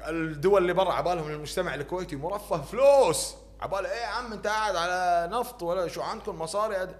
[0.00, 3.34] الدول اللي برا عبالهم المجتمع الكويتي مرفه فلوس.
[3.60, 6.90] عباله إيه يا عم أنت قاعد على نفط ولا شو؟ عندكم مصاري؟ أد-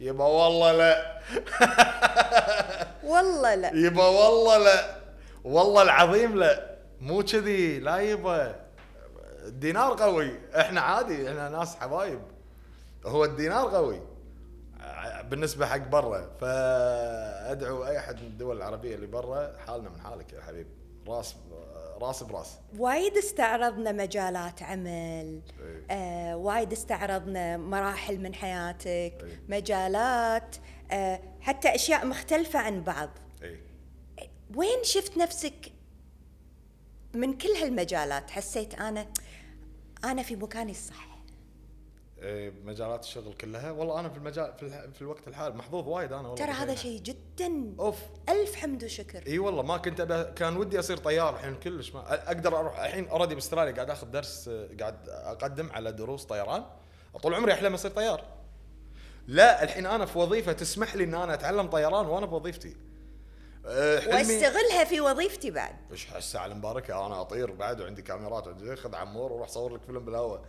[0.00, 1.20] يبا والله لا.
[3.10, 3.70] والله لا.
[3.74, 4.96] يبا والله لا.
[5.44, 6.76] والله العظيم لا.
[7.00, 8.54] مو كذي لا يبا
[9.46, 10.38] الدينار قوي.
[10.60, 12.22] إحنا عادي إحنا ناس حبايب.
[13.06, 14.00] هو الدينار قوي.
[15.24, 16.30] بالنسبة حق برا.
[16.40, 20.66] فأدعو أي أحد من الدول العربية اللي برا حالنا من حالك يا حبيب
[21.10, 21.34] راس
[22.00, 22.58] راس براس.
[22.78, 25.86] وايد استعرضنا مجالات عمل إيه.
[25.90, 29.42] آه، وايد استعرضنا مراحل من حياتك إيه.
[29.48, 30.56] مجالات
[30.90, 33.10] آه، حتى أشياء مختلفة عن بعض.
[33.42, 33.60] اي
[34.56, 35.72] وين شفت نفسك
[37.14, 39.06] من كل هالمجالات؟ حسيت أنا
[40.04, 41.09] أنا في مكاني الصح.
[42.64, 43.70] مجالات الشغل كلها.
[43.70, 44.92] والله أنا في المجال في.
[44.92, 46.74] في الوقت الحالي محظوظ وايد أنا والله ترى هذا.
[46.74, 47.74] شيء جدا.
[47.78, 47.98] أوف.
[48.28, 49.26] ألف حمد وشكر.
[49.26, 52.80] إي والله ما كنت أبا كان ودي أصير طيار الحين كلش ما أقدر أروح.
[52.80, 56.64] الحين أوريدي بأستراليا قاعد آخذ درس قاعد أقدم على دروس طيران.
[57.22, 58.24] طول عمري أحلم أصير طيار.
[59.26, 62.76] لا الحين أنا في وظيفة تسمح لي إن أنا أتعلم طيران وأنا بوظيفتي
[63.64, 65.76] واستغلها في وظيفتي بعد.
[65.92, 70.04] إيش هالساعه المباركه أنا أطير بعد وعندي كاميرات وعندي خذ عمور وروح صور لك فيلم
[70.04, 70.44] بالهواء.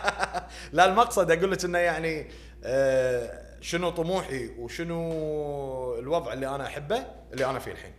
[0.72, 2.30] لا المقصد أقول لك إنه يعني
[2.64, 7.94] آه، شنو طموحي وشنو الوضع اللي أنا أحبه اللي أنا فيه الحين.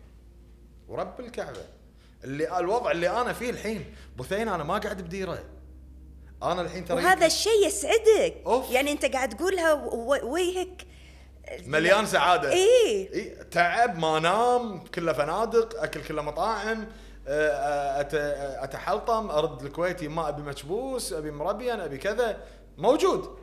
[0.87, 1.65] ورب الكعبة.
[2.23, 3.95] اللي الوضع اللي أنا فيه الحين.
[4.17, 5.43] بثين أنا ما قاعد بديره.
[6.43, 8.35] أنا الحين ترى وهذا الشيء يسعدك.
[8.45, 8.71] أوف.
[8.71, 10.87] يعني أنت قاعد تقولها ووجهك
[11.65, 12.51] مليان سعادة.
[12.53, 16.87] اي اي تعب ما انام كله فنادق أكل كله مطاعم
[17.27, 22.37] آه، أت- أتحلطم أرد الكويتي ما أبي مكبوس أبي مربيا أبي كذا.
[22.77, 23.37] موجود.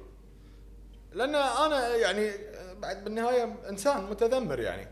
[1.13, 2.31] لأن أنا يعني
[2.79, 4.89] بعد بالنهاية إنسان متذمر يعني.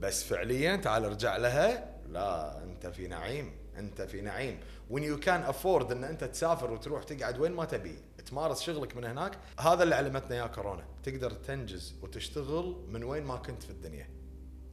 [0.00, 1.94] بس فعليا تعال ارجع لها.
[2.08, 4.60] لا أنت في نعيم أنت في نعيم.
[4.92, 7.98] When you can afford إن أنت تسافر وتروح تقعد وين ما تبي.
[8.30, 10.84] تمارس شغلك من هناك هذا اللي علمتنا إياه كورونا.
[11.02, 14.10] تقدر تنجز وتشتغل من وين ما كنت في الدنيا.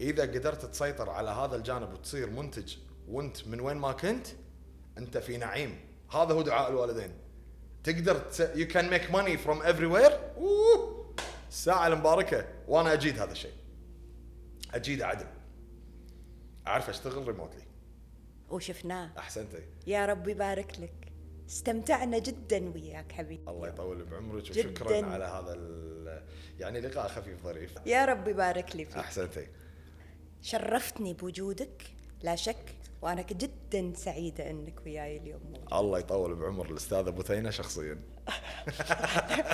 [0.02, 2.76] إذا قدرت تسيطر على هذا الجانب وتصير منتج
[3.08, 4.28] وأنت من وين ما كنت
[4.98, 5.80] أنت في نعيم.
[6.12, 7.12] هذا هو دعاء الوالدين.
[7.84, 8.22] تقدر
[8.56, 10.14] you can make money from everywhere.
[10.38, 11.16] أوه.
[11.50, 13.54] الساعة المباركة وأنا أجيد هذا الشيء.
[14.74, 15.28] أجيد عدل.
[16.68, 17.64] أعرف أشتغل ريموتلي
[18.50, 19.12] وشفناه.
[19.18, 21.05] احسنتي يا رب يبارك لك.
[21.50, 23.50] استمتعنا جدا وياك حبيبي.
[23.50, 24.50] الله يطول بعمرك.
[24.50, 26.24] وشكرا على هذا ال...
[26.60, 27.74] يعني لقاء خفيف ظريف.
[27.86, 28.98] يا رب يبارك لي فيك.
[28.98, 29.48] أحسنتي.
[30.42, 31.84] شرفتني بوجودك
[32.24, 35.54] لا شك وأنا جدا سعيدة إنك وياي اليوم.
[35.74, 38.00] الله يطول بعمر الأستاذ أبو ثينة شخصيا.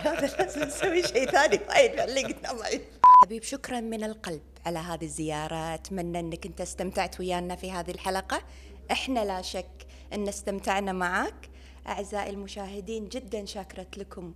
[0.04, 1.60] هذا لازم نسوي شيء ثاني.
[1.70, 2.82] وايد علقتنا معي.
[3.24, 5.74] حبيب شكرا من القلب على هذه الزيارة.
[5.74, 8.44] أتمنى إنك أنت استمتعت ويانا في هذه الحلقة.
[8.92, 11.51] إحنا لا شك إن استمتعنا معك
[11.88, 14.34] أعزائي المشاهدين جدا شاكرت لكم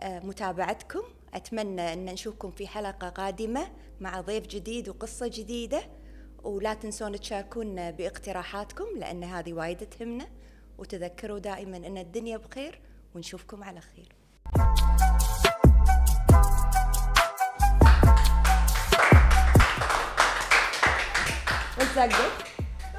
[0.00, 1.02] آه، متابعتكم.
[1.34, 3.68] أتمنى أن نشوفكم في حلقة قادمة
[4.00, 5.82] مع ضيف جديد وقصة جديدة.
[6.42, 10.26] ولا تنسون تشاركونا باقتراحاتكم لأن هذه وايد تهمنا.
[10.78, 12.80] وتذكروا دائما أن الدنيا بخير
[13.14, 14.08] ونشوفكم على خير.
[21.76, 22.32] What's that good?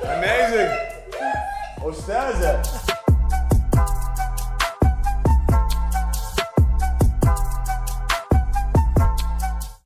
[0.05, 0.71] اميزنج
[1.89, 2.61] استاذه